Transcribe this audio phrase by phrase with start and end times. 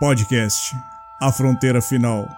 [0.00, 0.76] Podcast
[1.20, 2.28] A Fronteira Final.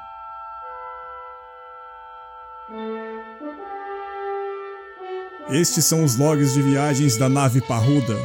[5.51, 8.17] Estes são os logs de viagens da nave Parruda.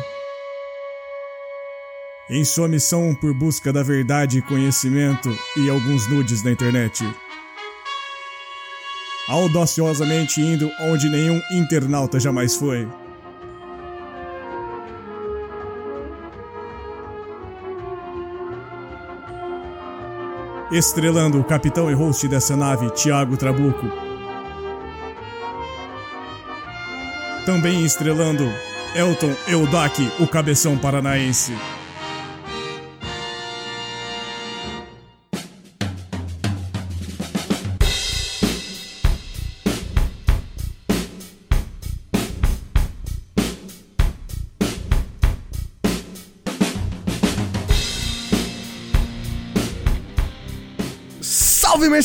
[2.29, 7.03] Em sua missão por busca da verdade e conhecimento e alguns nudes na internet.
[9.27, 12.87] Audaciosamente indo onde nenhum internauta jamais foi.
[20.75, 23.89] Estrelando o capitão e host dessa nave, Tiago Trabuco.
[27.45, 28.43] Também estrelando
[28.93, 31.53] Elton Eudac, o cabeção paranaense.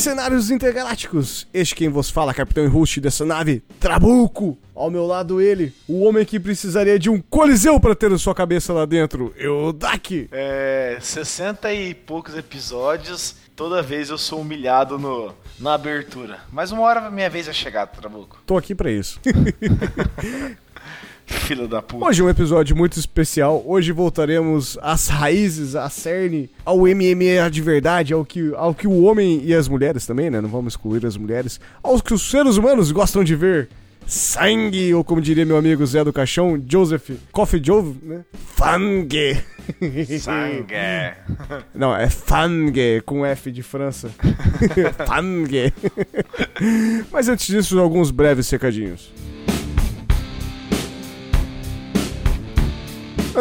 [0.01, 1.47] Mercenários intergalácticos!
[1.53, 4.57] Este quem vos fala, capitão e host dessa nave, Trabuco!
[4.73, 8.33] Ao meu lado ele, o homem que precisaria de um coliseu para ter a sua
[8.33, 10.27] cabeça lá dentro, Eudak!
[10.31, 16.39] É, 60 e poucos episódios, toda vez eu sou humilhado no, na abertura.
[16.51, 18.41] Mas uma hora minha vez vai chegar, Trabuco.
[18.43, 19.19] Tô aqui pra isso.
[21.31, 22.05] Filho da puta.
[22.05, 23.63] Hoje é um episódio muito especial.
[23.65, 29.03] Hoje voltaremos às raízes, à cerne, ao MMA de verdade, ao que, ao que o
[29.03, 30.41] homem e as mulheres também, né?
[30.41, 31.59] Não vamos excluir as mulheres.
[31.81, 33.69] Aos que os seres humanos gostam de ver.
[34.07, 38.25] Sangue, ou como diria meu amigo Zé do Caixão, Joseph Coffee Jove, né?
[38.33, 39.37] Fangue.
[40.19, 40.73] Sangue.
[41.73, 44.09] Não, é Fangue, com F de França.
[45.07, 45.71] Fangue.
[47.11, 49.11] Mas antes disso, alguns breves recadinhos.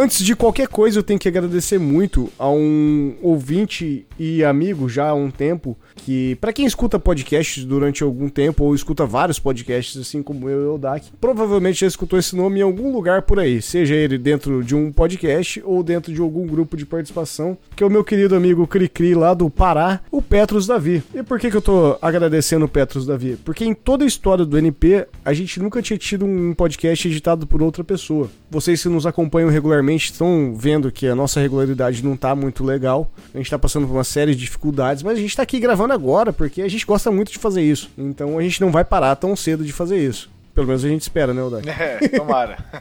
[0.00, 5.08] Antes de qualquer coisa, eu tenho que agradecer muito a um ouvinte e amigo já
[5.08, 9.98] há um tempo que, para quem escuta podcasts durante algum tempo ou escuta vários podcasts
[9.98, 13.40] assim como eu e o Dak, provavelmente já escutou esse nome em algum lugar por
[13.40, 17.82] aí, seja ele dentro de um podcast ou dentro de algum grupo de participação, que
[17.82, 21.02] é o meu querido amigo Cricri lá do Pará, o Petros Davi.
[21.14, 23.38] E por que que eu tô agradecendo o Petros Davi?
[23.42, 27.46] Porque em toda a história do NP, a gente nunca tinha tido um podcast editado
[27.46, 28.28] por outra pessoa.
[28.50, 33.10] Vocês que nos acompanham regularmente estão vendo que a nossa regularidade não tá muito legal.
[33.32, 35.92] A gente tá passando por uma série de dificuldades, mas a gente tá aqui gravando
[35.92, 37.90] agora porque a gente gosta muito de fazer isso.
[37.96, 40.28] Então a gente não vai parar tão cedo de fazer isso.
[40.60, 41.66] Pelo menos a gente espera, né, Odak?
[41.66, 42.58] É, tomara.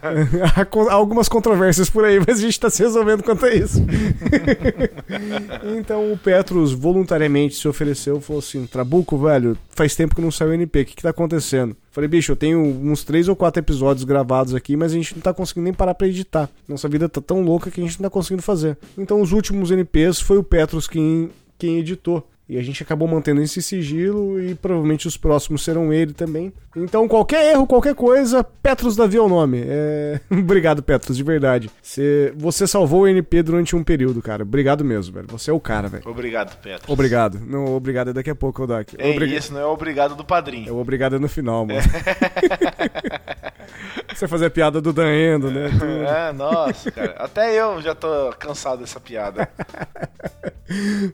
[0.90, 3.82] Há algumas controvérsias por aí, mas a gente tá se resolvendo quanto a isso.
[5.80, 10.50] então o Petros voluntariamente se ofereceu, falou assim: Trabuco, velho, faz tempo que não saiu
[10.50, 11.74] o NP, o que, que tá acontecendo?
[11.90, 15.22] Falei, bicho, eu tenho uns três ou quatro episódios gravados aqui, mas a gente não
[15.22, 16.50] tá conseguindo nem parar pra editar.
[16.68, 18.78] Nossa vida tá tão louca que a gente não tá conseguindo fazer.
[18.98, 22.28] Então os últimos NPs foi o Petros quem, quem editou.
[22.50, 26.52] E a gente acabou mantendo esse sigilo e provavelmente os próximos serão ele também.
[26.76, 29.62] Então, qualquer erro, qualquer coisa, Petros Davi é o nome.
[29.68, 30.20] É...
[30.32, 31.70] Obrigado, Petros, de verdade.
[31.80, 34.42] Você, você salvou o NP durante um período, cara.
[34.42, 35.28] Obrigado mesmo, velho.
[35.30, 36.04] Você é o cara, velho.
[36.08, 36.92] Obrigado, Petro.
[36.92, 37.40] Obrigado.
[37.40, 38.96] Não, obrigado é daqui a pouco, Odak.
[38.98, 40.74] Ei, Obriga- esse não é o obrigado do É padrinho.
[40.74, 41.80] o obrigado é no final, mano.
[44.20, 45.70] Você fazer a piada do Dan Endo, né?
[46.30, 47.16] É, nossa, cara.
[47.18, 49.48] Até eu já tô cansado dessa piada.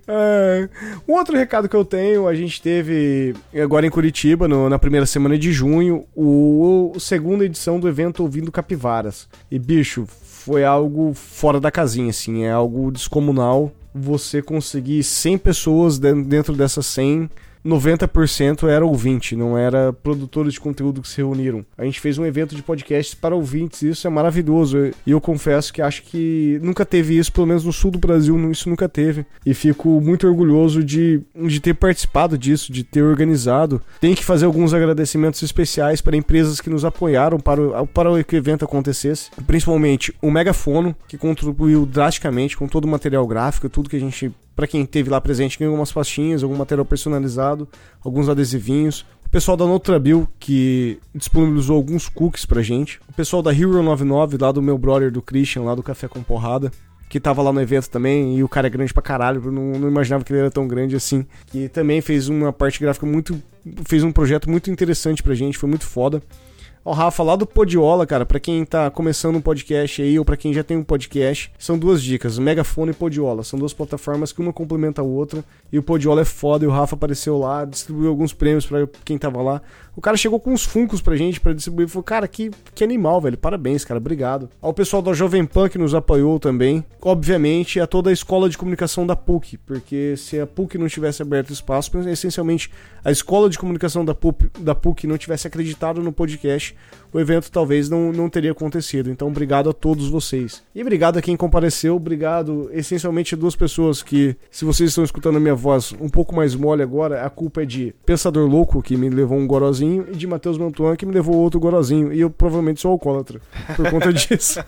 [0.06, 0.68] É.
[1.08, 3.34] Um outro recado que eu tenho, a gente teve
[3.64, 8.22] agora em Curitiba, no- na primeira semana de junho, o, o segunda edição do evento
[8.22, 9.30] Ouvindo Capivaras.
[9.50, 13.72] E, bicho, foi algo fora da casinha, assim, é algo descomunal.
[13.94, 17.30] Você conseguir 100 pessoas den- dentro dessas 100,
[17.66, 21.66] 90% era ouvinte, não era produtores de conteúdo que se reuniram.
[21.78, 24.92] A gente fez um evento de podcasts para ouvintes, e isso é maravilhoso.
[25.06, 28.36] E eu confesso que acho que nunca teve isso, pelo menos no sul do Brasil,
[28.52, 29.26] isso nunca teve.
[29.46, 33.82] E fico muito orgulhoso de, de ter participado disso, de ter organizado.
[34.00, 38.36] Tem que fazer alguns agradecimentos especiais para empresas que nos apoiaram para o, para que
[38.36, 39.32] o evento acontecesse.
[39.48, 44.32] Principalmente o Megafono, que contribuiu drasticamente com todo o material gráfico, tudo que a gente
[44.56, 47.68] Pra quem esteve lá presente, ganhou algumas pastinhas, algum material personalizado,
[48.04, 49.06] alguns adesivinhos.
[49.26, 53.00] O pessoal da Notrabil, que disponibilizou alguns cookies pra gente.
[53.10, 56.24] O pessoal da Hero 99, lá do meu brother, do Christian, lá do Café com
[56.24, 56.72] Porrada.
[57.10, 59.88] Que tava lá no evento também, e o cara é grande pra caralho, não, não
[59.88, 61.26] imaginava que ele era tão grande assim.
[61.48, 63.40] Que também fez uma parte gráfica muito.
[63.86, 66.24] fez um projeto muito interessante pra gente, foi muito foda.
[66.88, 70.38] Ó, Rafa, lá do Podiola, cara, pra quem tá começando um podcast aí, ou pra
[70.38, 73.44] quem já tem um podcast, são duas dicas, Megafone e Podiola.
[73.44, 76.72] São duas plataformas que uma complementa a outra, e o Podiola é foda, e o
[76.72, 79.64] Rafa apareceu lá, distribuiu alguns prêmios pra quem tava lá.
[79.96, 81.88] O cara chegou com uns funcos pra gente pra distribuir.
[81.88, 83.38] Falou, cara, que, que animal, velho.
[83.38, 83.98] Parabéns, cara.
[83.98, 84.50] Obrigado.
[84.62, 86.84] Ao pessoal da Jovem Pan que nos apoiou também.
[87.02, 89.58] Obviamente, a toda a escola de comunicação da PUC.
[89.58, 92.70] Porque se a PUC não tivesse aberto espaço, essencialmente
[93.04, 96.76] a escola de comunicação da PUC, da PUC não tivesse acreditado no podcast,
[97.14, 99.10] o evento talvez não, não teria acontecido.
[99.10, 100.62] Então, obrigado a todos vocês.
[100.74, 101.96] E obrigado a quem compareceu.
[101.96, 106.36] Obrigado, essencialmente, a duas pessoas que, se vocês estão escutando a minha voz um pouco
[106.36, 110.16] mais mole agora, a culpa é de Pensador Louco, que me levou um gorozinho, e
[110.16, 112.14] de Matheus Mantuan, que me levou outro gorozinho.
[112.14, 113.40] E eu provavelmente sou alcoólatra
[113.76, 114.64] por conta disso.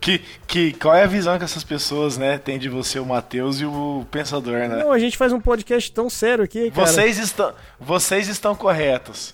[0.00, 3.60] Que, que, qual é a visão que essas pessoas, né, têm de você, o Matheus
[3.60, 4.82] e o Pensador, né?
[4.82, 6.86] Não, a gente faz um podcast tão sério aqui, cara.
[6.86, 9.32] Vocês estão, vocês estão corretos.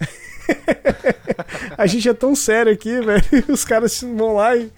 [1.77, 3.25] a gente é tão sério aqui, velho.
[3.49, 4.71] Os caras vão lá e.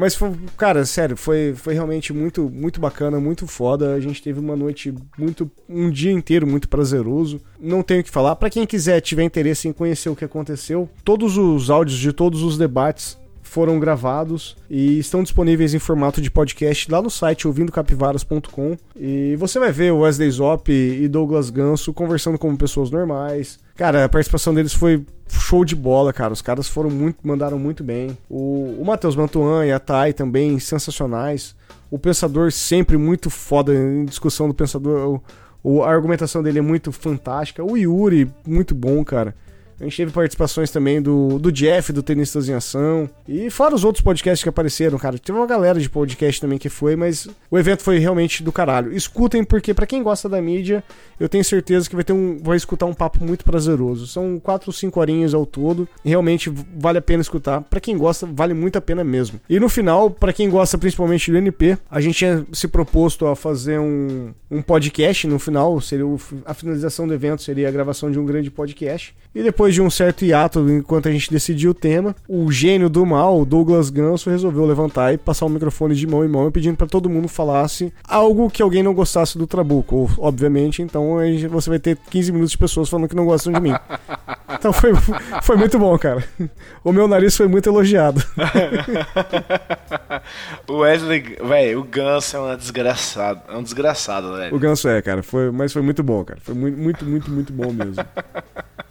[0.00, 3.92] Mas, foi, cara, sério, foi, foi realmente muito, muito bacana, muito foda.
[3.92, 5.50] A gente teve uma noite muito.
[5.68, 7.38] um dia inteiro muito prazeroso.
[7.60, 8.34] Não tenho o que falar.
[8.34, 12.42] Para quem quiser, tiver interesse em conhecer o que aconteceu, todos os áudios de todos
[12.42, 13.19] os debates
[13.50, 18.76] foram gravados e estão disponíveis em formato de podcast lá no site ouvindocapivaras.com.
[18.94, 23.58] E você vai ver o Wesley Zop e Douglas Ganso conversando como pessoas normais.
[23.74, 26.32] Cara, a participação deles foi show de bola, cara.
[26.32, 28.16] Os caras foram muito, mandaram muito bem.
[28.28, 31.56] O, o Matheus Mantuan e a Thay também sensacionais.
[31.90, 35.20] O Pensador sempre muito foda em discussão do Pensador.
[35.60, 37.64] O, a argumentação dele é muito fantástica.
[37.64, 39.34] O Yuri, muito bom, cara.
[39.80, 43.08] A gente teve participações também do, do Jeff, do Tenistas em Ação.
[43.26, 45.18] E fora os outros podcasts que apareceram, cara.
[45.18, 48.92] Teve uma galera de podcast também que foi, mas o evento foi realmente do caralho.
[48.92, 50.84] Escutem, porque para quem gosta da mídia,
[51.18, 52.38] eu tenho certeza que vai ter um.
[52.42, 54.06] Vai escutar um papo muito prazeroso.
[54.06, 55.88] São quatro ou cinco horinhas ao todo.
[56.04, 57.62] Realmente vale a pena escutar.
[57.62, 59.40] para quem gosta, vale muito a pena mesmo.
[59.48, 63.34] E no final, para quem gosta principalmente do NP, a gente tinha se proposto a
[63.34, 65.80] fazer um, um podcast no final.
[65.80, 69.14] Seria o, a finalização do evento seria a gravação de um grande podcast.
[69.34, 73.04] E depois de um certo hiato, enquanto a gente decidiu o tema, o gênio do
[73.04, 76.86] mal, Douglas Ganso, resolveu levantar e passar o microfone de mão em mão, pedindo para
[76.86, 80.10] todo mundo falasse algo que alguém não gostasse do Trabuco.
[80.18, 81.16] Obviamente, então
[81.50, 83.74] você vai ter 15 minutos de pessoas falando que não gostam de mim.
[84.52, 84.92] Então foi,
[85.42, 86.24] foi muito bom, cara.
[86.82, 88.22] O meu nariz foi muito elogiado.
[90.68, 94.54] o Wesley, velho, o Ganso é uma desgraçado, é um desgraçado, velho.
[94.54, 96.40] O Ganso é, cara, foi, mas foi muito bom, cara.
[96.42, 98.04] Foi muito, muito, muito, muito bom mesmo.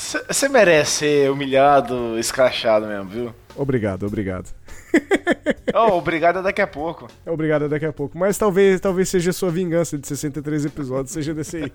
[0.00, 3.34] Você merece ser humilhado, escrachado mesmo, viu?
[3.54, 4.48] Obrigado, obrigado.
[5.74, 7.06] oh, obrigado daqui a pouco.
[7.26, 8.16] Obrigado daqui a pouco.
[8.16, 11.72] Mas talvez, talvez seja a sua vingança de 63 episódios, seja desse aí.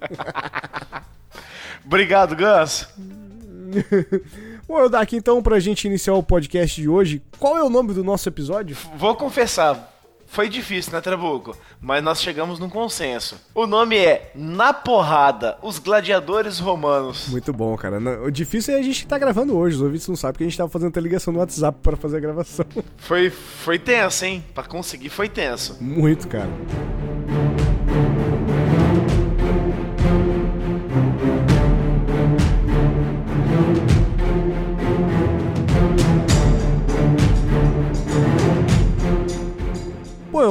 [1.85, 2.89] obrigado, Gus.
[4.67, 7.21] Bom, eu aqui então pra gente iniciar o podcast de hoje.
[7.37, 8.75] Qual é o nome do nosso episódio?
[8.97, 9.94] Vou confessar,
[10.35, 11.55] foi difícil, né, Trabuco?
[11.79, 13.39] Mas nós chegamos num consenso.
[13.53, 17.29] O nome é Na Porrada, os Gladiadores Romanos.
[17.29, 17.97] Muito bom, cara.
[18.21, 19.77] O difícil é a gente estar tá gravando hoje.
[19.77, 22.17] Os ouvintes não sabem que a gente tava fazendo até ligação no WhatsApp para fazer
[22.17, 22.65] a gravação.
[22.97, 24.43] Foi, foi tenso, hein?
[24.53, 25.77] Pra conseguir foi tenso.
[25.79, 26.49] Muito, cara.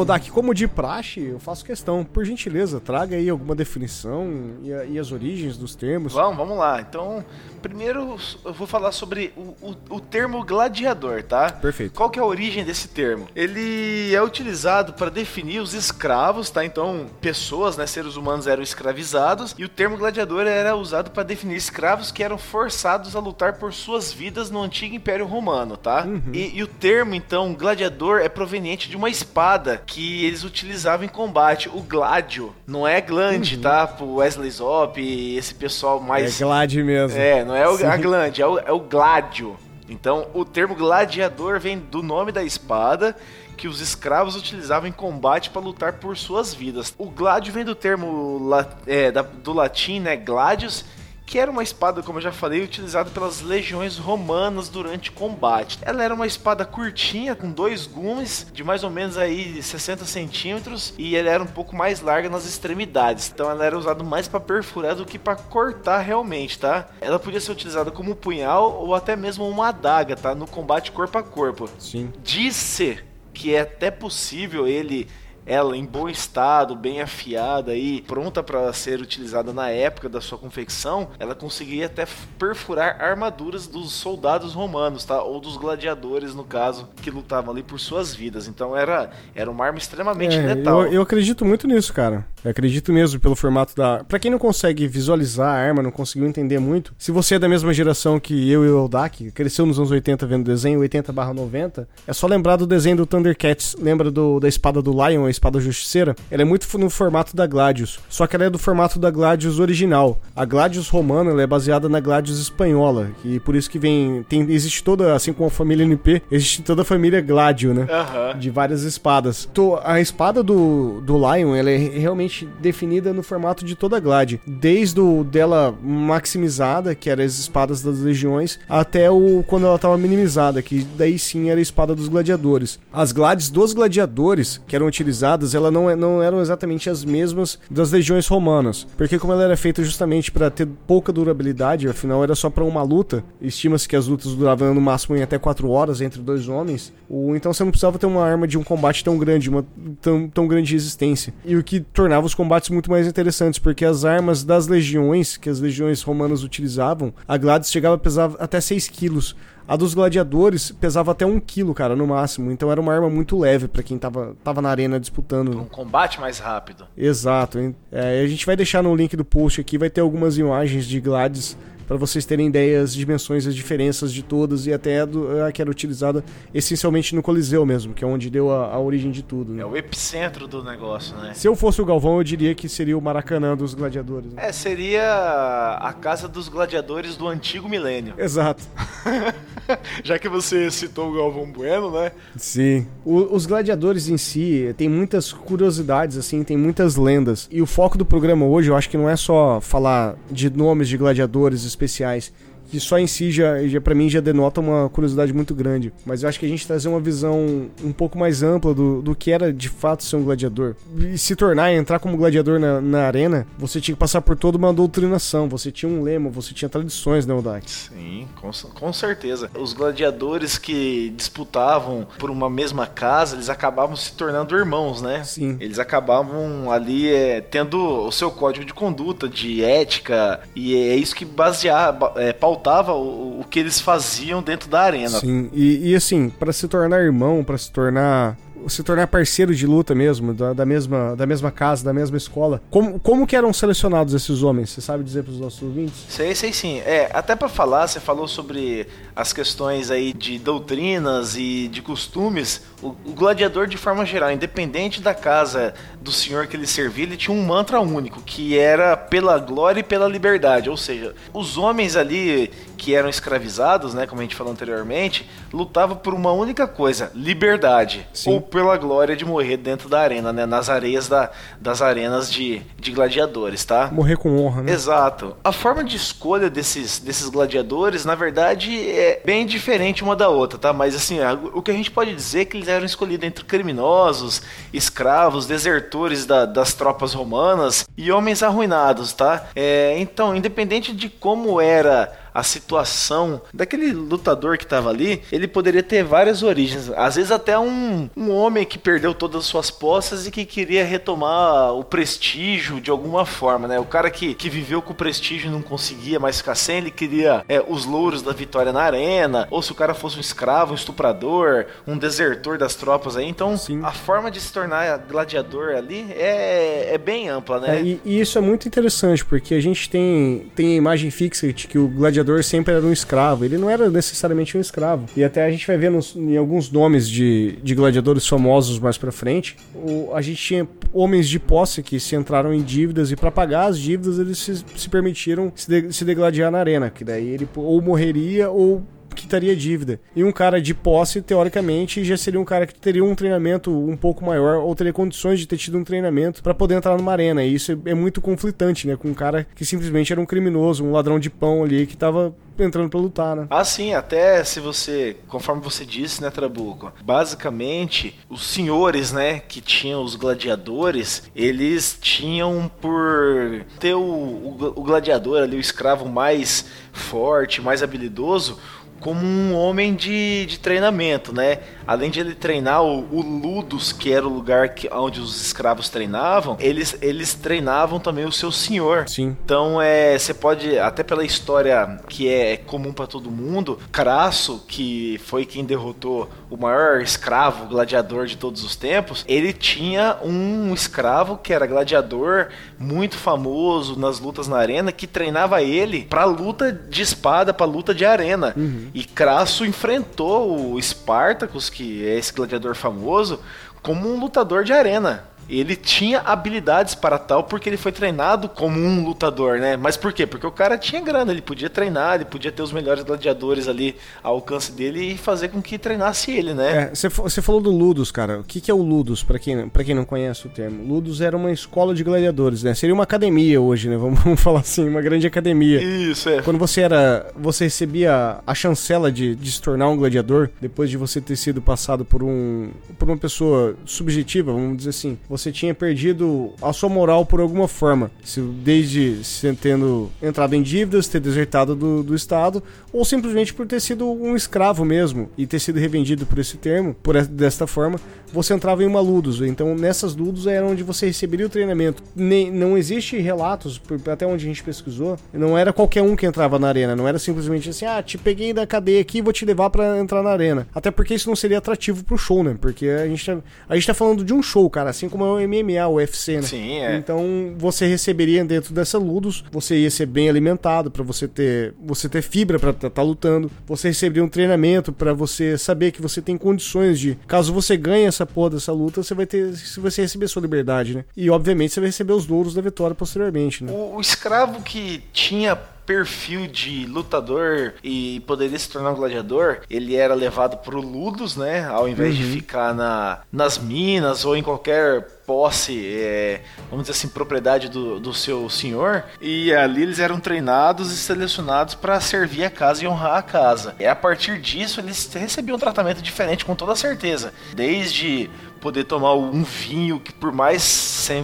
[0.05, 2.05] Pô, Eldak, como de praxe, eu faço questão.
[2.05, 6.13] Por gentileza, traga aí alguma definição e, a, e as origens dos termos.
[6.13, 6.81] Vamos, vamos lá.
[6.81, 7.25] Então,
[7.63, 11.51] primeiro eu vou falar sobre o, o, o, termo gladiador, tá?
[11.51, 11.95] Perfeito.
[11.95, 13.27] Qual que é a origem desse termo?
[13.35, 16.65] Ele é utilizado para definir os escravos, tá?
[16.65, 21.57] Então, pessoas, né, seres humanos eram escravizados e o termo gladiador era usado para definir
[21.57, 26.05] escravos que eram forçados a lutar por suas vidas no antigo Império Romano, tá?
[26.05, 26.33] Uhum.
[26.35, 31.09] E, e o termo, então, gladiador é proveniente de uma espada que eles utilizavam em
[31.09, 31.69] combate.
[31.69, 33.63] O Gladio, não é Glande, uhum.
[33.63, 33.87] tá?
[33.87, 36.41] Pro Wesley Zop e esse pessoal mais.
[36.41, 37.19] É Glad mesmo.
[37.19, 39.57] É, não é o, a Glande, é o, é o Gladio.
[39.89, 43.15] Então, o termo gladiador vem do nome da espada
[43.57, 46.95] que os escravos utilizavam em combate para lutar por suas vidas.
[46.99, 48.41] O gladio vem do termo
[48.87, 50.85] é, do latim, né, gladius,
[51.27, 55.79] que era uma espada, como eu já falei, utilizada pelas legiões romanas durante combate.
[55.83, 60.95] Ela era uma espada curtinha, com dois gumes, de mais ou menos aí 60 centímetros,
[60.99, 63.31] e ela era um pouco mais larga nas extremidades.
[63.33, 66.89] Então ela era usada mais para perfurar do que para cortar realmente, tá?
[67.01, 70.35] Ela podia ser utilizada como punhal ou até mesmo uma adaga, tá?
[70.35, 71.69] No combate corpo a corpo.
[71.79, 72.13] Sim.
[72.23, 73.03] Disse
[73.33, 75.09] que é até possível ele
[75.47, 80.39] ela em bom estado, bem afiada e pronta para ser utilizada na época da sua
[80.39, 82.07] confecção, ela conseguia até
[82.39, 85.23] perfurar armaduras dos soldados romanos, tá?
[85.23, 88.49] Ou dos gladiadores, no caso, que lutavam ali por suas vidas.
[88.49, 90.87] Então era, era uma arma extremamente é, letal.
[90.87, 92.27] Eu, eu acredito muito nisso, cara.
[92.45, 94.05] Eu acredito mesmo pelo formato da.
[94.05, 97.49] Para quem não consegue visualizar a arma, não conseguiu entender muito, se você é da
[97.49, 102.13] mesma geração que eu e o Eldak, cresceu nos anos 80 vendo desenho, 80/90, é
[102.13, 103.77] só lembrar do desenho do Thundercats.
[103.81, 106.15] Lembra do, da espada do Lion, espada justiceira?
[106.31, 109.59] Ela é muito no formato da Gladius, só que ela é do formato da Gladius
[109.59, 110.19] original.
[110.35, 114.25] A Gladius romana é baseada na Gladius espanhola, e por isso que vem.
[114.29, 117.83] Tem, existe toda, assim como a família NP, existe toda a família Gladio, né?
[117.83, 118.39] Uhum.
[118.39, 119.49] De várias espadas.
[119.51, 124.01] Então, a espada do, do Lion, ela é realmente definida no formato de toda a
[124.01, 129.77] Glade, desde o dela maximizada, que era as espadas das legiões, até o quando ela
[129.77, 132.79] estava minimizada, que daí sim era a espada dos gladiadores.
[132.93, 135.15] As Glades dos gladiadores que eram utilizadas,
[135.55, 139.57] ela não, é, não eram exatamente as mesmas das legiões romanas, porque como ela era
[139.57, 144.07] feita justamente para ter pouca durabilidade, afinal era só para uma luta, estima-se que as
[144.07, 147.71] lutas duravam no máximo em até 4 horas entre dois homens, ou então você não
[147.71, 149.65] precisava ter uma arma de um combate tão grande, uma
[150.01, 151.33] tão, tão grande resistência.
[151.45, 155.49] E o que tornava os combates muito mais interessantes, porque as armas das legiões, que
[155.49, 159.37] as legiões romanas utilizavam, a Gladys chegava a pesar até 6 quilos.
[159.67, 162.51] A dos gladiadores pesava até 1 quilo, cara, no máximo.
[162.51, 165.59] Então era uma arma muito leve para quem tava, tava na arena disputando.
[165.59, 166.87] Um combate mais rápido.
[166.97, 167.59] Exato.
[167.91, 171.01] É, a gente vai deixar no link do post aqui, vai ter algumas imagens de
[171.01, 175.53] Gladys para vocês terem ideias, dimensões, as diferenças de todas e até a, do, a
[175.53, 179.23] que era utilizada essencialmente no Coliseu mesmo, que é onde deu a, a origem de
[179.23, 179.53] tudo.
[179.53, 179.63] Né?
[179.63, 181.33] É o epicentro do negócio, né?
[181.35, 184.33] Se eu fosse o Galvão, eu diria que seria o Maracanã dos gladiadores.
[184.33, 184.49] Né?
[184.49, 188.15] É, seria a casa dos gladiadores do antigo milênio.
[188.19, 188.63] Exato.
[190.05, 192.13] Já que você citou o Galvão Bueno, né?
[192.37, 192.87] Sim.
[193.05, 197.49] O, os gladiadores em si tem muitas curiosidades, assim, tem muitas lendas.
[197.51, 200.89] E o foco do programa hoje, eu acho que não é só falar de nomes
[200.89, 202.33] de gladiadores especiais
[202.75, 205.93] que só em si já, já para mim já denota uma curiosidade muito grande.
[206.05, 209.15] Mas eu acho que a gente trazer uma visão um pouco mais ampla do, do
[209.15, 210.75] que era de fato ser um gladiador.
[210.99, 214.59] E se tornar, entrar como gladiador na, na arena, você tinha que passar por toda
[214.59, 217.91] uma doutrinação, você tinha um lema, você tinha tradições, né, Odax?
[217.95, 219.49] Sim, com, com certeza.
[219.57, 225.23] Os gladiadores que disputavam por uma mesma casa, eles acabavam se tornando irmãos, né?
[225.23, 225.57] Sim.
[225.61, 231.15] Eles acabavam ali é, tendo o seu código de conduta, de ética, e é isso
[231.15, 235.21] que baseava, é, pautava o, o que eles faziam dentro da arena.
[235.21, 238.37] Sim, e, e assim, para se tornar irmão, para se tornar
[238.69, 242.63] se tornar parceiro de luta mesmo, da, da, mesma, da mesma casa, da mesma escola.
[242.71, 244.71] Como, como que eram selecionados esses homens?
[244.71, 246.07] Você sabe dizer para os nossos ouvintes?
[246.09, 246.79] Sei, sei sim.
[246.81, 252.63] É, até para falar, você falou sobre as questões aí de doutrinas e de costumes.
[252.83, 257.17] O, o, gladiador, de forma geral, independente da casa do senhor que ele servia, ele
[257.17, 260.69] tinha um mantra único, que era pela glória e pela liberdade.
[260.69, 265.97] Ou seja, os homens ali que eram escravizados, né, como a gente falou anteriormente, lutavam
[265.97, 268.07] por uma única coisa, liberdade.
[268.13, 268.33] Sim.
[268.33, 270.45] Ou pela glória de morrer dentro da arena, né?
[270.45, 271.31] Nas areias da,
[271.61, 273.89] das arenas de, de gladiadores, tá?
[273.93, 274.73] Morrer com honra, né?
[274.73, 275.37] Exato.
[275.45, 280.59] A forma de escolha desses, desses gladiadores, na verdade, é bem diferente uma da outra,
[280.59, 280.73] tá?
[280.73, 281.19] Mas assim,
[281.53, 284.43] o que a gente pode dizer é que eles eram escolhidos entre criminosos,
[284.73, 289.49] escravos, desertores da, das tropas romanas e homens arruinados, tá?
[289.55, 295.83] É, então, independente de como era a situação daquele lutador que estava ali, ele poderia
[295.83, 296.91] ter várias origens.
[296.97, 300.85] Às vezes até um, um homem que perdeu todas as suas posses e que queria
[300.85, 303.79] retomar o prestígio de alguma forma, né?
[303.79, 306.91] O cara que, que viveu com o prestígio e não conseguia mais ficar sem, ele
[306.91, 310.73] queria é, os louros da vitória na arena, ou se o cara fosse um escravo,
[310.73, 313.29] um estuprador, um desertor das tropas aí.
[313.29, 313.81] Então, Sim.
[313.85, 317.79] a forma de se tornar gladiador ali é, é bem ampla, né?
[317.79, 321.53] É, e, e, isso é muito interessante, porque a gente tem, tem a imagem fixa
[321.53, 323.45] de que o gladiador gladiador sempre era um escravo.
[323.45, 325.07] Ele não era necessariamente um escravo.
[325.17, 328.97] E até a gente vai ver nos, em alguns nomes de, de gladiadores famosos mais
[328.99, 333.17] pra frente, o, a gente tinha homens de posse que se entraram em dívidas e
[333.17, 337.05] para pagar as dívidas eles se, se permitiram se, de, se degladiar na arena, que
[337.05, 338.83] daí ele ou morreria ou
[339.15, 340.01] quitaria dívida.
[340.15, 343.97] E um cara de posse, teoricamente, já seria um cara que teria um treinamento um
[343.97, 347.43] pouco maior ou teria condições de ter tido um treinamento para poder entrar numa arena.
[347.43, 348.97] E isso é muito conflitante, né?
[348.97, 352.35] Com um cara que simplesmente era um criminoso, um ladrão de pão ali que tava
[352.63, 353.47] entrando pra lutar, né?
[353.51, 359.61] Ah, sim, até se você, conforme você disse, né, Trabuco, basicamente, os senhores, né, que
[359.61, 366.67] tinham os gladiadores, eles tinham por ter o, o, o gladiador ali, o escravo mais
[366.93, 368.59] forte, mais habilidoso,
[369.05, 371.59] como um homem de, de treinamento, né?
[371.87, 375.91] Além de ele treinar o, o Ludus, que era o lugar que, onde os escravos
[375.91, 379.07] treinavam, eles, eles treinavam também o seu senhor.
[379.07, 379.37] Sim.
[379.45, 385.21] Então, é, você pode, até pela história que é comum para todo mundo, Crasso, que
[385.27, 391.37] foi quem derrotou o maior escravo gladiador de todos os tempos, ele tinha um escravo
[391.37, 397.03] que era gladiador, muito famoso nas lutas na arena, que treinava ele pra luta de
[397.03, 398.55] espada, pra luta de arena.
[398.57, 398.89] Uhum.
[398.95, 403.41] E Crasso enfrentou o Spartacus, que é esse gladiador famoso,
[403.83, 405.25] como um lutador de arena.
[405.49, 409.77] Ele tinha habilidades para tal porque ele foi treinado como um lutador, né?
[409.77, 410.27] Mas por quê?
[410.27, 413.97] Porque o cara tinha grana, ele podia treinar, ele podia ter os melhores gladiadores ali
[414.23, 416.91] ao alcance dele e fazer com que treinasse ele, né?
[416.93, 418.41] É, você falou do Ludus, cara.
[418.41, 420.85] O que, que é o Ludus, pra quem, pra quem não conhece o termo?
[420.87, 422.75] Ludus era uma escola de gladiadores, né?
[422.75, 423.97] Seria uma academia hoje, né?
[424.05, 425.83] Vamos, vamos falar assim, uma grande academia.
[425.83, 426.43] Isso, é.
[426.43, 427.31] Quando você era.
[427.37, 431.63] Você recebia a chancela de, de se tornar um gladiador, depois de você ter sido
[431.63, 432.71] passado por um.
[432.99, 435.19] por uma pessoa subjetiva, vamos dizer assim.
[435.35, 438.09] Você tinha perdido a sua moral por alguma forma.
[438.23, 439.21] Se, desde
[439.61, 442.63] tendo entrado em dívidas, ter desertado do, do Estado,
[442.93, 446.95] ou simplesmente por ter sido um escravo mesmo e ter sido revendido por esse termo,
[447.03, 447.99] por desta forma,
[448.33, 449.41] você entrava em uma Ludus.
[449.41, 452.01] Então nessas Ludus era onde você receberia o treinamento.
[452.15, 456.61] Nem, não existe relatos, até onde a gente pesquisou, não era qualquer um que entrava
[456.61, 459.45] na arena, não era simplesmente assim, ah, te peguei da cadeia aqui e vou te
[459.45, 460.69] levar para entrar na arena.
[460.73, 462.57] Até porque isso não seria atrativo pro show, né?
[462.61, 463.39] Porque a gente tá,
[463.69, 466.37] a gente tá falando de um show, cara, assim como é o MMA, o UFC,
[466.37, 466.43] né?
[466.43, 466.97] Sim, é.
[466.97, 472.09] Então você receberia dentro dessa Ludus, você ia ser bem alimentado para você ter, você
[472.09, 476.21] ter fibra para estar tá lutando, você receberia um treinamento para você saber que você
[476.21, 480.29] tem condições de, caso você ganhe essa porra dessa luta, você vai ter, você receber
[480.29, 481.05] sua liberdade, né?
[481.17, 483.73] E obviamente você vai receber os louros da vitória posteriormente, né?
[483.73, 489.97] O, o escravo que tinha perfil de lutador e poderia se tornar um gladiador, ele
[489.97, 491.65] era levado pro Ludus, né?
[491.67, 492.23] Ao invés Uhum.
[492.23, 497.99] de ficar na, nas minas ou em qualquer posse, é, vamos dizer assim, propriedade do,
[497.99, 499.05] do seu senhor.
[499.23, 503.75] E ali eles eram treinados e selecionados para servir a casa e honrar a casa.
[503.81, 507.33] E a partir disso eles recebiam um tratamento diferente com toda certeza.
[507.55, 508.29] Desde
[508.65, 510.63] poder tomar um vinho que por mais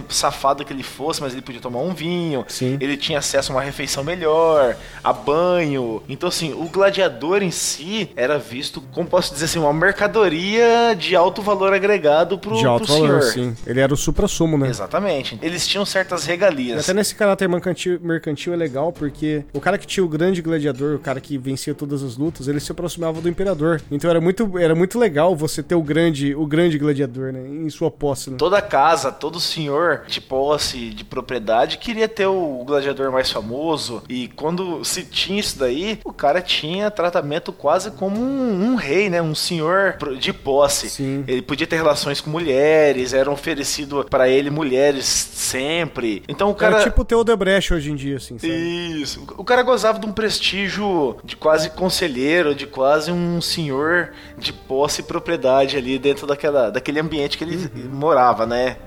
[0.09, 2.45] safado que ele fosse, mas ele podia tomar um vinho.
[2.47, 2.77] Sim.
[2.79, 6.03] Ele tinha acesso a uma refeição melhor, a banho.
[6.07, 11.15] Então assim, o gladiador em si era visto, como posso dizer assim, uma mercadoria de
[11.15, 13.55] alto valor agregado pro, de alto pro valor, senhor.
[13.55, 13.57] sim.
[13.65, 14.69] Ele era o supra-sumo, né?
[14.69, 15.39] Exatamente.
[15.41, 16.83] Eles tinham certas E regalias.
[16.83, 20.95] Até nesse caráter mercantil, mercantil é legal, porque o cara que tinha o grande gladiador,
[20.95, 23.81] o cara que vencia todas as lutas, ele se aproximava do imperador.
[23.89, 27.47] Então era muito, era muito legal você ter o grande, o grande gladiador, né?
[27.47, 28.37] Em sua posse, né?
[28.37, 34.03] Toda casa, todo senhor de posse, de propriedade, queria ter o gladiador mais famoso.
[34.09, 39.09] E quando se tinha isso daí, o cara tinha tratamento quase como um, um rei,
[39.09, 39.21] né?
[39.21, 40.89] Um senhor de posse.
[40.89, 41.23] Sim.
[41.27, 46.23] Ele podia ter relações com mulheres, eram oferecido para ele mulheres sempre.
[46.27, 46.75] Então o cara.
[46.75, 49.01] Era tipo o Teodebrecht hoje em dia, assim, sabe?
[49.01, 49.25] Isso.
[49.37, 55.01] O cara gozava de um prestígio de quase conselheiro, de quase um senhor de posse
[55.01, 58.77] e propriedade ali dentro daquela, daquele ambiente que ele morava, né?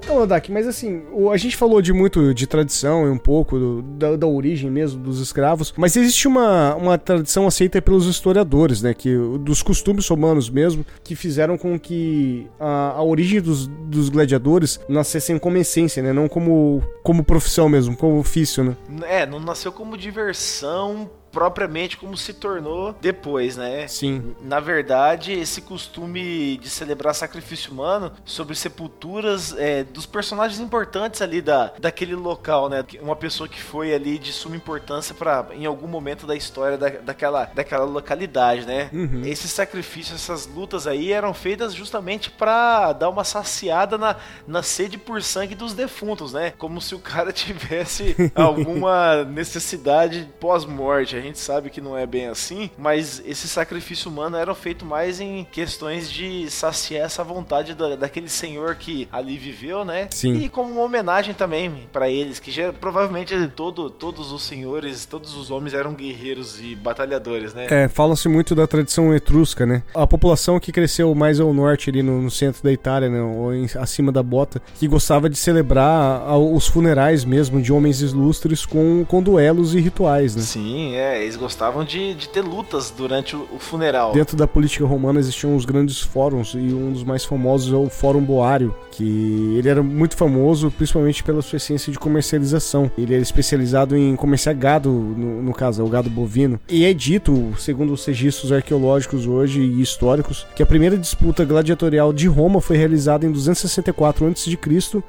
[0.00, 3.82] Então, Odak, mas assim, a gente falou de muito de tradição e um pouco do-
[3.82, 8.94] da, da origem mesmo dos escravos, mas existe uma, uma tradição aceita pelos historiadores, né?
[8.94, 14.80] Que, dos costumes romanos mesmo, que fizeram com que a, a origem dos, dos gladiadores
[14.88, 16.10] nascessem como essência, né?
[16.14, 18.76] Não como, como profissão mesmo, como ofício, né?
[19.06, 23.86] É, não nasceu como diversão propriamente como se tornou depois, né?
[23.86, 24.34] Sim.
[24.42, 31.40] Na verdade, esse costume de celebrar sacrifício humano sobre sepulturas é, dos personagens importantes ali
[31.40, 32.84] da, daquele local, né?
[33.00, 36.88] Uma pessoa que foi ali de suma importância para em algum momento da história da,
[36.88, 38.90] daquela, daquela localidade, né?
[38.92, 39.22] Uhum.
[39.24, 44.98] Esses sacrifícios, essas lutas aí eram feitas justamente para dar uma saciada na, na sede
[44.98, 46.52] por sangue dos defuntos, né?
[46.58, 51.27] Como se o cara tivesse alguma necessidade pós-morte.
[51.28, 55.46] Gente sabe que não é bem assim, mas esse sacrifício humano era feito mais em
[55.52, 60.08] questões de saciar essa vontade da, daquele senhor que ali viveu, né?
[60.10, 60.32] Sim.
[60.38, 65.36] E como uma homenagem também para eles, que já, provavelmente todo, todos os senhores, todos
[65.36, 67.66] os homens eram guerreiros e batalhadores, né?
[67.68, 69.82] É, fala-se muito da tradição etrusca, né?
[69.94, 73.20] A população que cresceu mais ao norte, ali no, no centro da Itália, né?
[73.20, 78.00] Ou em- acima da bota, que gostava de celebrar a- os funerais mesmo de homens
[78.00, 80.40] ilustres com, com duelos e rituais, né?
[80.42, 81.07] Sim, é.
[81.08, 84.12] É, eles gostavam de, de ter lutas durante o, o funeral.
[84.12, 87.88] Dentro da política romana existiam os grandes fóruns e um dos mais famosos é o
[87.88, 92.90] Fórum Boário, que ele era muito famoso principalmente pela sua essência de comercialização.
[92.98, 96.60] Ele era especializado em comerciar gado, no, no caso, o gado bovino.
[96.68, 102.12] E é dito, segundo os registros arqueológicos hoje e históricos, que a primeira disputa gladiatorial
[102.12, 104.58] de Roma foi realizada em 264 a.C.,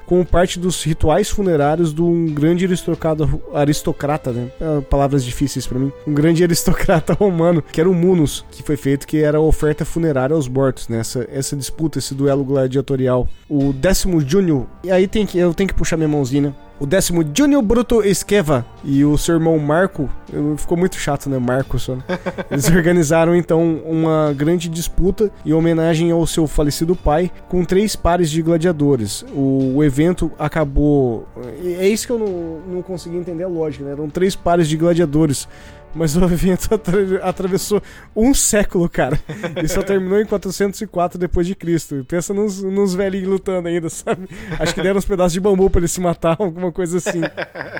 [0.05, 4.49] como parte dos rituais funerários de um grande aristocrata, aristocrata né?
[4.61, 5.88] É, palavras difíceis para mim.
[6.05, 9.85] Um grande aristocrata romano, que era o Munus, que foi feito que era a oferta
[9.85, 10.99] funerária aos mortos, né?
[10.99, 13.27] Essa, essa disputa, esse duelo gladiatorial.
[13.49, 17.25] O décimo Júnior, e aí tem que, eu tenho que puxar minha mãozinha, o décimo
[17.35, 20.09] Júnior Bruto Esqueva e o seu irmão Marco,
[20.57, 21.37] ficou muito chato, né?
[21.37, 21.95] Marco só.
[21.95, 22.03] Né?
[22.49, 28.29] Eles organizaram então uma grande disputa em homenagem ao seu falecido pai, com três pares
[28.29, 29.25] de gladiadores.
[29.33, 31.27] O, o evento acabou.
[31.61, 33.91] É isso que eu não, não consegui entender a lógica, né?
[33.91, 35.49] Eram três pares de gladiadores
[35.93, 37.81] mas o evento atra atravessou
[38.15, 39.19] um século, cara.
[39.63, 42.05] E só terminou em 404 depois de Cristo.
[42.07, 44.29] Pensa nos, nos velhinhos lutando ainda, sabe?
[44.59, 47.21] Acho que deram uns pedaços de bambu para ele se matar, alguma coisa assim.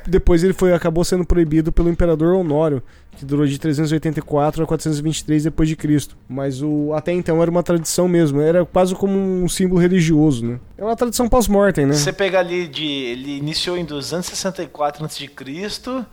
[0.08, 2.82] Depois ele foi acabou sendo proibido pelo imperador Honório,
[3.18, 6.18] que durou de 384 a 423 depois de Cristo.
[6.28, 10.60] Mas o até então era uma tradição mesmo, era quase como um símbolo religioso, né?
[10.78, 11.94] É uma tradição pós-mortem, né?
[11.94, 15.30] Você pega ali de ele iniciou em 264 a.C.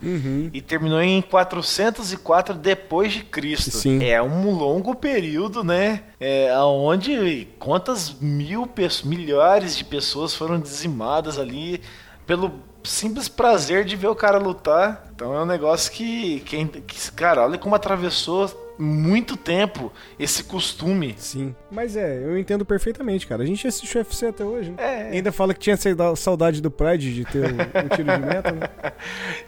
[0.03, 0.49] Uhum.
[0.53, 3.71] e terminou em 404 depois de Cristo.
[3.71, 4.03] Sim.
[4.03, 6.03] É um longo período, né?
[6.19, 11.79] É, onde quantas mil pessoas, milhares de pessoas foram dizimadas ali
[12.25, 12.51] pelo
[12.87, 15.05] simples prazer de ver o cara lutar.
[15.13, 21.15] Então é um negócio que, que, que cara, olha como atravessou muito tempo esse costume.
[21.17, 21.55] Sim.
[21.71, 23.43] Mas é, eu entendo perfeitamente, cara.
[23.43, 24.77] A gente assiste o UFC até hoje, né?
[24.77, 25.15] É.
[25.15, 25.77] Ainda fala que tinha
[26.15, 28.69] saudade do Pride de ter um, tiro de meta, né?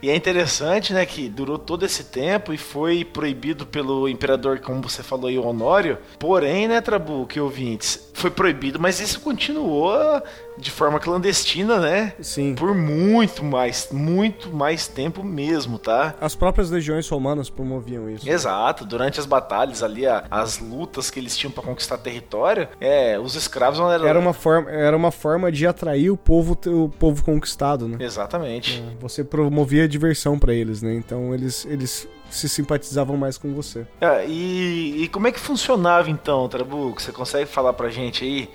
[0.01, 4.81] E é interessante, né, que durou todo esse tempo e foi proibido pelo imperador, como
[4.81, 5.97] você falou aí, o Honório.
[6.17, 10.21] Porém, né, Trabu, que ouvintes, foi proibido, mas isso continuou
[10.57, 12.13] de forma clandestina, né?
[12.21, 12.53] Sim.
[12.55, 16.15] Por muito mais, muito mais tempo mesmo, tá?
[16.19, 18.29] As próprias legiões romanas promoviam isso.
[18.29, 18.85] Exato.
[18.85, 23.35] Durante as batalhas ali, a, as lutas que eles tinham para conquistar território, é, os
[23.35, 24.07] escravos não eram...
[24.07, 27.97] Era uma forma, era uma forma de atrair o povo, o povo conquistado, né?
[27.99, 28.81] Exatamente.
[28.81, 30.93] É, você promovia diversão para eles, né?
[30.95, 33.85] Então eles, eles se simpatizavam mais com você.
[33.99, 37.01] É, e, e como é que funcionava então, Trabuco?
[37.01, 38.49] Você consegue falar pra gente aí?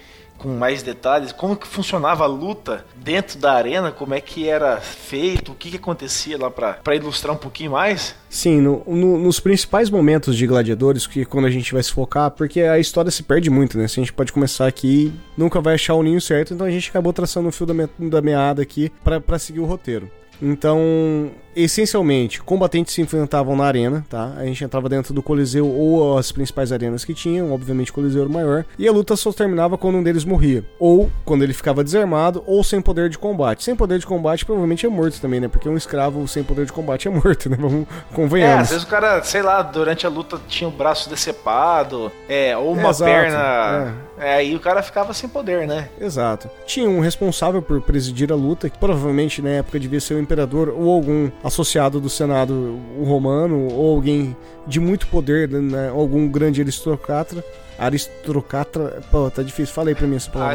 [0.45, 4.79] Com mais detalhes, como que funcionava a luta dentro da arena, como é que era
[4.79, 8.15] feito, o que, que acontecia lá para ilustrar um pouquinho mais?
[8.29, 12.31] Sim, no, no, nos principais momentos de Gladiadores, que quando a gente vai se focar,
[12.31, 13.89] porque a história se perde muito, né?
[13.89, 16.91] Se a gente pode começar aqui, nunca vai achar o ninho certo, então a gente
[16.91, 20.11] acabou traçando o fio da, me, da meada aqui para seguir o roteiro.
[20.43, 24.33] Então, essencialmente, combatentes se enfrentavam na arena, tá?
[24.37, 28.23] A gente entrava dentro do Coliseu ou as principais arenas que tinham, obviamente o Coliseu
[28.23, 31.53] era o maior, e a luta só terminava quando um deles morria, ou quando ele
[31.53, 33.65] ficava desarmado, ou sem poder de combate.
[33.65, 35.49] Sem poder de combate provavelmente é morto também, né?
[35.49, 37.57] Porque um escravo sem poder de combate é morto, né?
[37.59, 38.59] Vamos convenhamos.
[38.59, 42.57] É, às vezes o cara, sei lá, durante a luta tinha o braço decepado, é,
[42.57, 43.95] ou uma perna.
[44.19, 44.33] É.
[44.33, 45.89] é, aí o cara ficava sem poder, né?
[46.01, 46.49] Exato.
[46.67, 50.69] Tinha um responsável por presidir a luta, que provavelmente na época devia ser o imperador
[50.69, 54.35] ou algum associado do Senado romano ou alguém
[54.67, 55.91] de muito poder, né?
[55.91, 57.45] algum grande aristocrata.
[57.79, 59.03] Aristocrata.
[59.11, 59.75] Pô, tá difícil.
[59.75, 60.55] Fala aí pra mim essa palavra.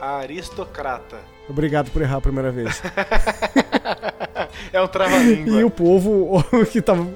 [0.00, 1.16] Aristocrata.
[1.48, 2.82] Obrigado por errar a primeira vez.
[4.72, 5.60] é um trava-língua.
[5.60, 7.06] E o povo que tava,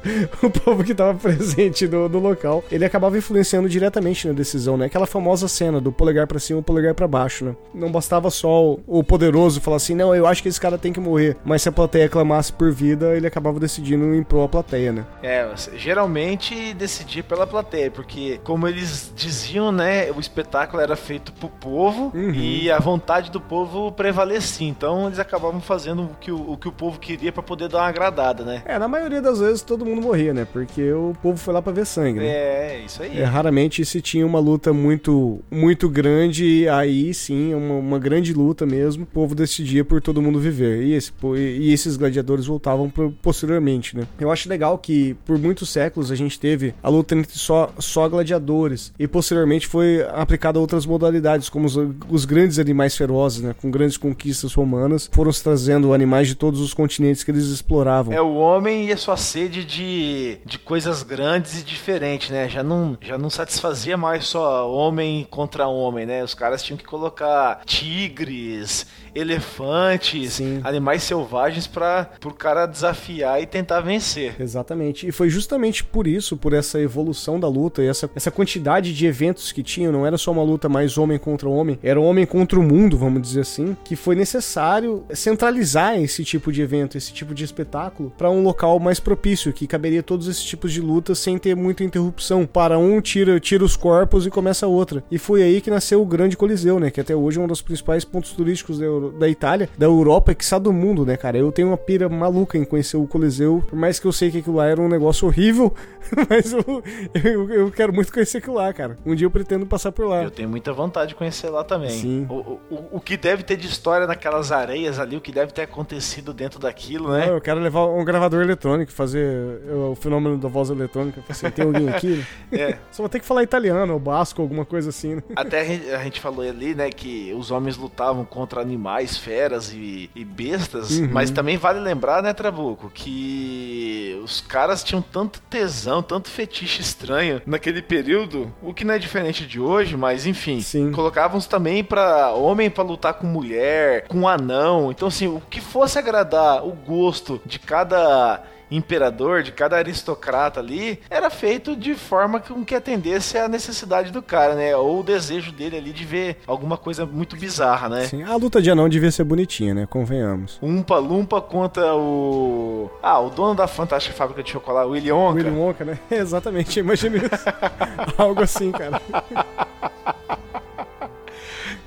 [0.42, 4.87] o povo que tava presente no, no, local, ele acabava influenciando diretamente na decisão, né?
[4.87, 7.57] Aquela famosa cena do polegar para cima e polegar para baixo, né?
[7.74, 10.92] Não bastava só o, o, poderoso falar assim, não, eu acho que esse cara tem
[10.92, 11.37] que morrer.
[11.44, 15.05] Mas se a plateia clamasse por vida, ele acabava decidindo em prol a plateia, né?
[15.22, 21.48] É, geralmente decidir pela plateia, porque como eles diziam, né, o espetáculo era feito pro
[21.48, 22.33] povo uhum.
[22.33, 24.68] e a vontade do povo prevalecia.
[24.68, 27.79] Então eles acabavam fazendo o que o, o que o povo queria para poder dar
[27.79, 28.62] uma agradada, né?
[28.64, 30.47] É, na maioria das vezes todo mundo morria, né?
[30.51, 32.27] Porque o povo foi lá para ver sangue, né?
[32.27, 33.19] É, isso aí.
[33.19, 38.64] É, raramente se tinha uma luta muito muito grande, aí sim, uma, uma grande luta
[38.66, 40.83] mesmo, o povo decidia por todo mundo viver.
[40.83, 44.05] E, esse, e esses gladiadores voltavam pro, posteriormente, né?
[44.19, 48.09] Eu acho legal que por muitos séculos a gente teve a luta entre só, só
[48.09, 51.77] gladiadores e posteriormente foi aplicada outras modalidades, como os,
[52.09, 53.55] os grandes animais ferozes, né?
[53.61, 58.12] Com grandes conquistas romanas, foram se trazendo animais de todos os continentes que eles exploravam.
[58.12, 62.48] É o homem e a sua sede de, de coisas grandes e diferentes, né?
[62.48, 66.22] Já não, já não satisfazia mais só homem contra homem, né?
[66.22, 70.61] Os caras tinham que colocar tigres, elefantes, Sim.
[70.64, 74.37] animais selvagens para o cara desafiar e tentar vencer.
[74.38, 75.07] Exatamente.
[75.07, 79.07] E foi justamente por isso, por essa evolução da luta e essa, essa quantidade de
[79.07, 82.59] eventos que tinham, não era só uma luta mais homem contra homem, era homem contra
[82.59, 87.35] o mundo, vamos dizer assim, que foi necessário centralizar esse tipo de evento, esse tipo
[87.35, 91.38] de espetáculo, para um local mais propício, que caberia todos esses tipos de lutas sem
[91.38, 92.46] ter muita interrupção.
[92.46, 95.03] Para um, tira, tira os corpos e começa outra.
[95.11, 96.90] E foi aí que nasceu o Grande Coliseu, né?
[96.90, 98.87] Que até hoje é um dos principais pontos turísticos da,
[99.19, 101.39] Da Itália, da Europa, que do mundo, né, cara?
[101.39, 104.39] Eu tenho uma pira maluca em conhecer o Coliseu, por mais que eu sei que
[104.39, 105.73] aquilo lá era um negócio horrível,
[106.29, 106.83] mas eu,
[107.23, 108.99] eu, eu quero muito conhecer aquilo lá, cara.
[109.07, 110.23] Um dia eu pretendo passar por lá.
[110.25, 111.91] Eu tenho muita vontade de conhecer lá também.
[111.91, 112.27] Sim.
[112.29, 112.61] O, o,
[112.93, 116.59] o- que deve ter de história naquelas areias ali, o que deve ter acontecido dentro
[116.59, 117.29] daquilo, né?
[117.31, 119.61] eu quero levar um gravador eletrônico, fazer
[119.91, 121.23] o fenômeno da voz eletrônica.
[121.29, 122.17] Assim, tem alguém aqui?
[122.17, 122.27] Né?
[122.61, 122.79] É.
[122.91, 125.23] Só vou ter que falar italiano, ou basco, alguma coisa assim, né?
[125.37, 128.81] Até a gente, a gente falou ali, né, que os homens lutavam contra animais,
[129.16, 131.09] feras e, e bestas, Uhum.
[131.12, 137.40] mas também vale lembrar, né, Trabuco, que os caras tinham tanto tesão, tanto fetiche estranho
[137.46, 140.92] naquele período, o que não é diferente de hoje, mas enfim, Sim.
[140.92, 145.98] colocavam também para homem pra lutar com mulher, com anão, então assim, o que fosse
[145.98, 152.64] agradar o gosto de cada imperador, de cada aristocrata ali, era feito de forma com
[152.64, 154.76] que atendesse à necessidade do cara, né?
[154.76, 158.06] Ou o desejo dele ali de ver alguma coisa muito bizarra, né?
[158.06, 159.87] Sim, a luta de anão devia ser bonitinha, né?
[159.87, 160.59] Convenhamos.
[160.62, 162.90] Umpa Lumpa contra o.
[163.02, 165.38] Ah, o dono da fantástica fábrica de chocolate, o Willy Wonka.
[165.38, 165.98] Willy Wonka, né?
[166.11, 167.28] Exatamente, imagina isso.
[168.16, 169.00] Algo assim, cara.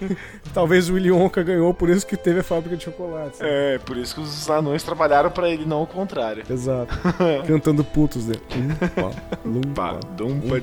[0.53, 3.39] Talvez o Willy Wonka ganhou, por isso que teve a fábrica de chocolates.
[3.39, 3.75] né?
[3.75, 6.43] É, por isso que os anões trabalharam pra ele, não o contrário.
[6.49, 6.93] Exato.
[7.47, 8.27] Cantando putos?
[8.27, 9.11] Umpa,
[9.43, 10.59] lumpa, Dumpa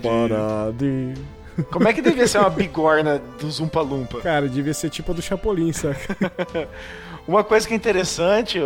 [0.76, 1.14] de-.
[1.72, 4.20] Como é que devia ser uma bigorna dos Umpa Lumpa?
[4.20, 6.16] Cara, devia ser tipo a do Chapolin, saca?
[7.28, 8.58] Uma coisa que é interessante,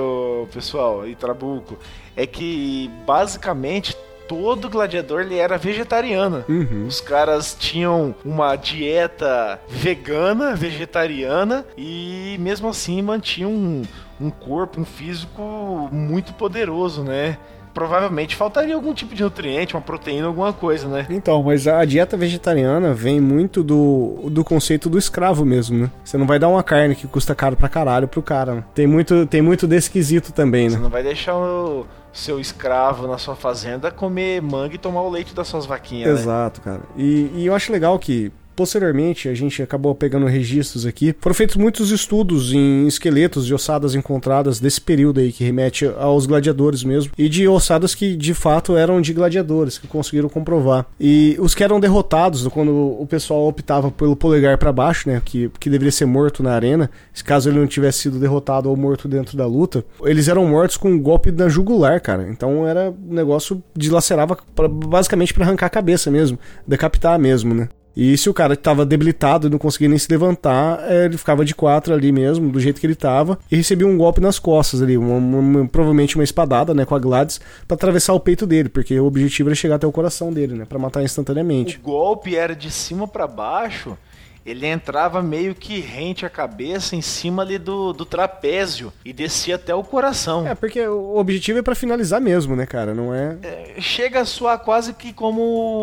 [0.53, 1.77] pessoal, e Trabuco,
[2.17, 3.97] é que basicamente
[4.29, 6.45] todo gladiador ele era vegetariano.
[6.49, 6.87] Uhum.
[6.87, 13.83] Os caras tinham uma dieta vegana, vegetariana e mesmo assim mantinham um,
[14.21, 17.37] um corpo, um físico muito poderoso, né?
[17.73, 21.07] Provavelmente faltaria algum tipo de nutriente, uma proteína, alguma coisa, né?
[21.11, 25.91] Então, mas a dieta vegetariana vem muito do, do conceito do escravo mesmo, né?
[26.05, 28.55] Você não vai dar uma carne que custa caro pra caralho pro cara.
[28.55, 28.65] né?
[28.73, 30.83] Tem muito, tem muito desse quesito também, Você né?
[30.83, 31.85] não vai deixar o
[32.15, 36.21] seu escravo na sua fazenda comer manga e tomar o leite das suas vaquinhas, né?
[36.21, 36.83] Exato, cara.
[36.97, 38.33] E, e eu acho legal que.
[38.57, 41.15] Posteriormente, a gente acabou pegando registros aqui.
[41.21, 46.27] Foram feitos muitos estudos em esqueletos de ossadas encontradas desse período aí, que remete aos
[46.27, 47.13] gladiadores mesmo.
[47.19, 50.87] E de ossadas que de fato eram de gladiadores, que conseguiram comprovar.
[51.01, 55.21] E os que eram derrotados, quando o pessoal optava pelo polegar pra baixo, né?
[55.25, 56.91] Que, que deveria ser morto na arena,
[57.25, 60.91] caso ele não tivesse sido derrotado ou morto dentro da luta, eles eram mortos com
[60.91, 62.29] um golpe na jugular, cara.
[62.31, 67.69] Então era um negócio dilacerava pra- basicamente pra arrancar a cabeça mesmo, decapitar mesmo, né?
[67.97, 71.45] E se o cara tava debilitado e não conseguia nem se levantar, eh, ele ficava
[71.45, 74.83] de quatro ali mesmo, do jeito que ele tava, e recebia um golpe nas costas
[74.83, 78.69] ali, uma- uma- provavelmente uma espadada, né, com a Gladys, pra atravessar o peito dele,
[78.69, 81.79] porque o objetivo era chegar até o coração dele, né, pra matar instantaneamente.
[81.79, 83.97] O golpe era de cima pra baixo,
[84.45, 89.55] ele entrava meio que rente a cabeça em cima ali do, do trapézio e descia
[89.57, 90.47] até o coração.
[90.47, 94.25] É, porque o objetivo é pra finalizar mesmo, né, cara, não é É, Chega a
[94.25, 95.41] soar quase que como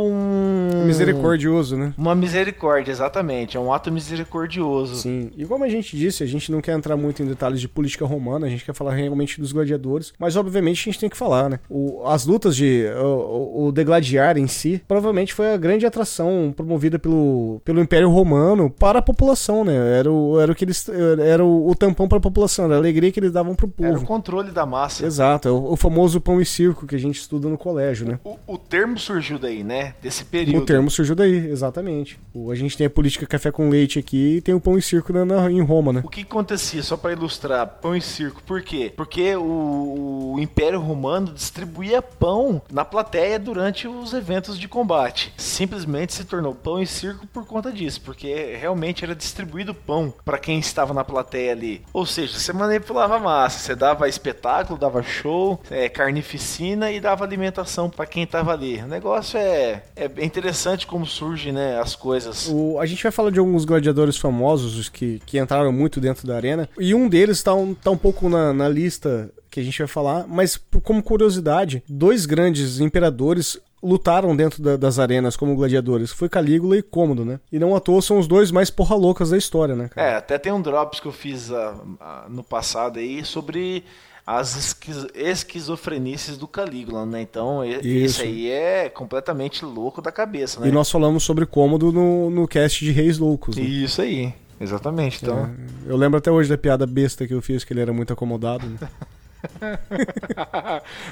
[0.08, 0.86] um.
[0.86, 1.94] misericordioso, né?
[1.98, 3.58] Uma misericórdia, exatamente.
[3.58, 4.96] É um ato misericordioso.
[4.96, 7.68] Sim, e como a gente disse, a gente não quer entrar muito em detalhes de
[7.68, 11.18] política romana, a gente quer falar realmente dos gladiadores, mas obviamente a gente tem que
[11.18, 11.60] falar, né?
[11.70, 12.86] O- as lutas de.
[13.02, 18.51] O, o degladiar em si, provavelmente foi a grande atração promovida pelo, pelo Império Romano
[18.70, 19.74] para a população, né?
[20.00, 20.88] Era o, era o que eles.
[21.24, 23.90] Era o, o tampão para a população, era a alegria que eles davam pro Era
[23.92, 24.06] o povo.
[24.06, 25.06] controle da massa.
[25.06, 28.20] Exato, é o, o famoso pão e circo que a gente estuda no colégio, né?
[28.24, 29.94] O, o termo surgiu daí, né?
[30.02, 30.64] Desse período.
[30.64, 32.20] O termo surgiu daí, exatamente.
[32.34, 34.82] O- a gente tem a política café com leite aqui e tem o pão e
[34.82, 36.02] circo na, na- em Roma, né?
[36.06, 38.92] O que acontecia, só para ilustrar, pão e circo, por quê?
[38.96, 45.34] Porque o, o Império Romano distribuía pão na plateia durante os eventos de combate.
[45.38, 48.28] Simplesmente se tornou pão e circo por conta disso, porque
[48.60, 51.82] realmente era distribuído pão para quem estava na plateia ali.
[51.94, 57.90] Ou seja, você manipulava massa, você dava espetáculo, dava show, é, carnificina e dava alimentação
[57.90, 58.78] para quem estava ali.
[58.82, 62.48] O negócio é, é interessante como surgem né, as coisas.
[62.52, 66.28] O- a gente vai falar de alguns gladiadores famosos os que, que entraram muito dentro
[66.28, 66.70] da arena.
[66.80, 69.88] E um deles está um, tá um pouco na, na lista que a gente vai
[69.88, 76.12] falar, mas como curiosidade, dois grandes imperadores lutaram dentro da, das arenas como gladiadores.
[76.12, 77.40] Foi Calígula e Cômodo, né?
[77.52, 80.08] E não à toa são os dois mais porra loucas da história, né, cara?
[80.08, 83.84] É, até tem um drops que eu fiz uh, uh, no passado aí sobre
[84.26, 87.22] as esquiz esquizofrenices do Calígula, né?
[87.22, 87.88] Então, Isso.
[87.88, 90.68] esse aí é completamente louco da cabeça, né?
[90.68, 93.58] E nós falamos sobre Cômodo no, no cast de Reis Loucos.
[93.58, 93.64] Né?
[93.64, 95.20] Isso aí, exatamente.
[95.22, 95.38] Então...
[95.38, 98.14] É, eu lembro até hoje da piada besta que eu fiz, que ele era muito
[98.14, 98.66] acomodado.
[98.68, 98.78] Né?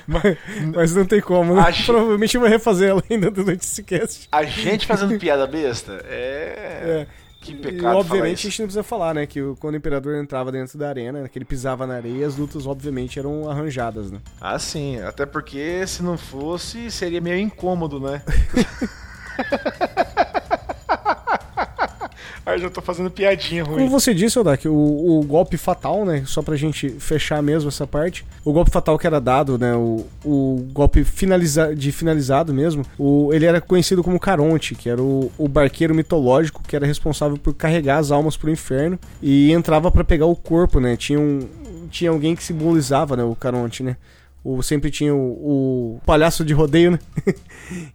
[0.08, 0.38] mas,
[0.76, 1.72] mas, não tem como, né?
[1.72, 1.86] Gente...
[1.86, 4.28] Provavelmente vou refazer ela ainda durante esse cast.
[4.32, 7.06] A gente fazendo piada besta é.
[7.08, 7.08] é.
[7.42, 7.94] Que pecado.
[7.94, 9.26] E, obviamente a gente não precisa falar, né?
[9.26, 12.68] Que quando o imperador entrava dentro da arena, que ele pisava na areia, as lutas
[12.68, 14.20] obviamente eram arranjadas, né?
[14.42, 15.00] Ah, sim.
[15.02, 18.22] Até porque se não fosse, seria meio incômodo, né?
[22.46, 23.78] Aí já tô fazendo piadinha ruim.
[23.78, 26.24] Como você disse, Odak, o, o golpe fatal, né?
[26.26, 28.26] Só pra gente fechar mesmo essa parte.
[28.44, 29.76] O golpe fatal que era dado, né?
[29.76, 32.86] O, o golpe finaliza, de finalizado mesmo.
[32.98, 37.38] O, ele era conhecido como Caronte, que era o, o barqueiro mitológico que era responsável
[37.38, 40.96] por carregar as almas pro inferno e entrava para pegar o corpo, né?
[40.96, 41.48] Tinha, um,
[41.90, 43.24] tinha alguém que simbolizava, né?
[43.24, 43.98] O Caronte, né?
[44.44, 47.00] O, sempre tinha o, o palhaço de rodeio, né?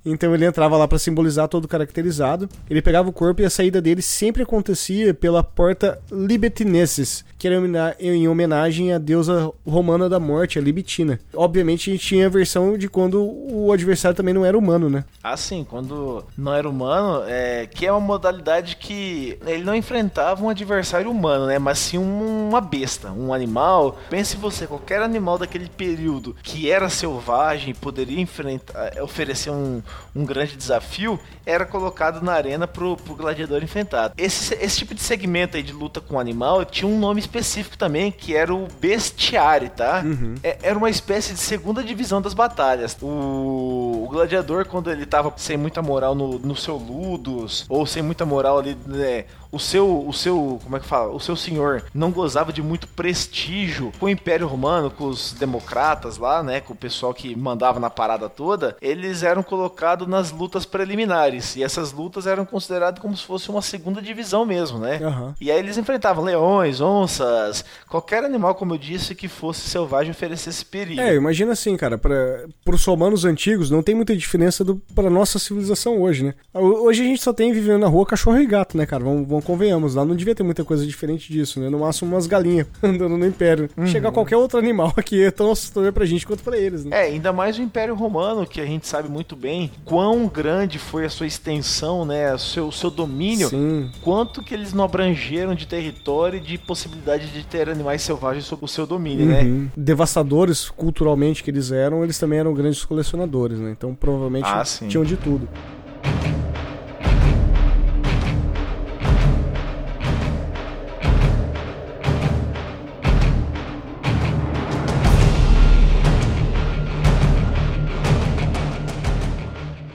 [0.05, 2.49] então ele entrava lá para simbolizar todo caracterizado.
[2.69, 7.57] Ele pegava o corpo e a saída dele sempre acontecia pela porta Libetinenses, que era
[7.99, 11.19] em homenagem à deusa romana da morte, a Libitina.
[11.35, 15.05] Obviamente a gente tinha a versão de quando o adversário também não era humano, né?
[15.23, 20.45] Ah, sim, quando não era humano, é, que é uma modalidade que ele não enfrentava
[20.45, 21.59] um adversário humano, né?
[21.59, 23.99] Mas sim uma besta, um animal.
[24.11, 29.83] Pense você, qualquer animal daquele período que era selvagem e poderia enfrentar, oferecer um,
[30.15, 34.13] um grande desafio, era colocado na arena pro, pro gladiador enfrentar.
[34.17, 38.11] Esse, esse tipo de segmento aí de luta com animal tinha um nome específico também,
[38.11, 40.03] que era o bestiário, tá?
[40.05, 40.35] Uhum.
[40.43, 42.97] É, era uma espécie de segunda divisão das batalhas.
[43.01, 48.03] O, o, gladiador, quando ele tava sem muita moral no, no seu ludos, ou sem
[48.03, 51.13] muita moral ali, né, o seu, o seu, como é que fala?
[51.13, 56.19] O seu senhor não gozava de muito prestígio com o Império Romano, com os democratas
[56.19, 60.67] lá, né, com o pessoal que mandava na parada toda, eles eram colocados nas lutas
[60.67, 64.99] preliminares e essas lutas eram consideradas como se fosse uma segunda divisão mesmo, né?
[64.99, 65.35] Uhum.
[65.41, 70.65] E aí eles enfrentavam leões, onças, qualquer animal, como eu disse, que fosse selvagem oferecesse
[70.65, 71.01] perigo.
[71.01, 74.65] É, imagina assim, cara, para os romanos antigos não tem muita diferença
[74.95, 76.35] para nossa civilização hoje, né?
[76.53, 79.05] Hoje a gente só tem vivendo na rua cachorro e gato, né, cara?
[79.05, 81.69] Vamos, vamos convenhamos, lá não devia ter muita coisa diferente disso, né?
[81.69, 83.69] No máximo umas galinhas andando no Império.
[83.77, 83.87] Uhum.
[83.87, 86.97] Chegar qualquer outro animal aqui é tão assustador pra gente quanto pra eles, né?
[86.97, 91.05] É, ainda mais o Império Romano, que a gente sabe muito bem quão grande foi
[91.05, 92.35] a sua extensão, né?
[92.35, 93.49] O seu, seu domínio.
[93.49, 93.91] Sim.
[94.03, 98.65] Quanto que eles não abrangeram de território e de possibilidade de ter animais selvagens sob
[98.65, 99.43] o seu domínio, né?
[99.43, 99.63] uhum.
[99.65, 99.69] né?
[99.77, 103.71] Devastadores culturalmente que eles eram, eles também eram grandes colecionadores, né?
[103.71, 105.49] Então provavelmente ah, tinham de tudo.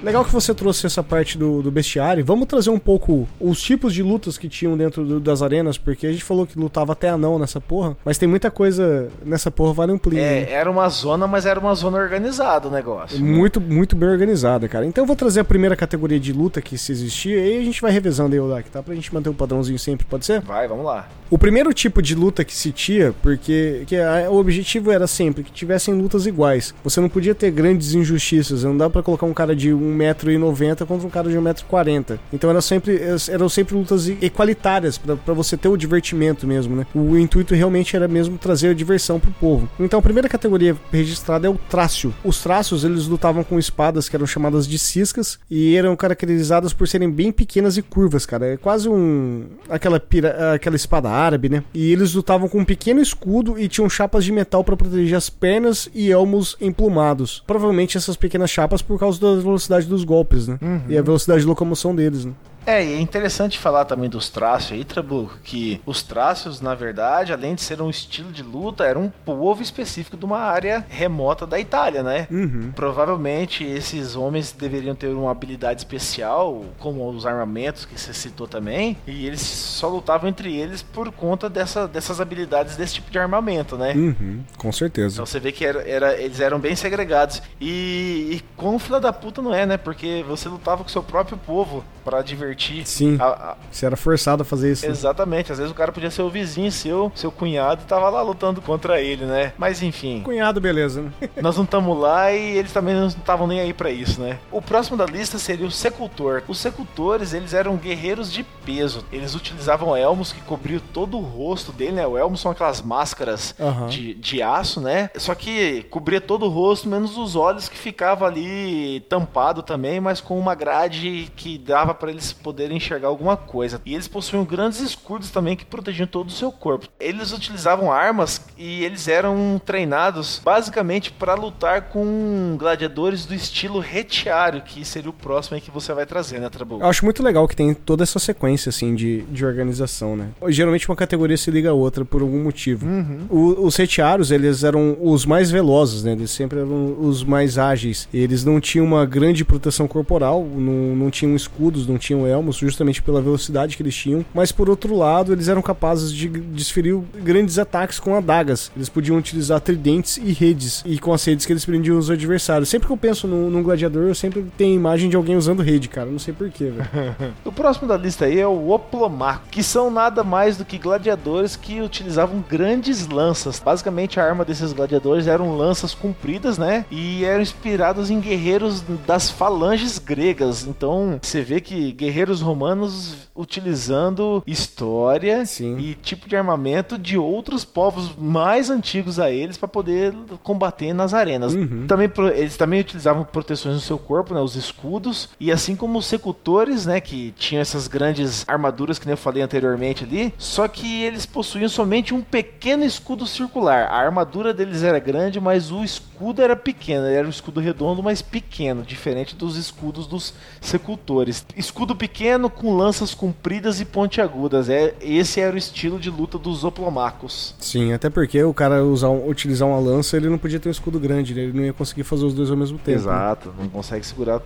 [0.09, 2.25] Legal que você trouxe essa parte do, do bestiário.
[2.25, 6.07] Vamos trazer um pouco os tipos de lutas que tinham dentro do, das arenas, porque
[6.07, 9.71] a gente falou que lutava até anão nessa porra, mas tem muita coisa nessa porra
[9.71, 10.17] vale um plim.
[10.17, 13.23] É, era uma zona, mas era uma zona organizada o negócio.
[13.23, 14.83] Muito, muito bem organizada, cara.
[14.83, 17.63] Então eu vou trazer a primeira categoria de luta que se existia e aí a
[17.63, 18.81] gente vai revezando aí o deck, tá?
[18.81, 20.41] Pra gente manter o padrãozinho sempre, pode ser?
[20.41, 21.07] Vai, vamos lá.
[21.29, 25.43] O primeiro tipo de luta que se tinha, porque que a, o objetivo era sempre
[25.43, 26.73] que tivessem lutas iguais.
[26.83, 30.85] Você não podia ter grandes injustiças, não dá para colocar um cara de um 1,90m
[30.85, 32.19] contra um cara de 1,40m.
[32.31, 36.85] Então era sempre, eram sempre lutas equalitárias para você ter o divertimento mesmo, né?
[36.93, 39.69] O intuito realmente era mesmo trazer a diversão pro povo.
[39.79, 42.13] Então a primeira categoria registrada é o trácio.
[42.23, 46.87] Os trácios, eles lutavam com espadas que eram chamadas de ciscas e eram caracterizadas por
[46.87, 48.53] serem bem pequenas e curvas, cara.
[48.53, 51.63] É quase um aquela pira, aquela espada árabe, né?
[51.73, 55.29] E eles lutavam com um pequeno escudo e tinham chapas de metal para proteger as
[55.29, 57.43] pernas e elmos emplumados.
[57.45, 60.57] Provavelmente essas pequenas chapas por causa da velocidade dos golpes, né?
[60.61, 60.81] Uhum.
[60.89, 62.33] E a velocidade de locomoção deles, né?
[62.65, 67.33] É, e é interessante falar também dos traços aí, Trabuco, que os traços, na verdade,
[67.33, 71.47] além de ser um estilo de luta, era um povo específico de uma área remota
[71.47, 72.27] da Itália, né?
[72.29, 72.71] Uhum.
[72.75, 78.97] Provavelmente esses homens deveriam ter uma habilidade especial, como os armamentos que você citou também,
[79.07, 83.77] e eles só lutavam entre eles por conta dessa, dessas habilidades desse tipo de armamento,
[83.77, 83.93] né?
[83.93, 85.15] Uhum, com certeza.
[85.15, 87.41] Então você vê que era, era, eles eram bem segregados.
[87.59, 89.77] E, e com fila da puta não é, né?
[89.77, 92.85] Porque você lutava com o seu próprio povo para divertir divertir.
[92.87, 93.17] Sim.
[93.19, 94.85] A- a- Você era forçado a fazer isso.
[94.85, 94.91] né?
[94.91, 98.21] Exatamente, às vezes o cara podia ser o vizinho seu, seu cunhado, e tava lá
[98.21, 99.53] lutando contra ele, né?
[99.57, 101.11] Mas enfim, Cunhado, beleza, né?
[101.41, 104.37] nós não estamos lá e eles também não estavam nem aí pra isso, né?
[104.51, 106.43] O próximo da lista seria o Secultor.
[106.47, 109.03] Os Secultores, eles eram guerreiros de peso.
[109.11, 112.07] Eles utilizavam elmos que cobriam todo o rosto dele, né?
[112.07, 113.87] O elmo são aquelas máscaras Aham.
[113.87, 115.09] de, de aço, né?
[115.17, 120.21] Só que cobria todo o rosto, menos os olhos que ficava ali tampado também, mas
[120.21, 123.81] com uma grade que dava pra eles poderem enxergar alguma coisa.
[123.85, 126.87] E eles possuíam grandes escudos também que protegiam todo o seu corpo.
[126.99, 134.61] Eles utilizavam armas e eles eram treinados basicamente para lutar com gladiadores do estilo retiário,
[134.61, 136.79] que seria o próximo aí que você vai trazer, né, Trabu?
[136.79, 140.29] Eu acho muito legal que tem toda essa sequência, assim, de, de organização, né?
[140.47, 142.85] Geralmente uma categoria se liga a outra por algum motivo.
[143.29, 146.11] O- os retiários, eles eram os mais velozes, né?
[146.13, 148.07] Eles sempre eram os mais ágeis.
[148.13, 153.01] Eles não tinham uma grande proteção corporal, não, não tinham escudos, não tinham elmos, justamente
[153.01, 154.25] pela velocidade que eles tinham.
[154.33, 158.71] Mas por outro lado, eles eram capazes de desferir grandes ataques com adagas.
[158.75, 160.83] Eles podiam utilizar tridentes e redes.
[160.85, 162.69] E com as redes que eles prendiam os adversários.
[162.69, 165.89] Sempre que eu penso num, num gladiador, eu sempre tenho imagem de alguém usando rede,
[165.89, 166.09] cara.
[166.09, 166.89] Não sei porquê, velho.
[167.45, 171.55] O próximo da lista aí é o Oplomaco, que são nada mais do que gladiadores
[171.55, 173.59] que utilizavam grandes lanças.
[173.59, 176.85] Basicamente, a arma desses gladiadores eram lanças compridas, né?
[176.91, 180.65] E eram inspirados em guerreiros das falanges gregas.
[180.67, 185.77] Então, você vê que guerreiros romanos utilizando história Sim.
[185.77, 190.13] e tipo de armamento de outros povos mais antigos a eles para poder
[190.43, 191.53] combater nas arenas.
[191.53, 191.87] Uhum.
[191.87, 196.05] Também eles também utilizavam proteções no seu corpo, né, os escudos, e assim como os
[196.05, 201.03] secultores, né, que tinham essas grandes armaduras que nem eu falei anteriormente ali, só que
[201.03, 203.87] eles possuíam somente um pequeno escudo circular.
[203.87, 208.03] A armadura deles era grande, mas o escudo era pequeno, ele era um escudo redondo,
[208.03, 211.45] mas pequeno, diferente dos escudos dos secultores.
[211.55, 212.08] Escudo pequeno
[212.49, 214.69] com lanças compridas e pontiagudas.
[214.69, 217.55] É, esse era o estilo de luta dos oplomacos.
[217.59, 220.99] Sim, até porque o cara usar, utilizar uma lança, ele não podia ter um escudo
[220.99, 221.41] grande, né?
[221.43, 222.91] ele não ia conseguir fazer os dois ao mesmo tempo.
[222.91, 222.95] né?
[222.95, 224.41] Exato, não consegue segurar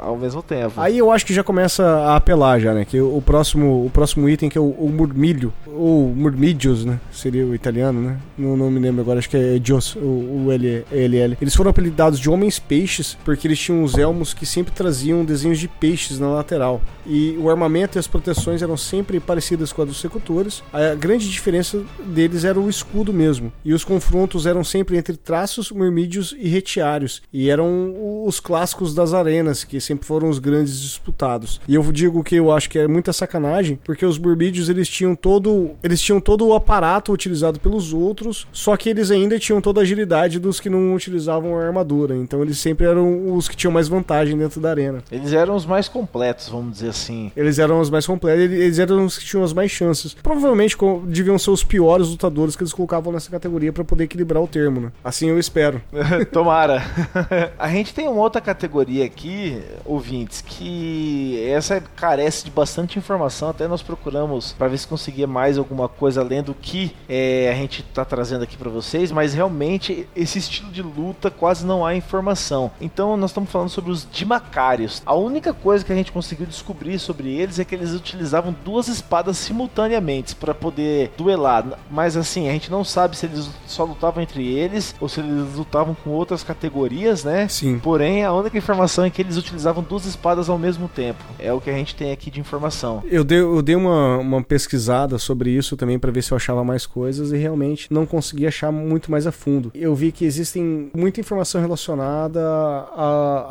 [0.00, 0.80] ao mesmo tempo.
[0.80, 2.84] Aí eu acho que já começa a apelar já, né?
[2.84, 6.98] Que o próximo, o próximo item que é o, o murmilho, ou murmídios, né?
[7.12, 8.18] Seria o italiano, né?
[8.36, 11.36] Não, não me lembro agora, acho que é Dios, o, o L, LL.
[11.40, 15.58] Eles foram apelidados de homens peixes porque eles tinham os elmos que sempre traziam desenhos
[15.58, 16.80] de peixes na lateral.
[17.08, 20.62] E o armamento e as proteções eram sempre parecidas com a dos secultores.
[20.72, 23.52] A grande diferença deles era o escudo mesmo.
[23.64, 27.22] E os confrontos eram sempre entre traços, murmídeos e retiários.
[27.32, 27.94] E eram
[28.26, 31.60] os clássicos das arenas, que sempre foram os grandes disputados.
[31.66, 35.14] E eu digo que eu acho que é muita sacanagem, porque os murmídeos eles tinham
[35.14, 39.80] todo, eles tinham todo o aparato utilizado pelos outros, só que eles ainda tinham toda
[39.80, 42.14] a agilidade dos que não utilizavam a armadura.
[42.14, 45.02] Então eles sempre eram os que tinham mais vantagem dentro da arena.
[45.10, 46.97] Eles eram os mais completos, vamos dizer assim.
[47.36, 50.14] Eles eram os mais completos, eles- eram os que tinham as mais chances.
[50.14, 54.46] Provavelmente deviam ser os piores lutadores que eles colocavam nessa categoria pra poder equilibrar o
[54.48, 54.92] termo, né?
[55.02, 55.80] Assim eu espero.
[56.32, 56.82] Tomara.
[57.58, 63.50] a gente tem uma outra categoria aqui, ouvintes, que essa carece de bastante informação.
[63.50, 67.54] Até nós procuramos para ver se conseguia mais alguma coisa além do que é, a
[67.54, 71.94] gente tá trazendo aqui para vocês, mas realmente esse estilo de luta quase não há
[71.94, 72.70] informação.
[72.80, 75.02] Então nós estamos falando sobre os Dimacários.
[75.04, 78.86] A única coisa que a gente conseguiu descobrir sobre eles é que eles utilizavam duas
[78.86, 81.64] espadas simultaneamente para poder duelar.
[81.90, 85.54] Mas assim, a gente não sabe se eles só lutavam entre eles ou se eles
[85.56, 87.48] lutavam com outras categorias, né?
[87.48, 87.80] Sim.
[87.80, 91.24] Porém, a única informação é que eles utilizavam duas espadas ao mesmo tempo.
[91.38, 93.02] É o que a gente tem aqui de informação.
[93.10, 96.62] Eu dei, eu dei uma, uma pesquisada sobre isso também pra ver se eu achava
[96.62, 99.72] mais coisas e realmente não consegui achar muito mais a fundo.
[99.74, 102.40] Eu vi que existem muita informação relacionada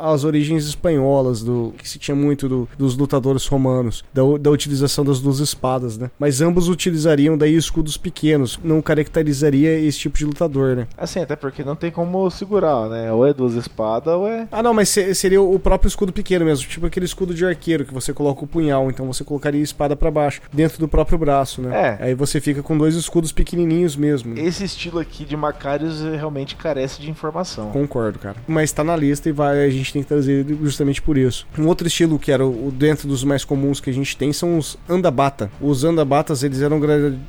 [0.00, 5.04] às origens espanholas, do que se tinha muito do- dos lutadores romanos, da, da utilização
[5.04, 6.10] das duas espadas, né?
[6.18, 10.86] Mas ambos utilizariam daí escudos pequenos, não caracterizaria esse tipo de lutador, né?
[10.96, 13.12] Assim, até porque não tem como segurar, né?
[13.12, 14.46] Ou é duas espadas ou é.
[14.52, 17.84] Ah, não, mas se- seria o próprio escudo pequeno mesmo, tipo aquele escudo de arqueiro
[17.84, 21.18] que você coloca o punhal, então você colocaria a espada pra baixo, dentro do próprio
[21.18, 21.98] braço, né?
[22.00, 22.04] É.
[22.06, 24.34] Aí você fica com dois escudos pequenininhos mesmo.
[24.34, 24.42] né?
[24.42, 27.70] Esse estilo aqui de Macários eh, realmente carece de informação.
[27.70, 28.36] Concordo, cara.
[28.46, 31.46] Mas tá na lista e vai, a gente tem que trazer justamente por isso.
[31.58, 34.58] Um outro estilo que era o dentro dos mais comuns que a gente tem são
[34.58, 35.50] os andabata.
[35.60, 36.80] Os andabatas, eles eram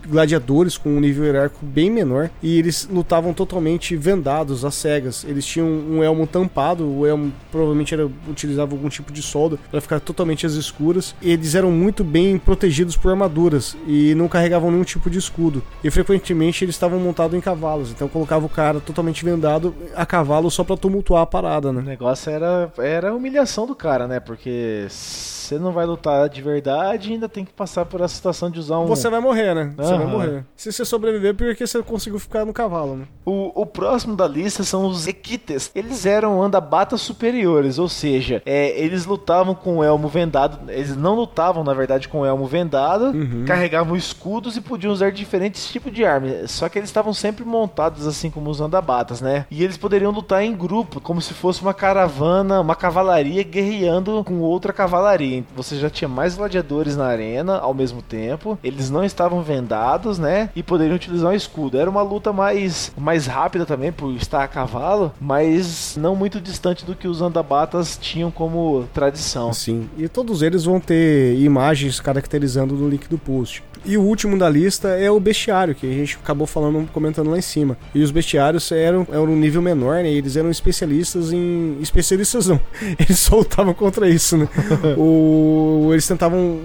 [0.08, 5.24] gladiadores com um nível hierárquico bem menor e eles lutavam totalmente vendados, às cegas.
[5.28, 9.82] Eles tinham um elmo tampado, o elmo provavelmente era utilizava algum tipo de solda para
[9.82, 11.16] ficar totalmente às escuras.
[11.22, 15.64] Eles eram muito bem protegidos por armaduras e não carregavam nenhum tipo de escudo.
[15.84, 20.52] E frequentemente eles estavam montados em cavalos, então colocava o cara totalmente vendado a cavalo
[20.52, 21.82] só pra tumultuar a parada, O né?
[21.82, 24.20] negócio era, era a humilhação do cara, né?
[24.20, 28.16] Porque você não não vai lutar de verdade e ainda tem que passar por essa
[28.16, 28.88] situação de usar um.
[28.88, 29.74] Você vai morrer, né?
[29.78, 30.46] Você vai morrer.
[30.56, 33.06] Se você sobreviver, porque você conseguiu ficar no cavalo, né?
[33.26, 35.72] O, o próximo da lista são os Equites.
[35.76, 40.70] Eles eram andabatas superiores, ou seja, é, eles lutavam com o elmo vendado.
[40.70, 43.14] Eles não lutavam, na verdade, com o elmo vendado,
[43.46, 46.52] carregavam escudos e podiam usar diferentes tipos de armas.
[46.52, 49.46] Só que eles estavam sempre montados assim como os andabatas, né?
[49.52, 54.40] E eles poderiam lutar em grupo, como se fosse uma caravana, uma cavalaria guerreando com
[54.40, 55.44] outra cavalaria.
[55.60, 58.58] Você já tinha mais gladiadores na arena ao mesmo tempo.
[58.64, 60.50] Eles não estavam vendados, né?
[60.56, 61.78] E poderiam utilizar um escudo.
[61.78, 66.86] Era uma luta mais, mais rápida também, por estar a cavalo, mas não muito distante
[66.86, 69.52] do que os andabatas tinham como tradição.
[69.52, 69.90] Sim.
[69.98, 73.62] E todos eles vão ter imagens caracterizando no link do post.
[73.86, 77.38] E o último da lista é o bestiário, que a gente acabou falando, comentando lá
[77.38, 77.78] em cima.
[77.94, 80.12] E os bestiários eram, eram um nível menor, né?
[80.12, 81.78] E eles eram especialistas em.
[81.82, 82.60] Especialistas não.
[83.00, 84.48] Eles só lutavam contra isso, né?
[84.98, 85.90] o...
[85.92, 86.60] Eles tentavam.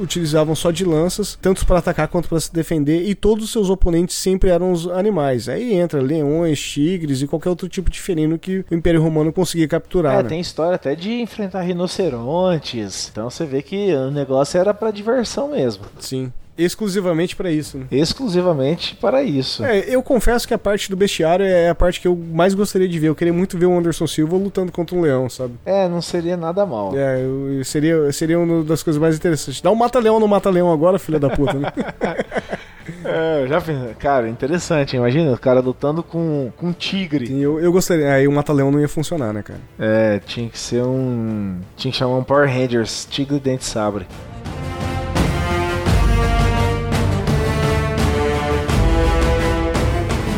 [0.00, 3.68] Utilizavam só de lanças, tanto para atacar quanto para se defender, e todos os seus
[3.68, 5.48] oponentes sempre eram os animais.
[5.48, 9.66] Aí entra leões, tigres e qualquer outro tipo de felino que o Império Romano conseguia
[9.66, 10.20] capturar.
[10.20, 10.28] É, né?
[10.28, 13.08] tem história até de enfrentar rinocerontes.
[13.10, 15.84] Então você vê que o negócio era pra diversão mesmo.
[15.98, 16.32] Sim.
[16.58, 17.84] Exclusivamente para isso, né?
[17.90, 19.64] Exclusivamente para isso.
[19.64, 22.88] É, eu confesso que a parte do bestiário é a parte que eu mais gostaria
[22.88, 23.08] de ver.
[23.08, 25.54] Eu queria muito ver o Anderson Silva lutando contra um leão, sabe?
[25.64, 26.96] É, não seria nada mal.
[26.96, 29.60] É, eu- seria, seria uma das coisas mais interessantes.
[29.60, 31.72] Dá um mata-leão no mata-leão agora, filha da puta, né?
[33.04, 33.76] É, já fiz.
[33.98, 34.96] Cara, interessante.
[34.96, 37.26] Imagina o cara lutando com, com um tigre.
[37.26, 38.12] Sim, eu, eu gostaria.
[38.12, 39.58] Aí o mata-leão não ia funcionar, né, cara?
[39.78, 41.56] É, tinha que ser um.
[41.76, 44.06] Tinha que chamar um Power Rangers Tigre Dente Sabre.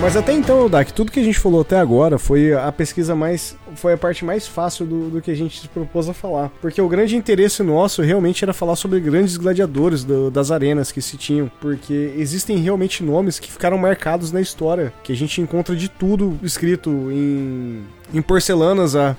[0.01, 3.57] Mas até então, Dak, tudo que a gente falou até agora foi a pesquisa mais.
[3.79, 6.51] Foi a parte mais fácil do, do que a gente se propôs a falar.
[6.61, 11.01] Porque o grande interesse nosso realmente era falar sobre grandes gladiadores do- das arenas que
[11.01, 11.51] se tinham.
[11.61, 14.93] Porque existem realmente nomes que ficaram marcados na história.
[15.03, 17.83] Que a gente encontra de tudo escrito em.
[18.11, 19.15] Em porcelanas, a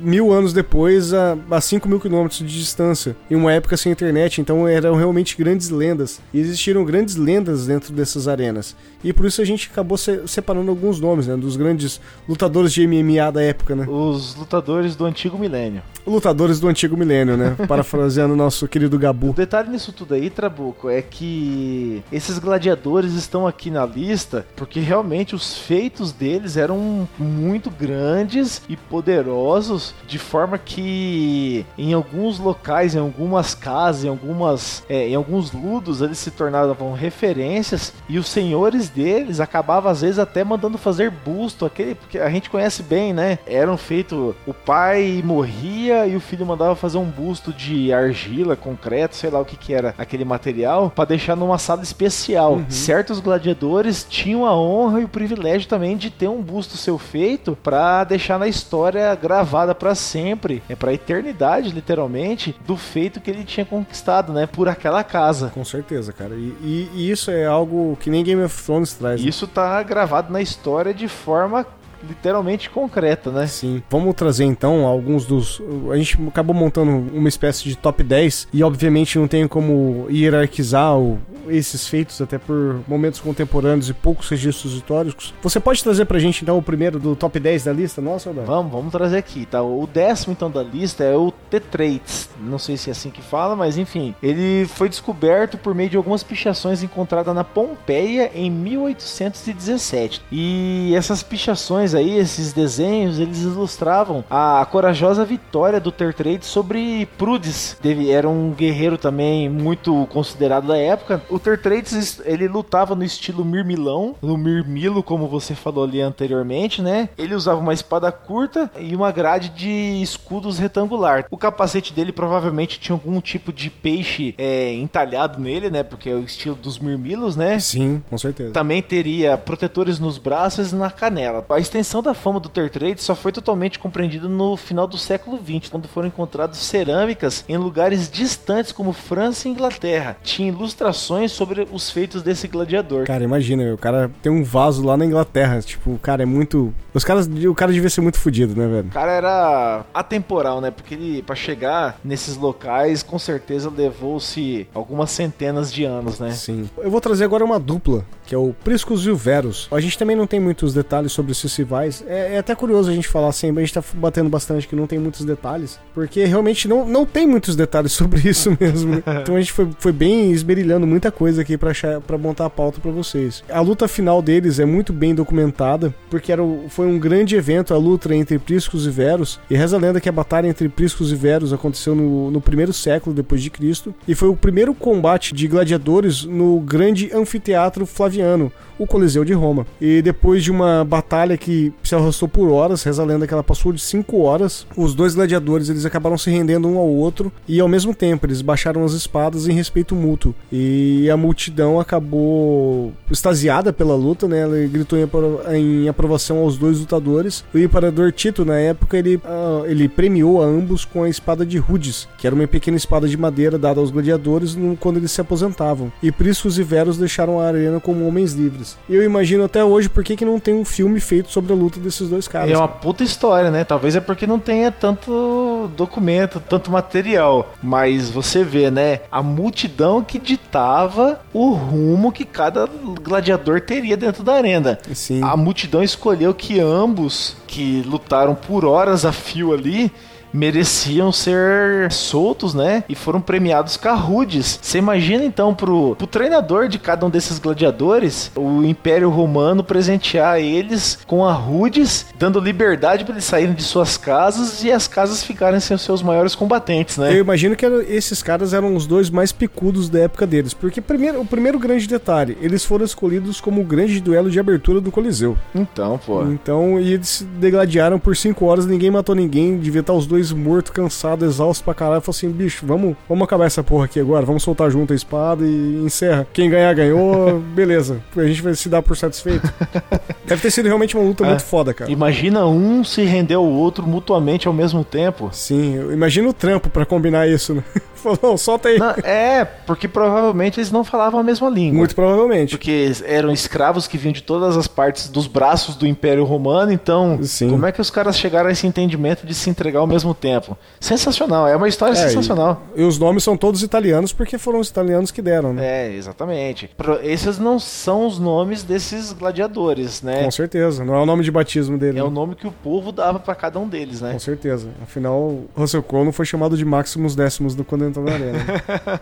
[0.00, 4.40] mil anos depois, a, a 5 mil quilômetros de distância, em uma época sem internet,
[4.40, 6.20] então eram realmente grandes lendas.
[6.34, 8.74] E existiram grandes lendas dentro dessas arenas.
[9.04, 11.36] E por isso a gente acabou se- separando alguns nomes, né?
[11.36, 13.86] Dos grandes lutadores de MMA da época, né?
[14.10, 15.82] Os lutadores do antigo milênio.
[16.06, 17.54] Lutadores do antigo milênio, né?
[17.68, 19.32] Parafraseando o nosso querido O Gabu.
[19.32, 25.34] detalhe nisso tudo aí, Trabuco, é que esses gladiadores estão aqui na lista porque realmente
[25.34, 32.98] os feitos deles eram muito grandes e poderosos, de forma que em alguns locais, em
[32.98, 38.88] algumas casas, em algumas, é, em alguns ludos, eles se tornavam referências e os senhores
[38.88, 43.38] deles acabavam às vezes até mandando fazer busto, aquele porque a gente conhece bem, né?
[43.46, 49.16] Eram feito o pai morria e o filho mandava fazer um busto de argila, concreto,
[49.16, 52.62] sei lá o que que era aquele material, para deixar numa sala especial.
[52.68, 57.56] Certos gladiadores tinham a honra e o privilégio também de ter um busto seu feito
[57.62, 63.44] para deixar na história gravada para sempre, é para eternidade, literalmente, do feito que ele
[63.44, 65.50] tinha conquistado, né, por aquela casa.
[65.52, 66.34] Com certeza, cara.
[66.34, 69.20] E, e- e isso é algo que nem Game of Thrones traz.
[69.22, 69.28] né?
[69.28, 71.66] Isso tá gravado na história de forma
[72.08, 73.46] literalmente concreta, né?
[73.46, 73.82] Sim.
[73.90, 75.60] Vamos trazer então alguns dos.
[75.90, 80.98] A gente acabou montando uma espécie de top 10 e obviamente não tem como hierarquizar
[80.98, 85.34] o- esses feitos até por momentos contemporâneos e poucos registros históricos.
[85.42, 88.44] Você pode trazer pra gente então o primeiro do top 10 da lista nossa, Aldar?
[88.44, 89.60] Vamos, vamos trazer aqui, tá?
[89.62, 92.28] O décimo então da lista é o Tetrates.
[92.40, 94.14] Não sei se é assim que fala, mas enfim.
[94.22, 100.22] Ele foi descoberto por meio de algumas pichações encontradas na Pompeia em 1817.
[100.30, 107.76] E essas pichações aí, esses desenhos, eles ilustravam a corajosa vitória do Tetrates sobre Prudes.
[107.82, 111.22] Deve- Era um guerreiro também muito considerado da época.
[111.30, 117.08] O Tetrates, ele lutava no estilo mirmilão, no mirmilo, como você falou ali anteriormente, né?
[117.16, 121.24] Ele usava uma espada curta e uma grade de escudos retangular.
[121.30, 125.82] O capacete dele provavelmente tinha algum tipo de peixe é, entalhado nele, né?
[125.82, 127.58] Porque é o estilo dos mirmilos, né?
[127.58, 128.52] Sim, com certeza.
[128.52, 131.44] Também teria protetores nos braços e na canela.
[131.48, 135.70] A extensão da fama do Tertrade só foi totalmente compreendida no final do século XX,
[135.70, 140.16] quando foram encontradas cerâmicas em lugares distantes como França e Inglaterra.
[140.22, 143.04] Tinha ilustrações sobre os feitos desse gladiador.
[143.06, 145.60] Cara, imagina, o cara tem um vaso lá na Inglaterra.
[145.60, 146.72] Tipo, o cara é muito.
[146.94, 147.26] Os caras.
[147.26, 148.88] O cara devia ser muito fodido, né, velho?
[148.88, 150.70] O cara era atemporal, né?
[150.70, 156.30] Porque ele, pra chegar nesses locais, com certeza levou-se algumas centenas de anos, né?
[156.32, 156.68] Sim.
[156.78, 159.68] Eu vou trazer agora uma dupla, que é o Priscus e o Verus.
[159.70, 162.02] A gente também não tem muitos detalhes sobre esses rivais.
[162.08, 164.86] É, é até curioso a gente falar assim, a gente tá batendo bastante que não
[164.86, 168.96] tem muitos detalhes, porque realmente não, não tem muitos detalhes sobre isso mesmo.
[168.96, 169.02] Né?
[169.22, 172.90] Então a gente foi, foi bem esmerilhando muita coisa aqui pra montar a pauta pra
[172.90, 173.44] vocês.
[173.50, 177.76] A luta final deles é muito bem documentada, porque era, foi um grande evento a
[177.76, 181.14] luta entre Priscus e Verus, e reza a lenda que a batalha entre Priscus e
[181.14, 185.46] Verus aconteceu no, no primeiro século depois de Cristo, e foi o primeiro combate de
[185.46, 188.52] gladiadores no grande anfiteatro Flaviano, ano
[188.82, 189.66] o Coliseu de Roma.
[189.80, 193.42] E depois de uma batalha que se arrastou por horas, reza a lenda que ela
[193.42, 197.60] passou de 5 horas, os dois gladiadores eles acabaram se rendendo um ao outro e
[197.60, 200.34] ao mesmo tempo eles baixaram as espadas em respeito mútuo.
[200.50, 204.40] E a multidão acabou extasiada pela luta, né?
[204.40, 207.44] Ela gritou em, apro em aprovação aos dois lutadores.
[207.54, 211.58] O imperador Tito, na época, ele, uh, ele premiou a ambos com a espada de
[211.58, 215.92] Rudes, que era uma pequena espada de madeira dada aos gladiadores quando eles se aposentavam.
[216.02, 218.71] E Priscus e Verus deixaram a arena como homens livres.
[218.88, 221.56] E eu imagino até hoje por que, que não tem um filme feito sobre a
[221.56, 222.50] luta desses dois caras.
[222.50, 223.64] É uma puta história, né?
[223.64, 227.54] Talvez é porque não tenha tanto documento, tanto material.
[227.62, 229.00] Mas você vê, né?
[229.10, 232.68] A multidão que ditava o rumo que cada
[233.02, 234.78] gladiador teria dentro da arena.
[234.94, 235.22] Sim.
[235.22, 239.92] A multidão escolheu que ambos, que lutaram por horas a fio ali,
[240.32, 242.84] mereciam ser soltos, né?
[242.88, 244.58] E foram premiados carrudes.
[244.60, 250.40] Você imagina então pro, pro treinador de cada um desses gladiadores, o Império Romano presentear
[250.40, 255.60] eles com arrudes, dando liberdade para eles saírem de suas casas e as casas ficarem
[255.60, 257.12] sem os seus maiores combatentes, né?
[257.12, 261.20] Eu imagino que esses caras eram os dois mais picudos da época deles, porque primeiro,
[261.20, 265.36] o primeiro grande detalhe, eles foram escolhidos como o grande duelo de abertura do Coliseu.
[265.54, 266.22] Então, pô.
[266.24, 270.21] Então, e eles se degladiaram por cinco horas, ninguém matou ninguém, devia estar os dois
[270.22, 272.00] dois morto, cansado, exausto pra caralho.
[272.00, 275.44] Falou assim, bicho, vamos, vamos acabar essa porra aqui agora, vamos soltar junto a espada
[275.44, 276.26] e encerra.
[276.32, 278.00] Quem ganhar, ganhou, beleza.
[278.16, 279.52] A gente vai se dar por satisfeito.
[280.24, 281.28] Deve ter sido realmente uma luta é.
[281.28, 281.90] muito foda, cara.
[281.90, 285.30] Imagina um se render ao outro mutuamente ao mesmo tempo.
[285.32, 287.64] Sim, imagina o trampo para combinar isso, né?
[288.02, 288.78] Falou, solta aí.
[288.78, 291.78] Não, é, porque provavelmente eles não falavam a mesma língua.
[291.78, 292.50] Muito provavelmente.
[292.50, 297.18] Porque eram escravos que vinham de todas as partes dos braços do Império Romano, então
[297.22, 297.50] Sim.
[297.50, 300.56] como é que os caras chegaram a esse entendimento de se entregar ao mesmo tempo?
[300.80, 302.62] Sensacional, é uma história é, sensacional.
[302.74, 305.86] E, e, os nomes são todos italianos porque foram os italianos que deram, né?
[305.86, 306.70] É, exatamente.
[307.02, 310.24] Esses não são os nomes desses gladiadores, né?
[310.24, 311.98] Com certeza, não é o nome de batismo dele.
[311.98, 312.08] É né?
[312.08, 314.12] o nome que o povo dava para cada um deles, né?
[314.12, 314.68] Com certeza.
[314.82, 318.38] Afinal, Russell Crowe não foi chamado de Maximus Décimos do quando arena.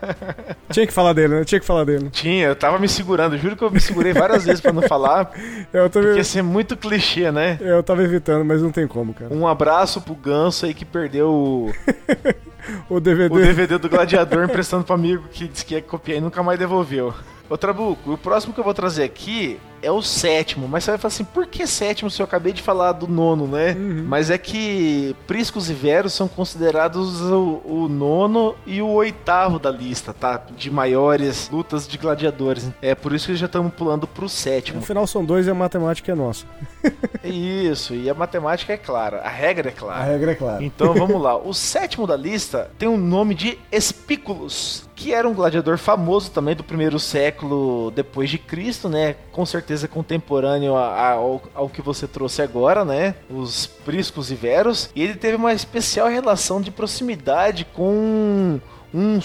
[0.71, 1.45] Tinha que falar dele, né?
[1.45, 2.09] Tinha que falar dele.
[2.11, 3.37] Tinha, eu tava me segurando.
[3.37, 5.31] Juro que eu me segurei várias vezes para não falar.
[5.73, 6.07] Eu tava...
[6.07, 7.59] Porque ia ser muito clichê, né?
[7.61, 9.33] Eu tava evitando, mas não tem como, cara.
[9.33, 11.73] Um abraço pro Ganso aí que perdeu
[12.89, 13.01] o...
[13.01, 13.35] DVD.
[13.35, 16.59] O DVD do Gladiador emprestando pro amigo que disse que ia copiar e nunca mais
[16.59, 17.15] devolveu.
[17.49, 20.99] Ô Trabuco, o próximo que eu vou trazer aqui é o sétimo, mas você vai
[20.99, 23.73] falar assim, por que sétimo se eu acabei de falar do nono, né?
[23.73, 24.05] Uhum.
[24.07, 29.71] Mas é que Priscos e Veros são considerados o, o, nono e o oitavo da
[29.71, 30.43] lista, tá?
[30.57, 32.71] De maiores lutas de gladiadores.
[32.83, 34.81] É por isso que já estamos pulando pro sétimo.
[34.81, 36.45] No final são dois e a matemática é nossa.
[37.25, 40.01] isso, e a matemática é clara, a regra é clara.
[40.01, 40.63] A regra é clara.
[40.63, 41.37] Então vamos lá.
[41.37, 46.55] O sétimo da lista tem o nome de Espículos, que era um gladiador famoso também
[46.55, 49.17] do primeiro século depois de Cristo, né?
[49.33, 53.15] Com certeza contemporâneo ao, ao que você trouxe agora, né?
[53.29, 54.91] Os Priscos e Veros.
[54.95, 58.61] E ele teve uma especial relação de proximidade com
[58.93, 59.21] um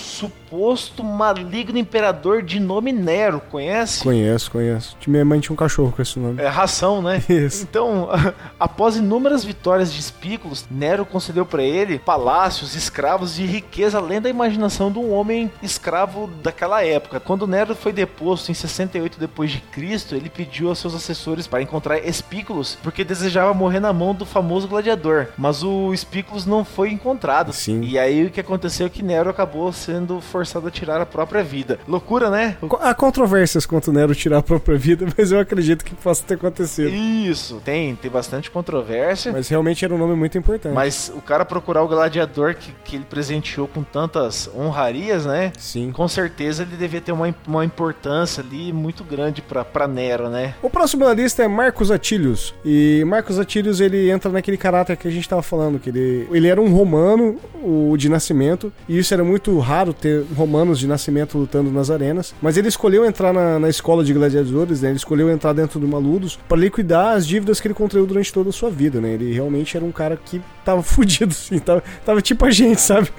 [0.46, 4.04] suposto maligno imperador de nome Nero, conhece?
[4.04, 4.96] Conheço, conheço.
[5.08, 6.42] Minha mãe tinha um cachorro com esse nome.
[6.42, 7.22] É ração, né?
[7.28, 7.64] Isso.
[7.64, 8.10] Então,
[8.60, 14.30] após inúmeras vitórias de Espículos, Nero concedeu para ele palácios, escravos e riqueza além da
[14.30, 17.20] imaginação de um homem escravo daquela época.
[17.20, 21.62] Quando Nero foi deposto em 68 depois de Cristo, ele pediu aos seus assessores para
[21.62, 25.28] encontrar Espículos, porque desejava morrer na mão do famoso gladiador.
[25.38, 27.54] Mas o Espículos não foi encontrado.
[27.54, 27.82] Sim.
[27.82, 31.06] E aí o que aconteceu é que Nero acabou acabou sendo forçado a tirar a
[31.06, 31.80] própria vida.
[31.88, 32.58] Loucura, né?
[32.82, 36.90] Há controvérsias quanto Nero tirar a própria vida, mas eu acredito que possa ter acontecido.
[36.90, 39.32] Isso, tem, tem bastante controvérsia.
[39.32, 40.74] Mas realmente era um nome muito importante.
[40.74, 45.54] Mas o cara procurar o gladiador que, que ele presenteou com tantas honrarias, né?
[45.58, 45.94] Sim.
[45.94, 50.56] Com certeza ele devia ter uma, uma importância ali muito grande pra, pra Nero, né?
[50.62, 52.54] O próximo da lista é Marcos Atilius.
[52.66, 56.50] E Marcos Atilius, ele entra naquele caráter que a gente tava falando, que ele, ele
[56.50, 61.38] era um romano, o de nascimento, e isso era muito raro ter romanos de nascimento
[61.38, 64.90] lutando nas arenas, mas ele escolheu entrar na, na escola de gladiadores, né?
[64.90, 68.32] Ele escolheu entrar dentro de uma Ludus para liquidar as dívidas que ele contraiu durante
[68.32, 69.14] toda a sua vida, né?
[69.14, 73.10] Ele realmente era um cara que tava fudido, assim, tava, tava tipo a gente, sabe?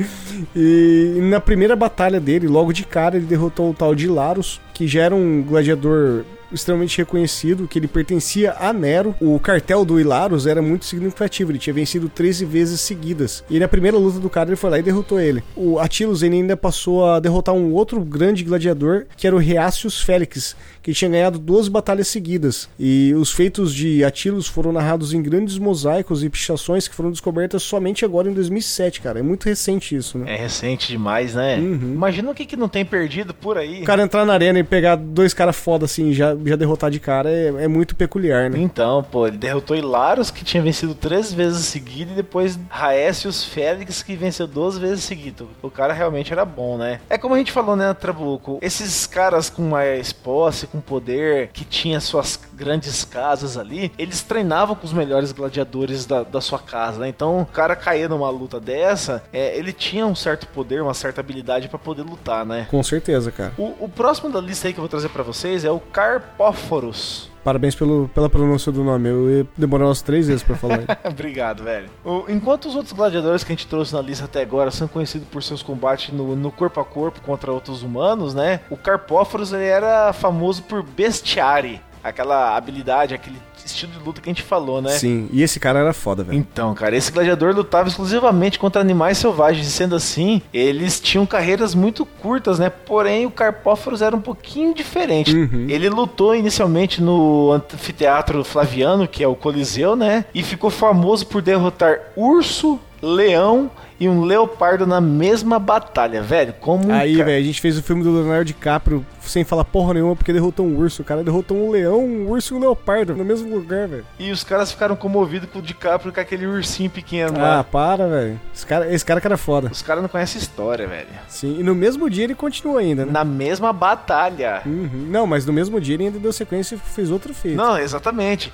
[0.54, 4.86] E na primeira batalha dele, logo de cara, ele derrotou o tal de Larus, que
[4.86, 9.14] já era um gladiador extremamente reconhecido, que ele pertencia a Nero.
[9.20, 13.44] O cartel do Hilaros era muito significativo, ele tinha vencido 13 vezes seguidas.
[13.50, 15.42] E na primeira luta do cara ele foi lá e derrotou ele.
[15.54, 20.00] O Attilus ele ainda passou a derrotar um outro grande gladiador, que era o Reacius
[20.00, 22.68] Félix, que tinha ganhado 12 batalhas seguidas.
[22.78, 27.62] E os feitos de Attilus foram narrados em grandes mosaicos e pichações que foram descobertas
[27.64, 29.18] somente agora em 2007, cara.
[29.18, 30.34] É muito recente isso, né?
[30.34, 31.56] É recente demais, né?
[31.56, 31.92] Uhum.
[31.94, 33.82] Imagina o que, que não tem perdido por aí.
[33.82, 37.00] O cara entrar na arena e pegar dois caras foda assim, já, já derrotar de
[37.00, 38.58] cara, é, é muito peculiar, né?
[38.58, 44.02] Então, pô, ele derrotou Hilaros, que tinha vencido três vezes seguidas, e depois Raécius Félix,
[44.02, 45.46] que venceu duas vezes seguidas.
[45.62, 47.00] O cara realmente era bom, né?
[47.08, 48.58] É como a gente falou, né, Trabuco?
[48.62, 54.74] Esses caras com mais posse, com poder, que tinha suas grandes casas ali, eles treinavam
[54.74, 57.08] com os melhores gladiadores da, da sua casa, né?
[57.08, 61.20] Então, o cara cair numa luta dessa, é, ele tinha um certo poder, uma certa
[61.20, 62.66] habilidade para poder lutar, né?
[62.70, 63.52] Com certeza, cara.
[63.58, 65.80] O, o, próximo da lista aí que eu vou trazer para vocês é o
[66.26, 67.30] Carpóforos.
[67.44, 69.08] Parabéns pelo, pela pronúncia do nome.
[69.08, 70.80] Eu ia demorar umas três vezes para falar.
[71.08, 71.88] Obrigado, velho.
[72.04, 75.28] O, enquanto os outros gladiadores que a gente trouxe na lista até agora são conhecidos
[75.28, 78.60] por seus combates no, no corpo a corpo contra outros humanos, né?
[78.68, 84.32] O Carpóforos ele era famoso por bestiari aquela habilidade, aquele estilo de luta que a
[84.32, 84.90] gente falou, né?
[84.90, 86.38] Sim, e esse cara era foda, velho.
[86.38, 91.74] Então, cara, esse gladiador lutava exclusivamente contra animais selvagens, e sendo assim, eles tinham carreiras
[91.74, 92.70] muito curtas, né?
[92.70, 95.34] Porém, o Carpóforos era um pouquinho diferente.
[95.34, 95.66] Uhum.
[95.68, 100.24] Ele lutou inicialmente no anfiteatro Flaviano, que é o Coliseu, né?
[100.34, 106.54] E ficou famoso por derrotar urso, leão e um leopardo na mesma batalha, velho.
[106.60, 110.14] Como Aí, velho, a gente fez o filme do Leonardo DiCaprio sem falar porra nenhuma
[110.14, 111.02] porque derrotou um urso.
[111.02, 114.06] O cara derrotou um leão, um urso e um leopardo no mesmo lugar, velho.
[114.18, 117.58] E os caras ficaram comovidos com o DiCaprio com aquele ursinho pequeno ah, lá.
[117.60, 118.40] Ah, para, velho.
[118.54, 119.68] Esse cara, esse cara que era foda.
[119.72, 121.08] Os caras não conhecem história, velho.
[121.28, 123.12] Sim, e no mesmo dia ele continua ainda, né?
[123.12, 124.62] Na mesma batalha.
[124.64, 125.06] Uhum.
[125.08, 127.56] Não, mas no mesmo dia ele ainda deu sequência e fez outro feito.
[127.56, 128.52] Não, exatamente.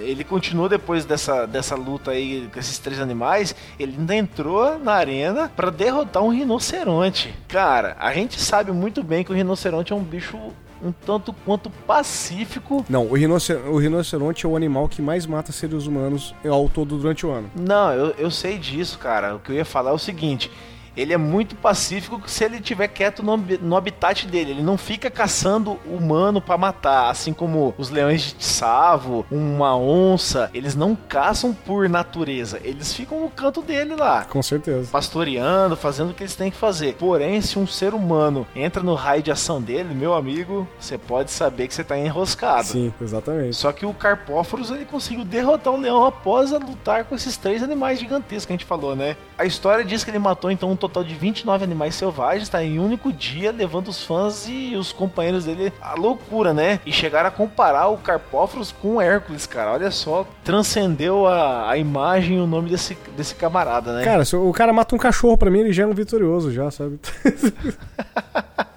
[0.00, 3.54] Ele continuou depois dessa, dessa luta aí com esses três animais.
[3.78, 7.34] Ele ainda entrou na arena para derrotar um rinoceronte.
[7.48, 10.38] Cara, a gente sabe muito bem que o rinoceronte é um bicho
[10.84, 12.84] um tanto quanto pacífico.
[12.88, 16.96] Não, o, rinocer o rinoceronte é o animal que mais mata seres humanos ao todo
[16.96, 17.50] durante o ano.
[17.54, 19.36] Não, eu, eu sei disso, cara.
[19.36, 20.50] O que eu ia falar é o seguinte:
[20.96, 24.52] ele é muito pacífico se ele estiver quieto no, no, habitat dele.
[24.52, 30.50] Ele não fica caçando humano para matar, assim como os leões de Tsavo, uma onça.
[30.52, 32.60] Eles não caçam por natureza.
[32.62, 34.24] Eles ficam no canto dele lá.
[34.24, 34.88] Com certeza.
[34.90, 36.94] Pastoreando, fazendo o que eles têm que fazer.
[36.94, 41.30] Porém, se um ser humano entra no raio de ação dele, meu amigo, você pode
[41.30, 42.64] saber que você tá enroscado.
[42.64, 43.56] Sim, exatamente.
[43.56, 47.98] Só que o Carpóforos ele conseguiu derrotar o leão após lutar com esses três animais
[47.98, 49.16] gigantescos que a gente falou, né?
[49.38, 52.62] A história diz que ele matou então um total de 29 animais selvagens, tá?
[52.62, 56.80] Em um único dia, levando os fãs e os companheiros dele à loucura, né?
[56.84, 59.72] E chegaram a comparar o Carpóforos com o Hércules, cara.
[59.72, 64.04] Olha só, transcendeu a, a imagem e o nome desse, desse camarada, né?
[64.04, 66.70] Cara, se o cara mata um cachorro pra mim, ele já é um vitorioso, já,
[66.70, 66.98] sabe?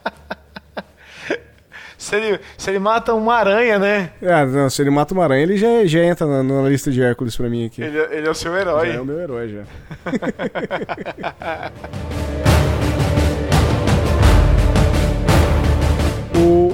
[2.05, 4.11] Se ele, se ele mata uma aranha, né?
[4.21, 7.01] Ah, não, se ele mata uma aranha, ele já, já entra na, na lista de
[7.01, 7.81] Hércules pra mim aqui.
[7.81, 8.89] Ele, ele é o seu herói.
[8.89, 9.63] Já é o meu herói, já.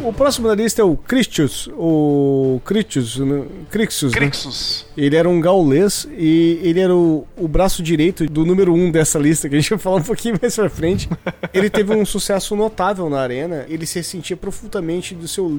[0.04, 3.44] O, próximo da lista é o Critius, o Critius, né?
[3.70, 4.86] Crixus, Crixus.
[4.90, 5.06] Né?
[5.06, 9.20] Ele era um gaulês e ele era o, o braço direito do número um dessa
[9.20, 11.08] lista, que a gente vai falar um pouquinho mais pra frente.
[11.54, 15.50] ele teve um sucesso notável na arena, ele se sentia profundamente do seu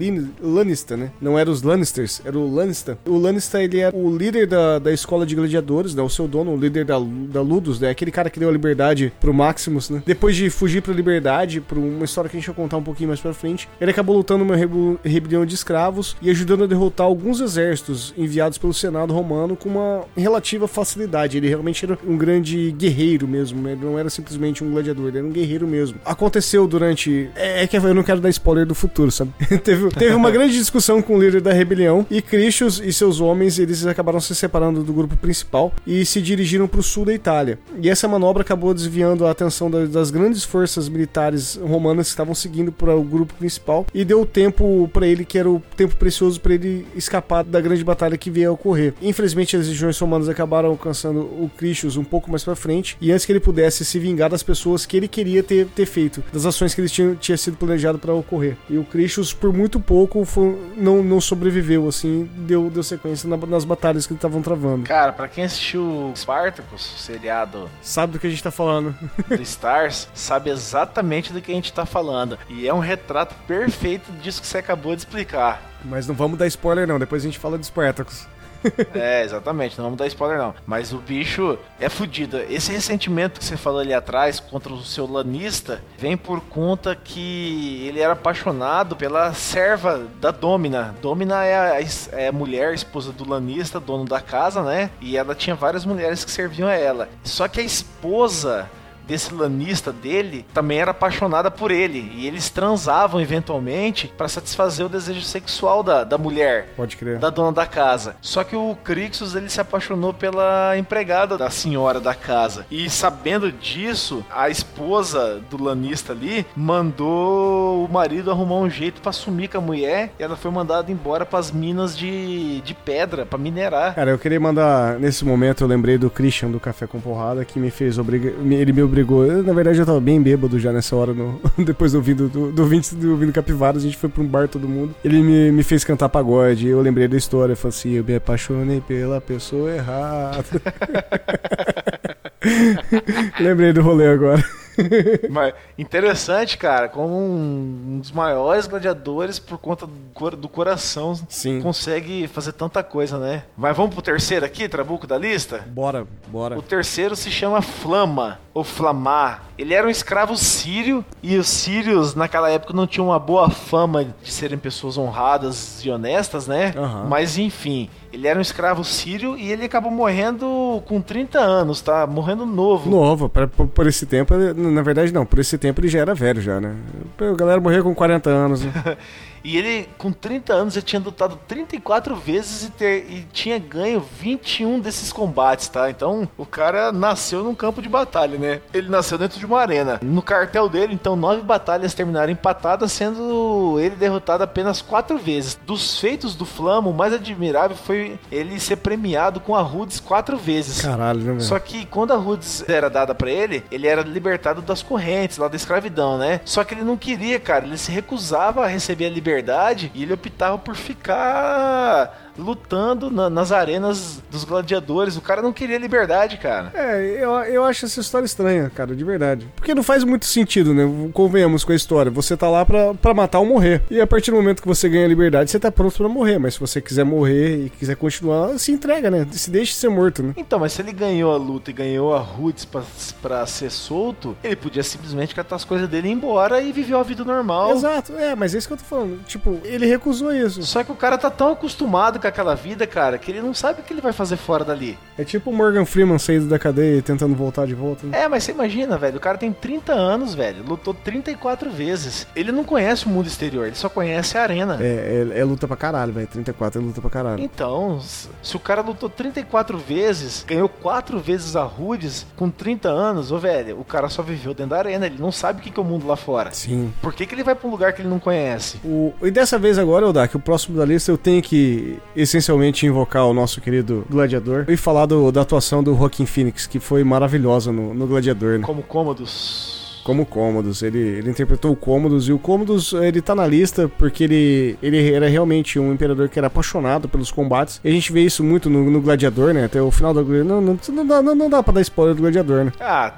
[0.43, 1.11] Lannister, né?
[1.21, 2.97] Não era os Lannisters, era o Lannister.
[3.07, 6.03] O Lannister, ele era o líder da, da escola de gladiadores, né?
[6.03, 7.91] O seu dono, o líder da, da Ludus, né?
[7.91, 10.03] Aquele cara que deu a liberdade pro Maximus, né?
[10.05, 13.09] Depois de fugir pra liberdade, por uma história que a gente vai contar um pouquinho
[13.09, 14.57] mais pra frente, ele acabou lutando uma
[15.05, 20.05] rebelião de escravos e ajudando a derrotar alguns exércitos enviados pelo Senado romano com uma
[20.17, 21.37] relativa facilidade.
[21.37, 23.73] Ele realmente era um grande guerreiro mesmo, né?
[23.73, 25.99] ele não era simplesmente um gladiador, ele era um guerreiro mesmo.
[26.05, 27.31] Aconteceu durante.
[27.35, 29.33] É, é que eu não quero dar spoiler do futuro, sabe?
[29.63, 33.59] teve, teve uma grande discussão com o líder da rebelião e Crixus e seus homens
[33.59, 37.59] eles acabaram se separando do grupo principal e se dirigiram para o sul da Itália.
[37.81, 42.73] E essa manobra acabou desviando a atenção das grandes forças militares romanas que estavam seguindo
[42.73, 46.55] para o grupo principal e deu tempo para ele que era o tempo precioso para
[46.55, 48.95] ele escapar da grande batalha que veio a ocorrer.
[49.01, 53.25] Infelizmente, as legiões romanas acabaram alcançando o Crixus um pouco mais para frente e antes
[53.25, 56.75] que ele pudesse se vingar das pessoas que ele queria ter, ter feito, das ações
[56.75, 58.57] que ele tinha, tinha sido planejado para ocorrer.
[58.69, 63.37] E o Crixus, por muito pouco, foi, não, não sobreviveu, assim, deu, deu sequência na,
[63.37, 64.85] nas batalhas que estavam travando.
[64.85, 68.95] Cara, para quem assistiu Spartacus, seriado, sabe do que a gente tá falando.
[69.29, 72.39] do Stars, sabe exatamente do que a gente tá falando.
[72.49, 75.63] E é um retrato perfeito disso que você acabou de explicar.
[75.85, 78.27] Mas não vamos dar spoiler não, depois a gente fala de Spartacus.
[78.95, 80.55] é, exatamente, não vamos dar spoiler não.
[80.67, 82.39] Mas o bicho é fudido.
[82.49, 87.87] Esse ressentimento que você falou ali atrás contra o seu lanista vem por conta que
[87.87, 90.95] ele era apaixonado pela serva da Domina.
[91.01, 91.81] Domina é a,
[92.13, 94.91] é a mulher, esposa do lanista, dono da casa, né?
[95.01, 97.09] E ela tinha várias mulheres que serviam a ela.
[97.25, 98.71] Só que a esposa
[99.07, 102.13] desse lanista dele também era apaixonada por ele.
[102.15, 106.69] E eles transavam eventualmente para satisfazer o desejo sexual da, da mulher.
[106.77, 107.19] Pode crer.
[107.19, 108.17] Da dona da casa.
[108.21, 112.67] Só que o Crixus ele se apaixonou pela empregada da senhora da casa.
[112.71, 119.13] E sabendo disso, a esposa do lanista ali mandou o marido arrumar um jeito para
[119.13, 120.13] sumir com a mulher.
[120.19, 123.95] E ela foi mandada embora para as minas de, de pedra, para minerar.
[123.95, 124.99] Cara, eu queria mandar.
[124.99, 128.33] Nesse momento eu lembrei do Christian do Café com Porrada que me fez obrigar.
[128.33, 129.25] Ele me obrigou.
[129.25, 131.41] Eu, na verdade, eu tava bem bêbado já nessa hora, no...
[131.65, 134.47] depois do ouvindo, do, do, ouvindo, do ouvindo Capivaras, a gente foi pra um bar
[134.47, 134.95] todo mundo.
[135.03, 138.15] Ele me, me fez cantar pagode, eu lembrei da história, eu falei assim, eu me
[138.15, 140.45] apaixonei pela pessoa errada.
[143.41, 144.45] lembrei do rolê agora.
[145.31, 151.61] Mas interessante, cara, como um dos maiores gladiadores por conta do coração Sim.
[151.61, 153.45] consegue fazer tanta coisa, né?
[153.57, 155.65] Mas vamos pro terceiro aqui, Trabuco da lista?
[155.69, 156.59] Bora, bora.
[156.59, 159.45] O terceiro se chama Flama, ou Flamar.
[159.57, 164.05] Ele era um escravo sírio e os sírios naquela época não tinham uma boa fama
[164.05, 166.75] de serem pessoas honradas e honestas, né?
[166.77, 167.09] Uhum.
[167.09, 172.07] Mas enfim, ele era um escravo sírio e ele acabou morrendo com 30 anos, tá?
[172.07, 172.91] Morrendo novo.
[172.91, 176.41] Novo, por, por esse tempo, na verdade não, por esse tempo ele já era velho
[176.41, 176.77] já, né?
[177.19, 178.65] A galera morreu com 40 anos.
[178.65, 178.73] Né?
[179.45, 184.01] E ele, com 30 anos, já tinha lutado 34 vezes e, ter, e tinha ganho
[184.01, 185.91] 21 desses combates, tá?
[185.91, 188.61] Então, o cara nasceu num campo de batalha, né?
[188.73, 189.99] Ele nasceu dentro de uma arena.
[190.03, 195.59] No cartel dele, então, nove batalhas terminaram empatadas, sendo ele derrotado apenas quatro vezes.
[195.67, 200.37] Dos feitos do Flamo, o mais admirável foi ele ser premiado com a Rhodes quatro
[200.37, 200.83] vezes.
[200.83, 204.83] Caralho, né, Só que quando a Rhodes era dada para ele, ele era libertado das
[204.83, 206.41] correntes lá da escravidão, né?
[206.45, 207.67] Só que ele não queria, cara.
[207.67, 213.29] Ele se recusava a receber a liberdade liberdade e ele optava por ficar lutando na,
[213.29, 215.17] nas arenas dos gladiadores.
[215.17, 216.71] O cara não queria liberdade, cara.
[216.75, 219.47] É, eu, eu acho essa história estranha, cara, de verdade.
[219.57, 220.85] Porque não faz muito sentido, né?
[221.13, 222.11] Convenhamos com a história.
[222.11, 223.83] Você tá lá pra, pra matar ou morrer.
[223.91, 226.39] E a partir do momento que você ganha liberdade, você tá pronto pra morrer.
[226.39, 229.27] Mas se você quiser morrer e quiser continuar, se entrega, né?
[229.33, 230.35] Se deixe ser morto, né?
[230.37, 232.83] Então, mas se ele ganhou a luta e ganhou a Roots pra,
[233.21, 236.95] pra ser solto, ele podia simplesmente catar as coisas dele e ir embora e viver
[236.95, 237.73] uma vida normal.
[237.73, 239.23] Exato, é, mas é isso que eu tô falando.
[239.25, 240.63] Tipo, ele recusou isso.
[240.63, 243.81] Só que o cara tá tão acostumado com aquela vida, cara, que ele não sabe
[243.81, 244.99] o que ele vai fazer fora dali.
[245.19, 248.07] É tipo o Morgan Freeman saído da cadeia e tentando voltar de volta.
[248.07, 248.23] Né?
[248.23, 252.27] É, mas você imagina, velho, o cara tem 30 anos, velho, lutou 34 vezes.
[252.35, 254.79] Ele não conhece o mundo exterior, ele só conhece a arena.
[254.81, 256.27] É, é, é luta pra caralho, velho.
[256.27, 257.43] 34 é luta pra caralho.
[257.43, 263.33] Então, se o cara lutou 34 vezes, ganhou 4 vezes a Rudes com 30 anos,
[263.33, 265.81] ô velho, o cara só viveu dentro da arena, ele não sabe o que, que
[265.81, 266.53] é o mundo lá fora.
[266.53, 266.93] Sim.
[267.03, 268.79] Por que, que ele vai pra um lugar que ele não conhece?
[268.85, 269.13] O...
[269.23, 273.35] E dessa vez agora, Odak, o próximo da lista eu tenho que essencialmente invocar o
[273.35, 277.95] nosso querido Gladiador e falar do, da atuação do Joaquin Phoenix, que foi maravilhosa no,
[277.95, 278.67] no Gladiador, né?
[278.67, 280.83] Como cômodos como Cômodos.
[280.83, 285.13] Ele, ele interpretou o Cômodos e o Cômodos ele tá na lista porque ele, ele
[285.13, 287.81] era realmente um imperador que era apaixonado pelos combates.
[287.83, 289.65] E a gente vê isso muito no, no Gladiador, né?
[289.65, 290.49] Até o final do Gladiador.
[290.49, 292.73] Não, não, não, dá, não, não dá pra dar spoiler do Gladiador, né?
[292.81, 293.13] Ah,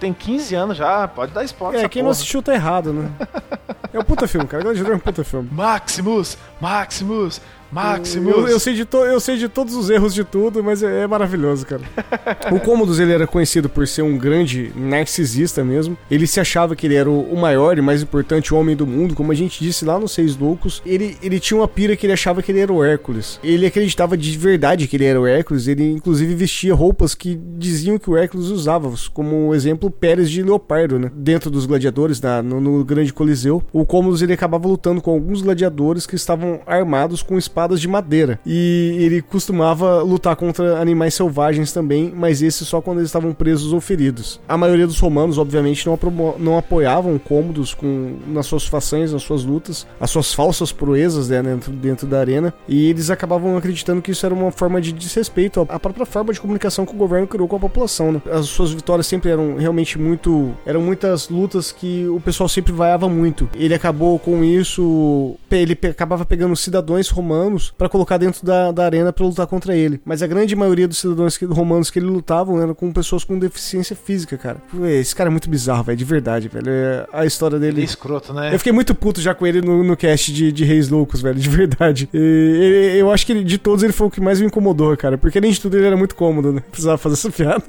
[0.00, 1.84] tem 15 anos já, pode dar spoiler.
[1.84, 2.04] É, quem porra.
[2.04, 3.10] não assistiu tá errado, né?
[3.92, 4.62] é um puta filme, cara.
[4.62, 5.48] Gladiador é um puta filme.
[5.52, 6.38] Maximus!
[6.60, 7.40] Maximus!
[7.72, 8.36] Maximus.
[8.36, 11.06] Eu, eu, sei de eu sei de todos os erros de tudo, mas é, é
[11.06, 11.82] maravilhoso, cara.
[12.52, 15.96] o Cômodos ele era conhecido por ser um grande narcisista mesmo.
[16.10, 19.14] Ele se achava que ele era o, o, maior e mais importante homem do mundo,
[19.14, 20.82] como a gente disse lá nos Seis Loucos.
[20.84, 23.40] Ele, ele tinha uma pira que ele achava que ele era o Hércules.
[23.42, 25.66] Ele acreditava de verdade que ele era o Hércules.
[25.66, 30.98] Ele inclusive vestia roupas que diziam que o Hércules usava, como exemplo Pérez de Leopardo,
[30.98, 31.10] né?
[31.14, 35.40] Dentro dos gladiadores, na, no, no grande coliseu, o Cômodos ele acabava lutando com alguns
[35.40, 38.38] gladiadores que estavam armados com espadas espadas de madeira.
[38.44, 43.72] E ele costumava lutar contra animais selvagens também, mas esse só quando eles estavam presos
[43.72, 44.40] ou feridos.
[44.48, 45.98] A maioria dos romanos, obviamente, não,
[46.38, 51.42] não apoiavam cômodos com, nas suas façanhas, nas suas lutas, as suas falsas proezas né,
[51.42, 55.66] dentro, dentro da arena, e eles acabavam acreditando que isso era uma forma de desrespeito
[55.68, 58.12] à própria forma de comunicação que o governo criou com a população.
[58.12, 58.22] Né?
[58.30, 60.52] As suas vitórias sempre eram realmente muito.
[60.66, 63.48] eram muitas lutas que o pessoal sempre vaiava muito.
[63.54, 69.12] Ele acabou com isso, ele acabava pegando cidadãos romanos para colocar dentro da, da arena
[69.12, 70.00] para lutar contra ele.
[70.04, 73.38] Mas a grande maioria dos cidadãos que, romanos que ele lutavam eram com pessoas com
[73.38, 74.58] deficiência física, cara.
[74.84, 76.68] Esse cara é muito bizarro, velho, de verdade, velho.
[76.68, 77.76] É, a história dele.
[77.76, 78.54] Ele é escroto, né?
[78.54, 81.38] Eu fiquei muito puto já com ele no, no cast de, de Reis Loucos, velho,
[81.38, 82.08] de verdade.
[82.12, 84.96] E, ele, eu acho que ele, de todos ele foi o que mais me incomodou,
[84.96, 85.18] cara.
[85.18, 86.62] Porque além de tudo ele era muito cômodo, né?
[86.70, 87.64] Precisava fazer essa piada.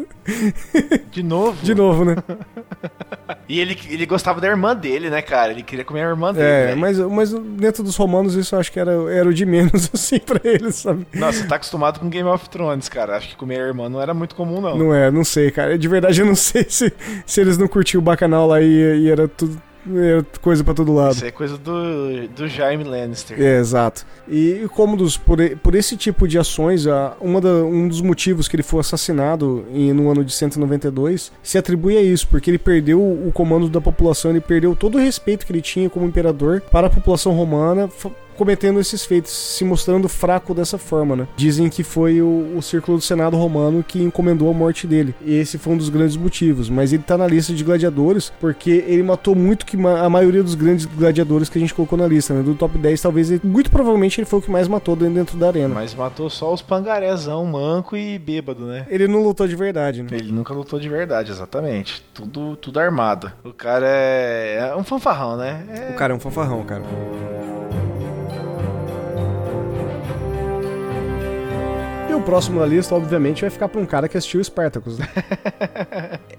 [1.12, 1.58] De novo?
[1.64, 2.16] De novo, né?
[3.48, 5.52] e ele, ele gostava da irmã dele, né, cara?
[5.52, 6.72] Ele queria comer a irmã dele.
[6.72, 9.90] É, mas, mas dentro dos romanos isso eu acho que era, era o de menos,
[9.94, 11.06] assim, pra eles, sabe?
[11.14, 13.18] Nossa, você tá acostumado com Game of Thrones, cara.
[13.18, 14.78] Acho que comer a irmã não era muito comum, não.
[14.78, 15.78] Não é, não sei, cara.
[15.78, 16.94] De verdade eu não sei se,
[17.26, 19.62] se eles não curtiam o bacanal lá e, e era tudo
[20.42, 21.14] coisa para todo lado.
[21.14, 23.40] Isso é coisa do, do Jaime Lannister.
[23.40, 24.06] É, exato.
[24.28, 26.86] E cômodos por, por esse tipo de ações,
[27.20, 31.58] uma da, um dos motivos que ele foi assassinado em, no ano de 192 se
[31.58, 35.46] atribui a isso, porque ele perdeu o comando da população, ele perdeu todo o respeito
[35.46, 37.90] que ele tinha como imperador para a população romana,
[38.34, 41.28] cometendo esses feitos, se mostrando fraco dessa forma, né?
[41.36, 45.16] Dizem que foi o, o Círculo do Senado Romano que encomendou a morte dele.
[45.22, 46.70] E esse foi um dos grandes motivos.
[46.70, 50.56] Mas ele tá na lista de gladiadores porque ele matou muito que a maioria dos
[50.56, 52.42] grandes gladiadores que a gente colocou na lista, né?
[52.42, 55.48] Do top 10, talvez, ele, muito provavelmente ele foi o que mais matou dentro da
[55.48, 55.74] arena.
[55.74, 58.86] Mas matou só os pangarezão, manco e bêbado, né?
[58.90, 60.10] Ele não lutou de verdade, né?
[60.12, 62.04] Ele nunca lutou de verdade, exatamente.
[62.14, 63.32] Tudo, tudo armado.
[63.44, 65.66] O cara é, é um fanfarrão, né?
[65.70, 65.94] É...
[65.94, 66.84] O cara é um fanfarrão, cara.
[72.24, 74.98] Próximo na lista, obviamente, vai ficar pra um cara que assistiu Spartacus.
[74.98, 75.08] Né?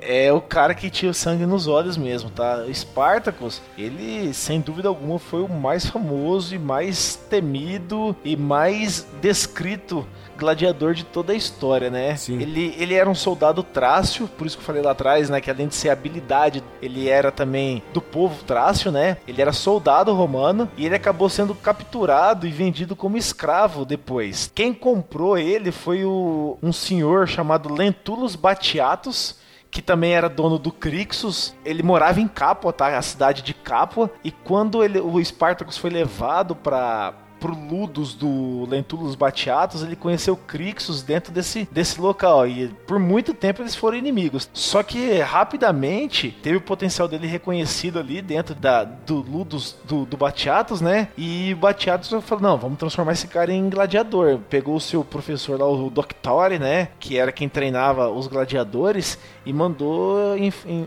[0.00, 2.64] é o cara que tinha o sangue nos olhos mesmo, tá?
[2.72, 10.06] Spartacus, ele, sem dúvida alguma, foi o mais famoso e mais temido e mais descrito
[10.36, 12.16] gladiador de toda a história, né?
[12.16, 12.40] Sim.
[12.40, 15.40] Ele, ele era um soldado trácio, por isso que eu falei lá atrás, né?
[15.40, 19.16] Que além de ser habilidade, ele era também do povo trácio, né?
[19.26, 24.50] Ele era soldado romano e ele acabou sendo capturado e vendido como escravo depois.
[24.54, 29.36] Quem comprou ele foi o, um senhor chamado Lentulus Batiatus,
[29.70, 31.52] que também era dono do Crixus.
[31.64, 32.96] Ele morava em Capua, tá?
[32.96, 34.08] A cidade de Capua.
[34.22, 37.12] E quando ele, o Spartacus foi levado para
[37.44, 42.48] pro Ludus do Lentulus Batiatus, ele conheceu Crixus dentro desse, desse local.
[42.48, 44.48] E por muito tempo eles foram inimigos.
[44.54, 50.16] Só que rapidamente teve o potencial dele reconhecido ali dentro da, do Ludus do, do
[50.16, 51.08] Batiatus, né?
[51.18, 54.38] E Batiatus falou: não, vamos transformar esse cara em gladiador.
[54.48, 56.88] Pegou o seu professor lá, o Doctore, né?
[56.98, 60.36] Que era quem treinava os gladiadores, e mandou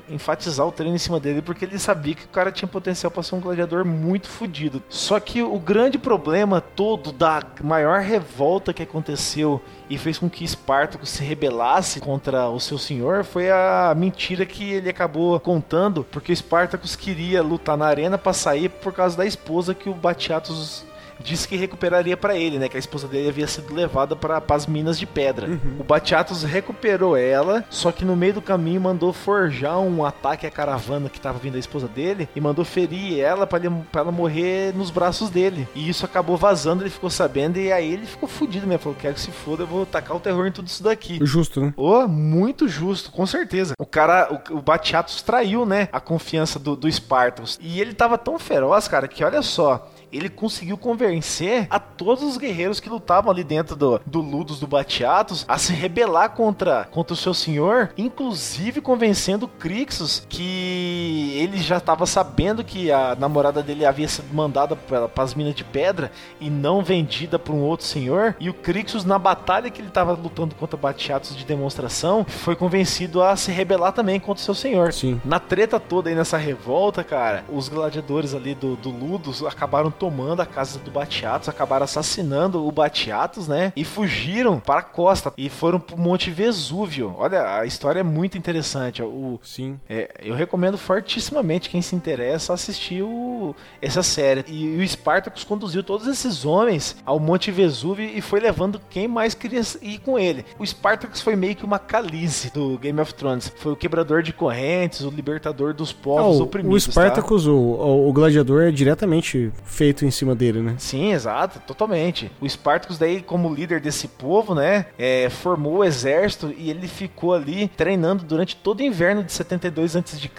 [0.10, 3.24] enfatizar o treino em cima dele porque ele sabia que o cara tinha potencial para
[3.24, 4.82] ser um gladiador muito fodido.
[4.90, 10.44] Só que o grande problema todo da maior revolta que aconteceu e fez com que
[10.44, 16.32] Espartaco se rebelasse contra o seu senhor foi a mentira que ele acabou contando, porque
[16.32, 20.86] Espartacus queria lutar na arena para sair por causa da esposa que o Batiatus
[21.20, 22.70] disse que recuperaria para ele, né?
[22.70, 25.48] Que a esposa dele havia sido levada para as minas de pedra.
[25.48, 25.78] Uhum.
[25.80, 30.52] O Batiatus recuperou ela, só que no meio do caminho mandou forjar um ataque à
[30.52, 33.62] caravana que estava vindo a esposa dele e mandou ferir ela para
[33.96, 35.68] ela morrer nos braços dele.
[35.76, 38.84] E isso acabou vazando, ele ficou sabendo e aí ele ficou fudido mesmo.
[38.84, 41.20] Falou: quero que se foda, eu vou tacar o terror em tudo isso daqui.
[41.22, 41.74] Justo, né?
[41.76, 43.74] Oh, muito justo, com certeza.
[43.80, 45.90] O cara, o, o Batiatus traiu, né?
[45.92, 47.60] A confiança do, do Spartacus.
[47.62, 52.38] E ele tava tão feroz, cara, que olha só ele conseguiu convencer a todos os
[52.38, 57.14] guerreiros que lutavam ali dentro do, do Ludus do Batiatos a se rebelar contra, contra
[57.14, 63.86] o seu senhor, inclusive convencendo Crixus que ele já estava sabendo que a namorada dele
[63.86, 68.36] havia sido mandada para as minas de pedra e não vendida para um outro senhor.
[68.40, 73.22] E o Crixus, na batalha que ele estava lutando contra Batiatos de demonstração, foi convencido
[73.22, 74.94] a se rebelar também contra o seu senhor.
[74.94, 75.20] Sim.
[75.26, 80.42] Na treta toda aí, nessa revolta, cara, os gladiadores ali do, do Ludus acabaram tomando
[80.42, 83.74] a casa do Batiatos, acabaram assassinando o Batiatos, né?
[83.76, 87.16] E fugiram para a costa e foram pro Monte Vesúvio.
[87.18, 89.02] Olha, a história é muito interessante.
[89.02, 89.80] O, Sim.
[89.90, 94.46] É, eu recomendo fortissimamente quem se interessa assistir o, essa série.
[94.48, 99.08] E, e o Spartacus conduziu todos esses homens ao Monte Vesúvio e foi levando quem
[99.08, 100.46] mais queria ir com ele.
[100.60, 103.52] O Spartacus foi meio que uma calice do Game of Thrones.
[103.58, 106.88] Foi o quebrador de correntes, o libertador dos povos ah, oprimidos.
[106.88, 107.52] O Spartacus, tá?
[107.52, 110.76] o, o gladiador, é diretamente feito feito em cima dele, né?
[110.78, 112.30] Sim, exato, totalmente.
[112.42, 117.34] O Spartacus daí, como líder desse povo, né, é, formou o exército e ele ficou
[117.34, 120.30] ali treinando durante todo o inverno de 72 a.C.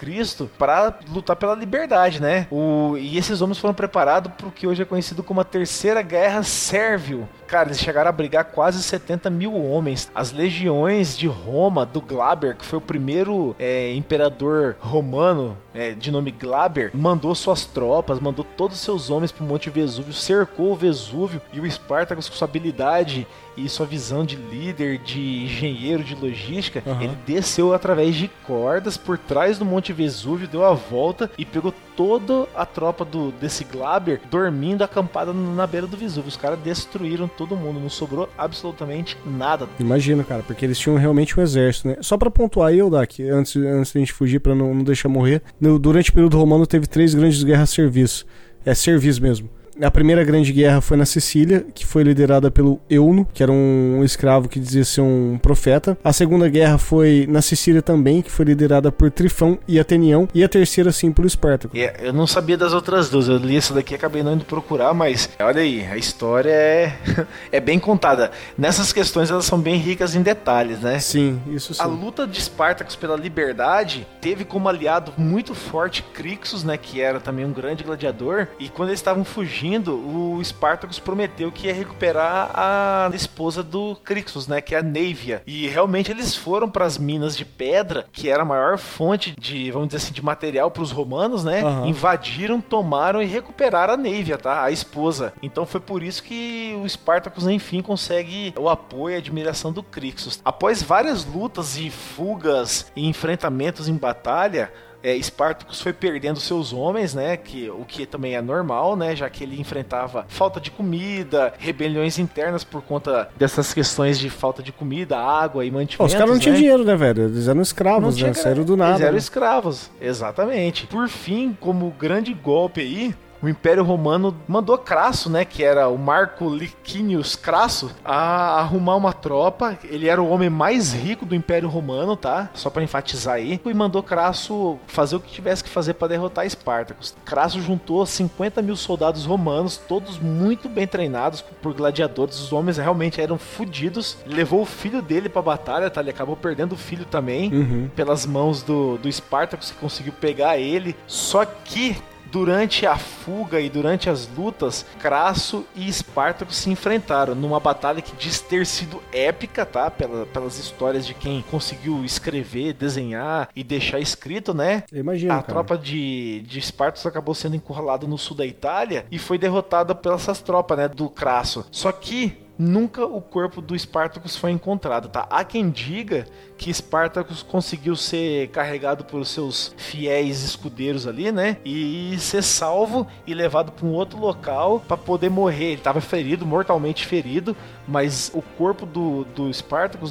[0.57, 2.47] para lutar pela liberdade, né?
[2.51, 6.01] O, e esses homens foram preparados para o que hoje é conhecido como a Terceira
[6.01, 7.27] Guerra Sérvio.
[7.47, 10.11] Cara, eles chegaram a brigar quase 70 mil homens.
[10.13, 16.11] As legiões de Roma, do Glaber, que foi o primeiro é, imperador romano é, de
[16.11, 20.75] nome Glaber, mandou suas tropas, mandou todos os seus homens o Monte Vesúvio, cercou o
[20.75, 26.15] Vesúvio e o Spartacus, com sua habilidade e sua visão de líder, de engenheiro, de
[26.15, 27.01] logística, uhum.
[27.01, 31.73] ele desceu através de cordas por trás do Monte Vesúvio, deu a volta e pegou
[31.95, 36.29] toda a tropa do desse Glaber dormindo acampada na beira do Vesúvio.
[36.29, 39.67] Os caras destruíram todo mundo, não sobrou absolutamente nada.
[39.79, 41.97] Imagino, cara, porque eles tinham realmente um exército, né?
[42.01, 45.41] Só para pontuar aí, Dak, antes, antes da gente fugir para não, não deixar morrer,
[45.59, 48.25] no, durante o período romano teve três grandes guerras serviço.
[48.65, 49.49] É serviço mesmo
[49.81, 54.03] a primeira grande guerra foi na Sicília, que foi liderada pelo Euno, que era um
[54.03, 55.97] escravo que dizia ser um profeta.
[56.03, 60.27] A segunda guerra foi na Sicília também, que foi liderada por Trifão e Atenião.
[60.33, 61.75] E a terceira, sim, por Espartaco.
[61.75, 63.27] Yeah, eu não sabia das outras duas.
[63.27, 66.93] Eu li essa daqui e acabei não indo procurar, mas olha aí, a história é,
[67.51, 68.31] é bem contada.
[68.57, 70.99] Nessas questões, elas são bem ricas em detalhes, né?
[70.99, 71.81] Sim, isso sim.
[71.81, 76.77] A luta de Espartacus pela liberdade teve como aliado muito forte Crixus, né?
[76.77, 78.47] Que era também um grande gladiador.
[78.59, 83.95] E quando eles estavam fugindo, fugindo, o Spartacus prometeu que ia recuperar a esposa do
[84.03, 85.43] Crixus, né, que é a Neivia.
[85.45, 89.69] E realmente eles foram para as minas de pedra, que era a maior fonte de,
[89.71, 91.63] vamos dizer assim, de material para os romanos, né?
[91.63, 91.85] Uhum.
[91.85, 94.63] Invadiram, tomaram e recuperaram a Neivia, tá?
[94.63, 95.33] A esposa.
[95.41, 99.83] Então foi por isso que o Spartacus enfim consegue o apoio e a admiração do
[99.83, 100.41] Crixus.
[100.43, 104.71] Após várias lutas e fugas e enfrentamentos em batalha,
[105.03, 107.37] é, Spartacus foi perdendo seus homens, né?
[107.37, 109.15] Que, o que também é normal, né?
[109.15, 114.61] Já que ele enfrentava falta de comida, rebeliões internas por conta dessas questões de falta
[114.61, 116.13] de comida, água e mantimentos.
[116.13, 116.41] os caras não né?
[116.41, 117.23] tinham dinheiro, né, velho?
[117.23, 118.33] Eles eram escravos, né?
[118.33, 118.91] Saíram do nada.
[118.91, 119.17] Eles eram né?
[119.19, 120.87] escravos, exatamente.
[120.87, 125.97] Por fim, como grande golpe aí, o Império Romano mandou Crasso, né, que era o
[125.97, 129.77] Marco Licinius Crasso, a arrumar uma tropa.
[129.83, 132.49] Ele era o homem mais rico do Império Romano, tá?
[132.53, 133.59] Só para enfatizar aí.
[133.65, 137.15] E mandou Crasso fazer o que tivesse que fazer para derrotar Espartacus.
[137.25, 142.39] Crasso juntou 50 mil soldados romanos, todos muito bem treinados por gladiadores.
[142.39, 144.17] Os homens realmente eram fodidos.
[144.25, 146.01] Levou o filho dele pra batalha, tá?
[146.01, 147.89] Ele acabou perdendo o filho também, uhum.
[147.95, 150.95] pelas mãos do, do Espartacus, que conseguiu pegar ele.
[151.07, 151.95] Só que
[152.31, 158.15] Durante a fuga e durante as lutas, Crasso e Espartaco se enfrentaram numa batalha que
[158.15, 159.89] diz ter sido épica, tá?
[159.89, 164.83] Pela, pelas histórias de quem conseguiu escrever, desenhar e deixar escrito, né?
[164.93, 165.33] Imagina.
[165.33, 165.47] A cara.
[165.47, 170.25] tropa de, de Espartacus acabou sendo encurralada no sul da Itália e foi derrotada pelas
[170.41, 170.87] tropas, né?
[170.87, 171.65] Do Crasso.
[171.71, 175.25] Só que nunca o corpo do Spartacus foi encontrado, tá?
[175.29, 181.55] Há quem diga que Spartacus conseguiu ser carregado pelos seus fiéis escudeiros ali, né?
[181.63, 185.67] E ser salvo e levado para um outro local para poder morrer.
[185.67, 187.55] Ele estava ferido, mortalmente ferido,
[187.87, 189.49] mas o corpo do, do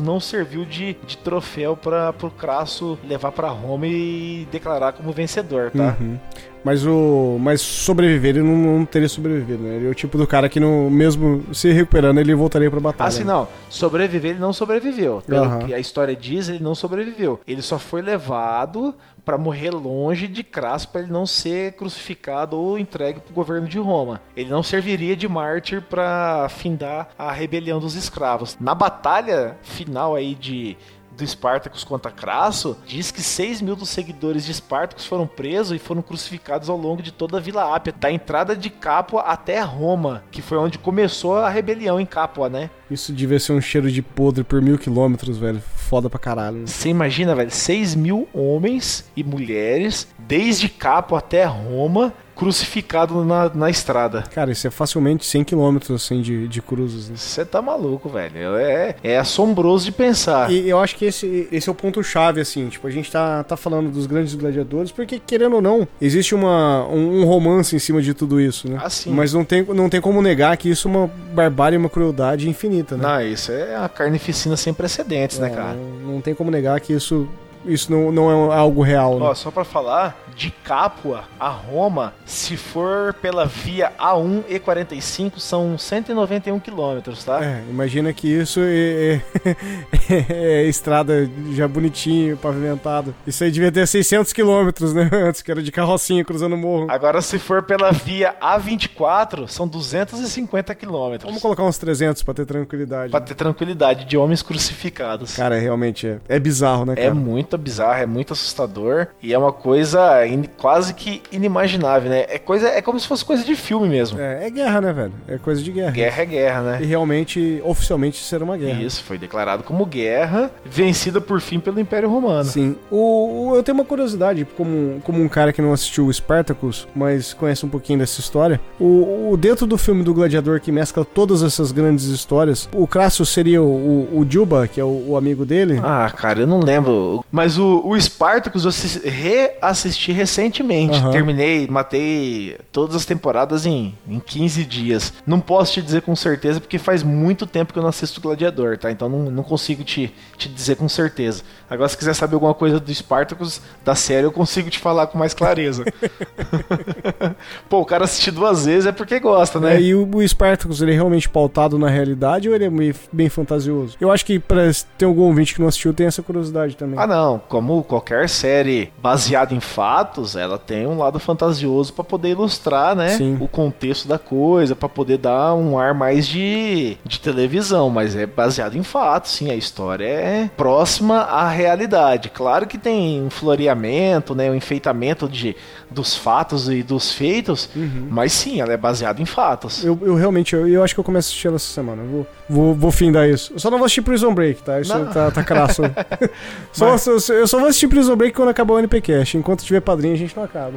[0.00, 5.70] não serviu de, de troféu para o Crasso levar para Roma e declarar como vencedor,
[5.70, 5.96] tá?
[6.00, 6.18] Uhum.
[6.64, 7.38] Mas o.
[7.40, 9.76] Mas sobreviver, ele não, não, teria sobrevivido, né?
[9.76, 13.08] Ele é o tipo do cara que, não, mesmo se recuperando, ele voltaria pra batalha.
[13.08, 13.48] Assim, não.
[13.68, 15.22] Sobreviver, ele não sobreviveu.
[15.26, 15.58] Pelo uhum.
[15.60, 17.40] que a história diz, ele não sobreviveu.
[17.46, 18.94] Ele só foi levado
[19.28, 23.68] para morrer longe de Crasso para ele não ser crucificado ou entregue para o governo
[23.68, 24.22] de Roma.
[24.34, 28.56] Ele não serviria de mártir para findar a rebelião dos escravos.
[28.58, 30.78] Na batalha final aí de
[31.18, 35.78] do Spartacus contra Crasso, diz que 6 mil dos seguidores de Spartacus foram presos e
[35.78, 40.22] foram crucificados ao longo de toda a Vila Ápia, da entrada de Capua até Roma,
[40.30, 42.70] que foi onde começou a rebelião em Capua, né?
[42.90, 45.60] Isso devia ser um cheiro de podre por mil quilômetros, velho.
[45.76, 46.66] Foda pra caralho.
[46.66, 53.68] Você imagina, velho, 6 mil homens e mulheres, desde Capua até Roma, crucificado na, na
[53.68, 54.22] estrada.
[54.32, 57.08] Cara, isso é facilmente 100 km assim de, de cruzes.
[57.08, 57.16] Né?
[57.16, 58.56] Você tá maluco, velho.
[58.56, 60.48] É, é assombroso de pensar.
[60.48, 62.68] E eu acho que esse, esse é o ponto-chave, assim.
[62.68, 66.86] Tipo, a gente tá, tá falando dos grandes gladiadores, porque, querendo ou não, existe uma,
[66.86, 68.78] um, um romance em cima de tudo isso, né?
[68.84, 69.10] Assim.
[69.10, 72.48] Mas não tem, não tem como negar que isso é uma barbárie e uma crueldade
[72.48, 73.02] infinita, né?
[73.02, 75.74] Não, isso é a carnificina sem precedentes, né, é, né, cara?
[75.74, 77.28] Não, não tem como negar que isso
[77.66, 79.18] isso não, não é algo real.
[79.18, 79.26] Né?
[79.26, 85.40] Ó, só para falar, de Capua a Roma, se for pela via A1 e 45,
[85.40, 87.44] são 191 quilômetros, tá?
[87.44, 90.26] É, imagina que isso é, é,
[90.62, 93.12] é, estrada já bonitinho, pavimentado.
[93.26, 95.10] Isso aí devia ter 600 quilômetros, né?
[95.28, 96.86] Antes que era de carrocinha cruzando o morro.
[96.88, 101.28] Agora, se for pela via A24, são 250 quilômetros.
[101.28, 103.10] Vamos colocar uns 300 para ter tranquilidade.
[103.10, 105.34] Pra ter tranquilidade de homens crucificados.
[105.34, 107.08] Cara, realmente é, é bizarro, né, é cara?
[107.08, 112.26] É muito bizarro, é muito assustador e é uma coisa in, quase que inimaginável, né?
[112.28, 114.20] É coisa, é como se fosse coisa de filme mesmo.
[114.20, 115.12] É, é guerra, né, velho?
[115.26, 115.90] É coisa de guerra.
[115.90, 116.78] Guerra é guerra, né?
[116.82, 118.82] E realmente, oficialmente, será uma guerra.
[118.82, 122.44] Isso, foi declarado como guerra, vencida por fim pelo Império Romano.
[122.44, 122.76] Sim.
[122.90, 126.86] O, o eu tenho uma curiosidade, como, como um cara que não assistiu o Spartacus,
[126.94, 128.60] mas conhece um pouquinho dessa história.
[128.78, 133.24] O, o dentro do filme do Gladiador que mescla todas essas grandes histórias, o Crasso
[133.24, 135.80] seria o, o, o Juba, que é o, o, amigo dele?
[135.82, 137.24] Ah, cara, eu não lembro.
[137.30, 140.98] Mas o, o Spartacus eu reassisti recentemente.
[140.98, 141.10] Uhum.
[141.10, 145.12] Terminei, matei todas as temporadas em, em 15 dias.
[145.26, 148.76] Não posso te dizer com certeza, porque faz muito tempo que eu não assisto Gladiador,
[148.76, 148.90] tá?
[148.90, 151.42] Então não, não consigo te, te dizer com certeza.
[151.70, 155.18] Agora, se quiser saber alguma coisa do Spartacus, da série, eu consigo te falar com
[155.18, 155.84] mais clareza.
[157.68, 159.76] Pô, o cara assistir duas vezes é porque gosta, né?
[159.76, 162.94] É, e o, o Spartacus, ele é realmente pautado na realidade ou ele é meio,
[163.12, 163.96] bem fantasioso?
[164.00, 166.98] Eu acho que pra ter algum ouvinte que não assistiu, tem essa curiosidade também.
[166.98, 167.40] Ah, não.
[167.48, 169.97] Como qualquer série baseada em fatos,
[170.36, 173.10] ela tem um lado fantasioso para poder ilustrar, né?
[173.10, 173.36] Sim.
[173.40, 178.26] O contexto da coisa, para poder dar um ar mais de, de televisão, mas é
[178.26, 179.50] baseado em fatos, sim.
[179.50, 182.30] A história é próxima à realidade.
[182.30, 184.50] Claro que tem um floreamento, né?
[184.50, 185.56] Um enfeitamento de,
[185.90, 188.08] dos fatos e dos feitos, uhum.
[188.10, 189.84] mas sim, ela é baseada em fatos.
[189.84, 192.02] Eu, eu realmente, eu, eu, acho que eu começo a assistir ela essa semana.
[192.02, 193.52] Eu vou, vou, vou findar isso.
[193.52, 194.80] Eu só não vou assistir Prison Break, tá?
[194.80, 195.82] Isso tá, tá crasso.
[196.72, 197.28] só, mas...
[197.28, 199.36] eu só vou assistir Prison Break quando acabar o NPcast.
[199.36, 200.74] Enquanto tiver padrinho, a gente não acaba.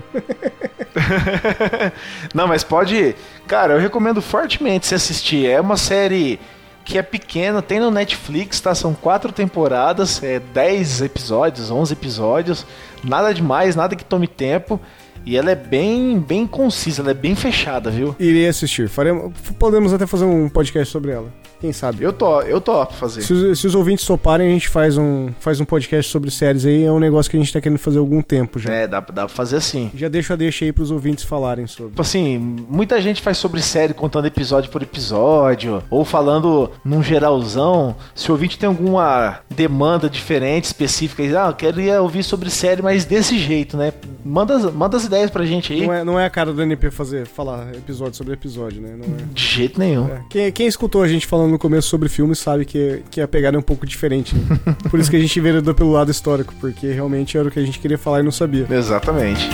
[2.34, 3.15] não, mas pode.
[3.48, 5.48] Cara, eu recomendo fortemente se assistir.
[5.48, 6.39] É uma série
[6.84, 8.73] que é pequena, tem no Netflix, tá?
[8.73, 12.65] São quatro temporadas, é 10 episódios, 11 episódios,
[13.03, 14.80] nada demais, nada que tome tempo.
[15.23, 18.15] E ela é bem, bem concisa, ela é bem fechada, viu?
[18.19, 18.89] Irei assistir.
[18.89, 21.31] Faremos, podemos até fazer um podcast sobre ela.
[21.62, 22.04] Quem sabe?
[22.04, 23.22] Eu tô, eu topo fazer.
[23.22, 26.84] Se, se, os ouvintes toparem, a gente faz um, faz um podcast sobre séries aí.
[26.84, 28.74] É um negócio que a gente tá querendo fazer há algum tempo já.
[28.74, 29.92] É, dá, dá pra fazer assim.
[29.94, 31.92] Já deixa a deixa aí pros ouvintes falarem sobre.
[31.92, 37.96] Tipo assim, muita gente faz sobre série contando episódio por episódio, ou falando num geralzão.
[38.16, 43.06] Se o ouvinte tem alguma demanda diferente, específica, ah, eu queria ouvir sobre série, mas
[43.06, 43.94] desse jeito, né?
[44.26, 45.86] Manda, manda as ideias pra gente aí.
[45.86, 48.98] Não é, não é a cara do NP fazer, falar episódio sobre episódio, né?
[49.00, 49.26] É.
[49.32, 50.08] De jeito nenhum.
[50.08, 50.24] É.
[50.28, 53.57] Quem, quem escutou a gente falando no começo sobre filmes sabe que, que a pegada
[53.57, 54.36] é um pouco diferente.
[54.36, 54.76] Né?
[54.90, 57.65] Por isso que a gente veredou pelo lado histórico, porque realmente era o que a
[57.65, 58.65] gente queria falar e não sabia.
[58.69, 59.48] Exatamente.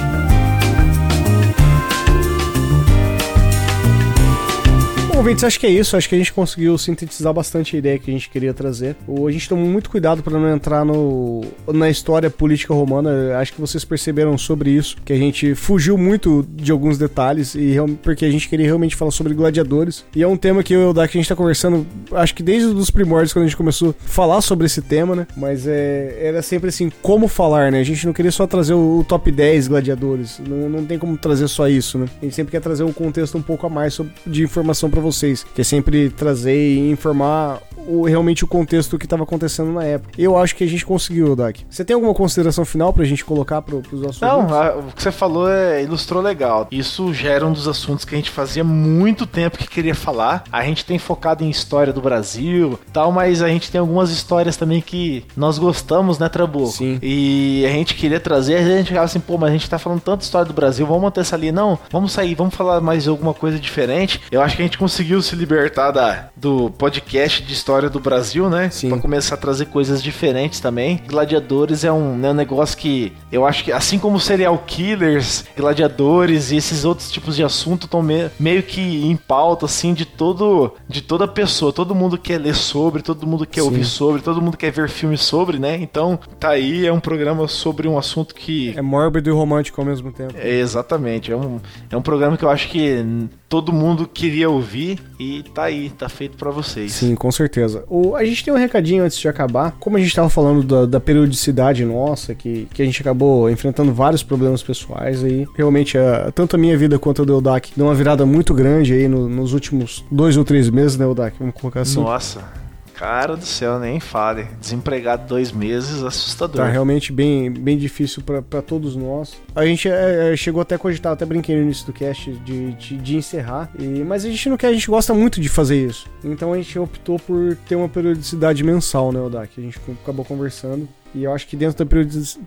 [5.17, 5.97] Bom, ouvintes, acho que é isso.
[5.97, 8.95] Acho que a gente conseguiu sintetizar bastante a ideia que a gente queria trazer.
[9.07, 13.35] A gente tomou muito cuidado para não entrar no, na história política romana.
[13.39, 17.77] Acho que vocês perceberam sobre isso, que a gente fugiu muito de alguns detalhes, e
[18.03, 20.05] porque a gente queria realmente falar sobre gladiadores.
[20.15, 22.43] E é um tema que eu e o Dak a gente tá conversando, acho que
[22.43, 25.25] desde os primórdios, quando a gente começou a falar sobre esse tema, né?
[25.35, 27.79] Mas é, era sempre assim, como falar, né?
[27.79, 30.39] A gente não queria só trazer o, o top 10 gladiadores.
[30.47, 32.05] Não, não tem como trazer só isso, né?
[32.21, 35.06] A gente sempre quer trazer um contexto um pouco a mais sobre, de informação para
[35.11, 39.83] vocês, que é sempre trazer e informar o, realmente o contexto que estava acontecendo na
[39.83, 40.13] época.
[40.17, 41.65] Eu acho que a gente conseguiu, Dak.
[41.69, 45.01] Você tem alguma consideração final pra gente colocar pro, pros nossos Não, a, o que
[45.01, 46.67] você falou é, ilustrou legal.
[46.69, 50.43] Isso já era um dos assuntos que a gente fazia muito tempo que queria falar.
[50.51, 54.57] A gente tem focado em história do Brasil tal, mas a gente tem algumas histórias
[54.57, 56.71] também que nós gostamos, né, Trabuco?
[56.71, 56.99] Sim.
[57.01, 60.01] E a gente queria trazer, a gente ficava assim, pô, mas a gente tá falando
[60.01, 61.51] tanta história do Brasil, vamos manter essa ali.
[61.51, 64.19] Não, vamos sair, vamos falar mais alguma coisa diferente.
[64.31, 68.49] Eu acho que a gente conseguiu se libertar da, do podcast de história do Brasil,
[68.49, 68.69] né?
[68.69, 68.89] Sim.
[68.89, 71.01] Pra começar a trazer coisas diferentes também.
[71.07, 76.51] Gladiadores é um, né, um negócio que eu acho que, assim como serial killers, gladiadores
[76.51, 80.73] e esses outros tipos de assunto estão me, meio que em pauta, assim, de todo
[80.87, 81.73] de toda pessoa.
[81.73, 83.67] Todo mundo quer ler sobre, todo mundo quer Sim.
[83.67, 85.75] ouvir sobre, todo mundo quer ver filmes sobre, né?
[85.81, 88.73] Então, tá aí, é um programa sobre um assunto que.
[88.77, 90.33] É mórbido e romântico ao mesmo tempo.
[90.37, 91.31] É, exatamente.
[91.31, 91.59] É um,
[91.89, 93.05] é um programa que eu acho que
[93.49, 96.91] todo mundo queria ouvir e tá aí, tá feito para vocês.
[96.93, 97.83] Sim, com certeza.
[97.87, 99.75] O, a gente tem um recadinho antes de acabar.
[99.79, 103.93] Como a gente tava falando da, da, periodicidade nossa, que, que a gente acabou enfrentando
[103.93, 105.47] vários problemas pessoais aí.
[105.55, 108.93] Realmente, a, tanto a minha vida quanto a do Eldak deu uma virada muito grande
[108.93, 111.37] aí no, nos últimos dois ou três meses, né, Eldak?
[111.39, 112.01] Vamos colocar assim.
[112.01, 112.66] Nossa.
[112.97, 114.47] Cara do céu, nem fale.
[114.59, 116.57] Desempregado dois meses, assustador.
[116.57, 119.37] Tá realmente bem, bem difícil para todos nós.
[119.55, 122.73] A gente é, é, chegou até a cogitar, até brinquei no início do cast de,
[122.73, 123.69] de, de encerrar.
[123.77, 126.07] E, mas a gente não quer, a gente gosta muito de fazer isso.
[126.23, 129.51] Então a gente optou por ter uma periodicidade mensal, né, Odak?
[129.55, 130.89] A gente acabou conversando.
[131.15, 131.89] E eu acho que dentro da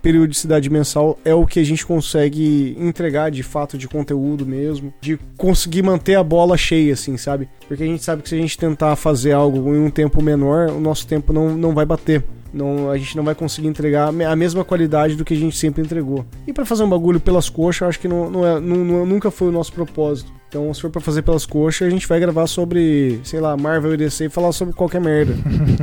[0.03, 5.19] periodicidade mensal é o que a gente consegue entregar de fato de conteúdo mesmo, de
[5.37, 7.49] conseguir manter a bola cheia, assim, sabe?
[7.67, 10.71] Porque a gente sabe que se a gente tentar fazer algo em um tempo menor,
[10.71, 12.23] o nosso tempo não, não vai bater.
[12.53, 15.83] Não, a gente não vai conseguir entregar a mesma qualidade do que a gente sempre
[15.83, 16.25] entregou.
[16.47, 19.31] E para fazer um bagulho pelas coxas, eu acho que não, não é, não, nunca
[19.31, 20.33] foi o nosso propósito.
[20.49, 23.95] Então, se for pra fazer pelas coxas, a gente vai gravar sobre, sei lá, Marvel
[23.95, 25.33] e DC e falar sobre qualquer merda.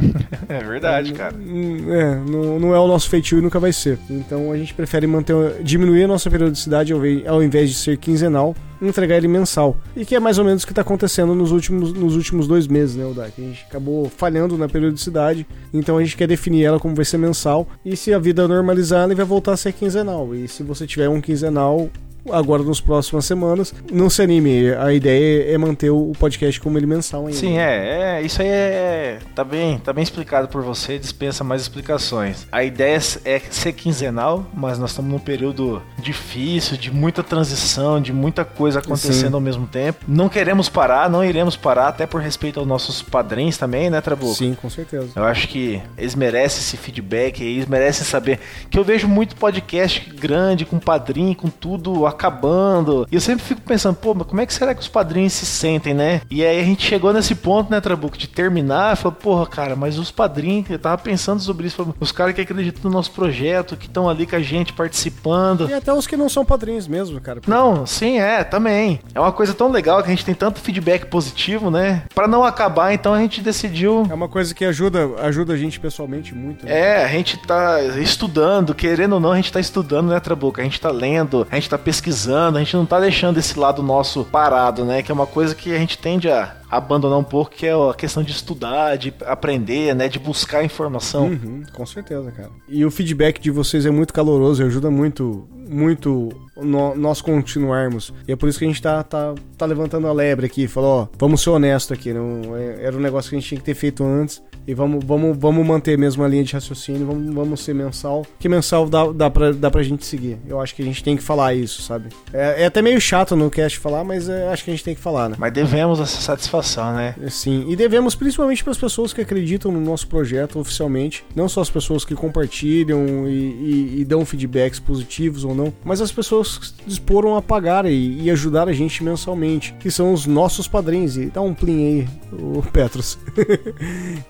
[0.49, 1.33] é verdade, cara.
[1.35, 3.97] É, não, não é o nosso feitio e nunca vai ser.
[4.09, 9.17] Então, a gente prefere manter, diminuir a nossa periodicidade ao invés de ser quinzenal, entregar
[9.17, 9.77] ele mensal.
[9.95, 12.67] E que é mais ou menos o que está acontecendo nos últimos, nos últimos dois
[12.67, 13.33] meses, né, Odak?
[13.37, 17.17] A gente acabou falhando na periodicidade, então a gente quer definir ela como vai ser
[17.17, 17.67] mensal.
[17.83, 20.33] E se a vida normalizar, ele vai voltar a ser quinzenal.
[20.35, 21.89] E se você tiver um quinzenal,
[22.31, 23.73] agora nas próximas semanas.
[23.91, 27.37] Não se anime, a ideia é manter o podcast como ele mensal ainda.
[27.37, 31.61] Sim, é, é isso aí é, tá bem, tá bem explicado por você, dispensa mais
[31.61, 32.47] explicações.
[32.51, 38.13] A ideia é ser quinzenal, mas nós estamos num período difícil, de muita transição, de
[38.13, 39.35] muita coisa acontecendo Sim.
[39.35, 40.05] ao mesmo tempo.
[40.07, 44.33] Não queremos parar, não iremos parar, até por respeito aos nossos padrinhos também, né, Trabuco?
[44.33, 45.09] Sim, com certeza.
[45.15, 48.39] Eu acho que eles merecem esse feedback, eles merecem saber
[48.69, 53.07] que eu vejo muito podcast grande com padrinho, com tudo acabando.
[53.11, 55.45] E eu sempre fico pensando, pô, mas como é que será que os padrinhos se
[55.45, 56.21] sentem, né?
[56.29, 59.97] E aí a gente chegou nesse ponto, né, Trabuco, de terminar, falou, porra, cara, mas
[59.97, 63.85] os padrinhos, eu tava pensando sobre isso, os caras que acreditam no nosso projeto, que
[63.85, 65.69] estão ali com a gente participando.
[65.69, 67.41] E até os que não são padrinhos mesmo, cara.
[67.47, 68.99] Não, sim, é, também.
[69.13, 72.03] É uma coisa tão legal que a gente tem tanto feedback positivo, né?
[72.13, 74.05] Para não acabar, então a gente decidiu.
[74.09, 76.65] É uma coisa que ajuda, ajuda a gente pessoalmente muito.
[76.65, 76.79] Né?
[76.79, 80.59] É, a gente tá estudando, querendo ou não, a gente tá estudando, né, Trabuco?
[80.59, 83.59] A gente tá lendo, a gente tá pesquisando pesquisando, a gente não tá deixando esse
[83.59, 85.03] lado nosso parado, né?
[85.03, 87.93] Que é uma coisa que a gente tende a abandonar um pouco, que é a
[87.93, 90.07] questão de estudar, de aprender, né?
[90.07, 91.27] De buscar informação.
[91.27, 92.49] Uhum, com certeza, cara.
[92.67, 98.13] E o feedback de vocês é muito caloroso e ajuda muito, muito no, nós continuarmos.
[98.27, 100.67] E é por isso que a gente tá, tá, tá levantando a lebre aqui.
[100.67, 102.13] Falou, ó, vamos ser honesto aqui.
[102.13, 104.41] Não, é, era um negócio que a gente tinha que ter feito antes.
[104.67, 108.25] E vamos, vamos, vamos manter mesmo a linha de raciocínio, vamos, vamos ser mensal.
[108.37, 110.37] Que mensal dá, dá, pra, dá pra gente seguir.
[110.45, 112.09] Eu acho que a gente tem que falar isso, sabe?
[112.33, 114.93] É, é até meio chato no cast falar, mas é, acho que a gente tem
[114.93, 115.37] que falar, né?
[115.39, 117.15] Mas devemos essa satisfação, né?
[117.29, 121.23] Sim, e devemos principalmente para as pessoas que acreditam no nosso projeto oficialmente.
[121.33, 126.01] Não só as pessoas que compartilham e, e, e dão feedbacks positivos ou não, mas
[126.01, 130.25] as pessoas que disporam a pagar e, e ajudar a gente mensalmente, que são os
[130.25, 131.15] nossos padrinhos.
[131.15, 133.17] E dá um plim aí, o Petros.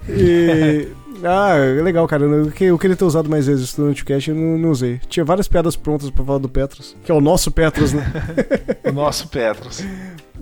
[0.07, 0.26] e,
[1.23, 2.23] ah, legal, cara.
[2.23, 4.99] Eu, eu queria ter usado mais vezes no Anticast e não, não usei.
[5.07, 8.05] Tinha várias piadas prontas pra falar do Petros, que é o nosso Petros, né?
[8.85, 9.83] o nosso Petros.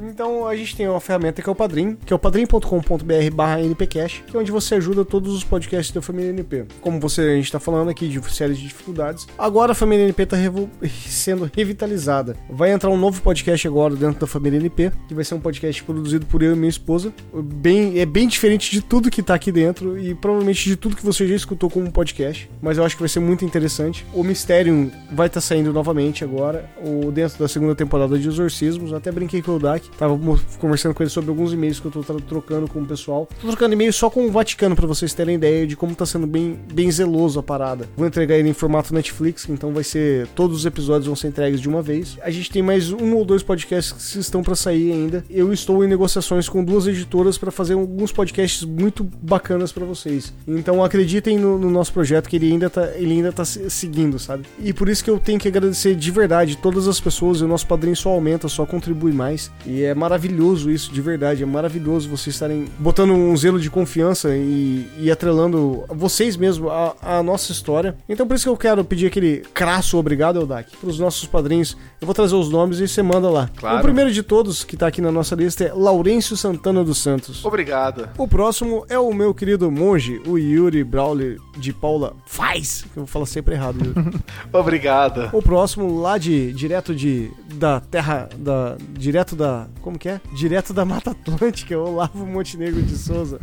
[0.02, 3.62] Então a gente tem uma ferramenta que é o Padrim, que é o padrim.com.br barra
[3.62, 6.66] NPcast, que é onde você ajuda todos os podcasts da família NP.
[6.82, 10.26] Como você, a gente tá falando aqui de séries de dificuldades, agora a família NP
[10.26, 10.70] tá revo
[11.08, 12.36] sendo revitalizada.
[12.50, 15.84] Vai entrar um novo podcast agora dentro da família NP, que vai ser um podcast
[15.84, 17.14] produzido por eu e minha esposa.
[17.34, 21.06] Bem, é bem diferente de tudo que tá aqui dentro e provavelmente de tudo que
[21.06, 24.06] você já escutou como podcast, mas eu acho que vai ser muito interessante.
[24.14, 28.94] O Mysterium vai estar tá saindo novamente agora, o dentro da segunda temporada de Exorcismos.
[28.94, 30.18] Até brinquei com o Dak Tava
[30.60, 33.28] conversando com ele sobre alguns e-mails que eu tô trocando com o pessoal.
[33.42, 36.28] Tô trocando e-mail só com o Vaticano para vocês terem ideia de como tá sendo
[36.28, 37.88] bem, bem zeloso a parada.
[37.96, 40.28] Vou entregar ele em formato Netflix, então vai ser.
[40.36, 42.18] Todos os episódios vão ser entregues de uma vez.
[42.22, 45.24] A gente tem mais um ou dois podcasts que estão para sair ainda.
[45.30, 50.34] Eu estou em negociações com duas editoras para fazer alguns podcasts muito bacanas para vocês.
[50.48, 54.46] Então acreditem no, no, nosso projeto que ele ainda tá, ele ainda tá seguindo, sabe?
[54.60, 57.42] E por isso que eu tenho que agradecer de verdade todas as pessoas.
[57.42, 59.52] E o nosso padrinho só aumenta, só contribui mais.
[59.66, 61.44] E e é maravilhoso isso, de verdade.
[61.44, 66.96] É maravilhoso vocês estarem botando um zelo de confiança e, e atrelando vocês mesmo a,
[67.02, 67.98] a, nossa história.
[68.08, 71.76] Então por isso que eu quero pedir aquele crasso obrigado, Eldak, para os nossos padrinhos.
[72.00, 73.50] Eu vou trazer os nomes e você manda lá.
[73.58, 73.80] Claro.
[73.80, 77.44] O primeiro de todos que tá aqui na nossa lista é Laurêncio Santana dos Santos.
[77.44, 78.08] Obrigado.
[78.18, 82.86] O próximo é o meu querido monge, o Yuri Brawley de Paula Faz.
[82.96, 84.20] Eu vou falar sempre errado, Yuri.
[84.54, 85.30] Obrigado.
[85.34, 90.22] O próximo lá de direto de da terra da direto da como que é?
[90.34, 93.40] Direto da Mata Atlântica, Olavo Montenegro de Souza.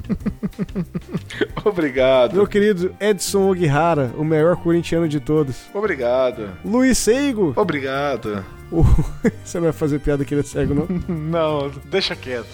[1.65, 2.35] Obrigado.
[2.35, 5.57] Meu querido Edson Ogihara, o maior corintiano de todos.
[5.75, 6.51] Obrigado.
[6.65, 7.53] Luiz Seigo.
[7.57, 8.45] Obrigado.
[9.45, 10.87] Você não vai fazer piada que ele é cego, não?
[11.15, 12.47] Não, deixa quieto.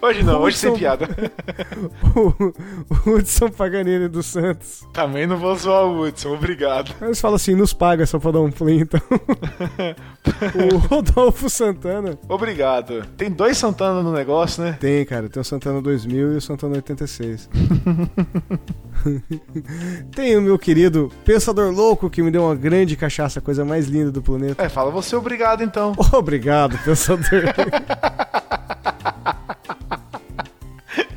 [0.00, 1.08] Hoje não, hoje sem piada.
[2.14, 4.86] o Hudson Paganini dos Santos.
[4.92, 6.94] Também não vou zoar o Hudson, obrigado.
[7.00, 9.00] Eles falam assim, nos paga só pra dar um play, então.
[10.74, 12.18] o Rodolfo Santana.
[12.28, 13.06] Obrigado.
[13.16, 14.76] Tem dois Santana no negócio, né?
[14.78, 15.30] Tem, cara.
[15.30, 17.48] Tem o Santana 2000 e o Santana 86.
[20.14, 23.86] tem o meu querido Pensador Louco, que me deu uma grande cachaça, a coisa mais
[23.86, 24.62] linda do planeta.
[24.62, 25.94] É, fala você obrigado, então.
[26.12, 27.44] Obrigado, Pensador.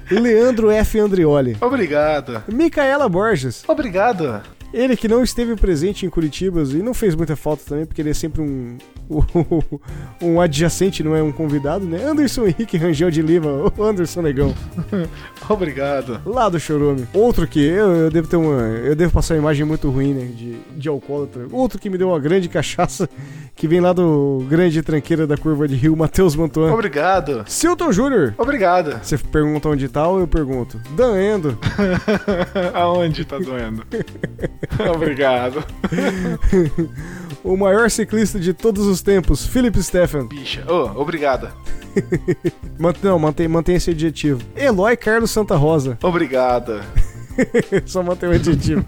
[0.10, 1.00] Leandro F.
[1.00, 1.58] Andrioli.
[1.62, 2.44] Obrigado.
[2.48, 3.64] Micaela Borges.
[3.68, 4.42] Obrigado.
[4.74, 8.12] Ele que não esteve presente em Curitiba e não fez muita falta também, porque ele
[8.12, 8.78] é sempre um,
[10.22, 12.04] um adjacente, não é um convidado, né?
[12.06, 14.54] Anderson Henrique Rangel de Lima, o Anderson Negão.
[15.50, 16.22] Obrigado.
[16.26, 17.08] Lá do Chorume.
[17.14, 18.62] Outro que eu, eu, devo ter uma.
[18.62, 20.26] Eu devo passar uma imagem muito ruim, né?
[20.26, 21.48] De, de alcoólatra.
[21.52, 23.10] Outro que me deu uma grande cachaça,
[23.56, 26.72] que vem lá do grande tranqueira da curva de Rio, Matheus Mantuan.
[26.72, 27.44] Obrigado.
[27.48, 28.36] Silton Júnior.
[28.38, 29.00] Obrigado.
[29.04, 30.80] Você pergunta onde tá ou eu pergunto?
[30.96, 31.58] Doendo.
[32.74, 33.84] Aonde tá doendo?
[34.94, 35.64] Obrigado.
[37.44, 40.28] o maior ciclista de todos os tempos, Philip Stephan.
[40.28, 40.64] Bicha.
[40.68, 41.50] Oh, obrigado.
[43.02, 44.42] Não, mantém, mantém esse adjetivo.
[44.56, 45.98] Eloy Carlos Santa Rosa.
[46.04, 46.82] Obrigado.
[47.86, 48.86] Só manter o adjetivo.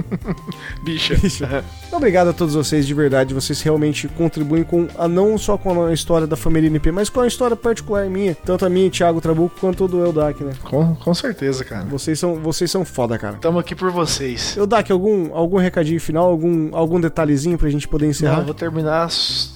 [0.84, 1.16] Bicha.
[1.16, 1.64] Bicha.
[1.92, 3.34] Obrigado a todos vocês, de verdade.
[3.34, 7.20] Vocês realmente contribuem com a, não só com a história da família NP, mas com
[7.20, 8.34] a história particular minha.
[8.34, 10.52] Tanto a minha, Thiago Trabuco, quanto do Eldak, né?
[10.62, 11.84] Com, com certeza, cara.
[11.84, 13.36] Vocês são, vocês são foda, cara.
[13.36, 14.56] Tamo aqui por vocês.
[14.56, 16.28] Eldak, algum, algum recadinho final?
[16.28, 18.38] Algum, algum detalhezinho pra gente poder encerrar?
[18.38, 19.08] Não, vou terminar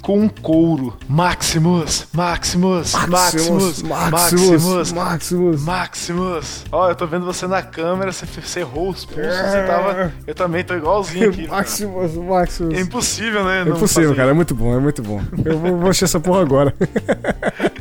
[0.02, 0.96] com um couro.
[1.08, 6.64] Maximus, Maximus, Maximus, Maximus, Maximus, Maximus, Maximus.
[6.72, 10.12] Ó, eu tô vendo você na câmera, você cerrou os pulsos, você tava...
[10.26, 11.46] Eu também tô igualzinho aqui.
[11.48, 12.74] Maximus, Maximus.
[12.74, 13.64] É impossível, né?
[13.66, 14.30] É impossível, cara.
[14.30, 15.20] É muito bom, é muito bom.
[15.44, 16.74] Eu vou, vou achar essa porra agora.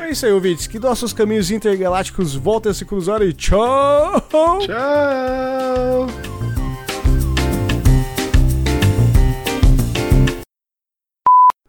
[0.00, 0.66] É isso aí, ouvintes.
[0.66, 4.22] Que nossos caminhos intergalácticos voltem a se cruzar e tchau!
[4.60, 6.57] Tchau!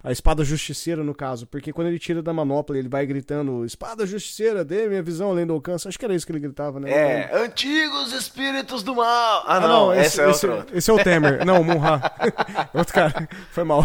[0.01, 4.05] A espada justiceira, no caso, porque quando ele tira da manopla, ele vai gritando: Espada
[4.05, 5.89] justiceira, dê minha visão além do alcance.
[5.89, 6.89] Acho que era isso que ele gritava, né?
[6.89, 9.43] É, antigos espíritos do mal.
[9.45, 10.63] Ah, ah não, não, esse, é outro.
[10.67, 11.43] Esse, esse é o Temer.
[11.45, 12.01] não, o Munha.
[12.73, 13.27] outro cara.
[13.51, 13.83] Foi mal.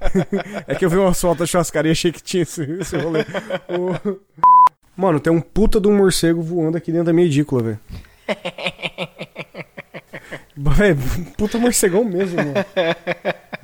[0.66, 3.20] é que eu vi uma foto da churrascaria e achei que tinha esse, esse rolê.
[3.68, 4.18] O...
[4.96, 7.80] Mano, tem um puta de um morcego voando aqui dentro da minha edícula, velho.
[11.36, 12.54] Puta morcegão mesmo, mano.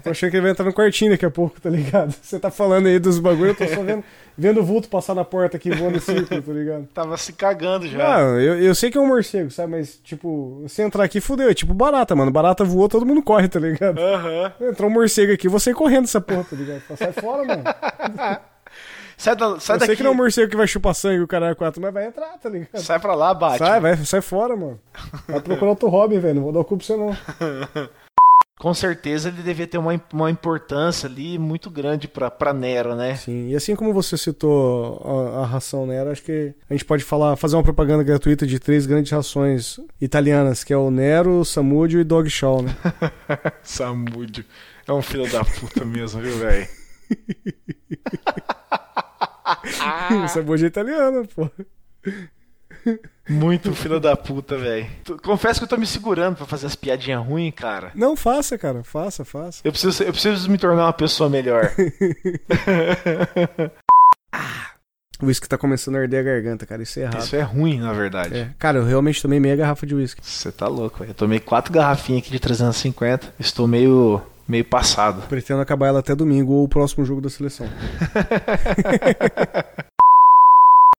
[0.03, 2.15] Tô achando que ele vai entrar no quartinho daqui a pouco, tá ligado?
[2.23, 4.05] Você tá falando aí dos bagulho, eu tô só vendo,
[4.37, 6.89] vendo o vulto passar na porta aqui voando em círculo, tá ligado?
[6.95, 7.99] Tava se cagando já.
[7.99, 9.73] Não, eu, eu sei que é um morcego, sabe?
[9.73, 11.49] Mas, tipo, se entrar aqui, fudeu.
[11.51, 12.31] É tipo barata, mano.
[12.31, 13.99] Barata voou, todo mundo corre, tá ligado?
[13.99, 14.53] Aham.
[14.61, 14.69] Uhum.
[14.69, 16.83] Entrou um morcego aqui, você correndo essa porra, tá ligado?
[16.97, 17.65] Sai fora, mano.
[19.21, 19.87] Sai, da, sai eu daqui.
[19.87, 22.07] sei que não é um morcego que vai chupar sangue o caralho 4, mas vai
[22.07, 22.81] entrar, tá ligado?
[22.81, 23.59] Sai pra lá, bate.
[23.59, 24.79] Sai, vai, sai fora, mano.
[25.27, 26.37] Vai procurar outro Robin, velho.
[26.37, 27.11] Não vou dar o cu pra você, não.
[28.59, 33.15] Com certeza ele devia ter uma, uma importância ali muito grande pra, pra Nero, né?
[33.15, 37.05] Sim, e assim como você citou a, a ração Nero, acho que a gente pode
[37.05, 41.45] falar, fazer uma propaganda gratuita de três grandes rações italianas, que é o Nero, o
[41.45, 42.75] Samúdio e Dog Shaw, né?
[43.63, 44.45] Samúdio.
[44.89, 46.67] É um filho da puta mesmo, viu, velho?
[50.29, 51.49] Samúdio é italiano, pô.
[53.29, 54.87] Muito filho da puta, velho.
[55.23, 57.91] Confesso que eu tô me segurando para fazer as piadinhas ruins, cara.
[57.95, 58.83] Não, faça, cara.
[58.83, 59.61] Faça, faça.
[59.63, 61.71] Eu preciso, eu preciso me tornar uma pessoa melhor.
[64.33, 64.71] ah,
[65.21, 66.83] o uísque tá começando a arder a garganta, cara.
[66.83, 67.21] Isso é errado.
[67.21, 68.35] Isso é ruim, na verdade.
[68.37, 68.51] É.
[68.59, 70.23] Cara, eu realmente tomei meia garrafa de uísque.
[70.25, 71.11] Você tá louco, velho.
[71.11, 73.35] Eu tomei quatro garrafinhas aqui de 350.
[73.39, 75.29] Estou meio meio passado.
[75.29, 77.69] Pretendo acabar ela até domingo ou o próximo jogo da seleção.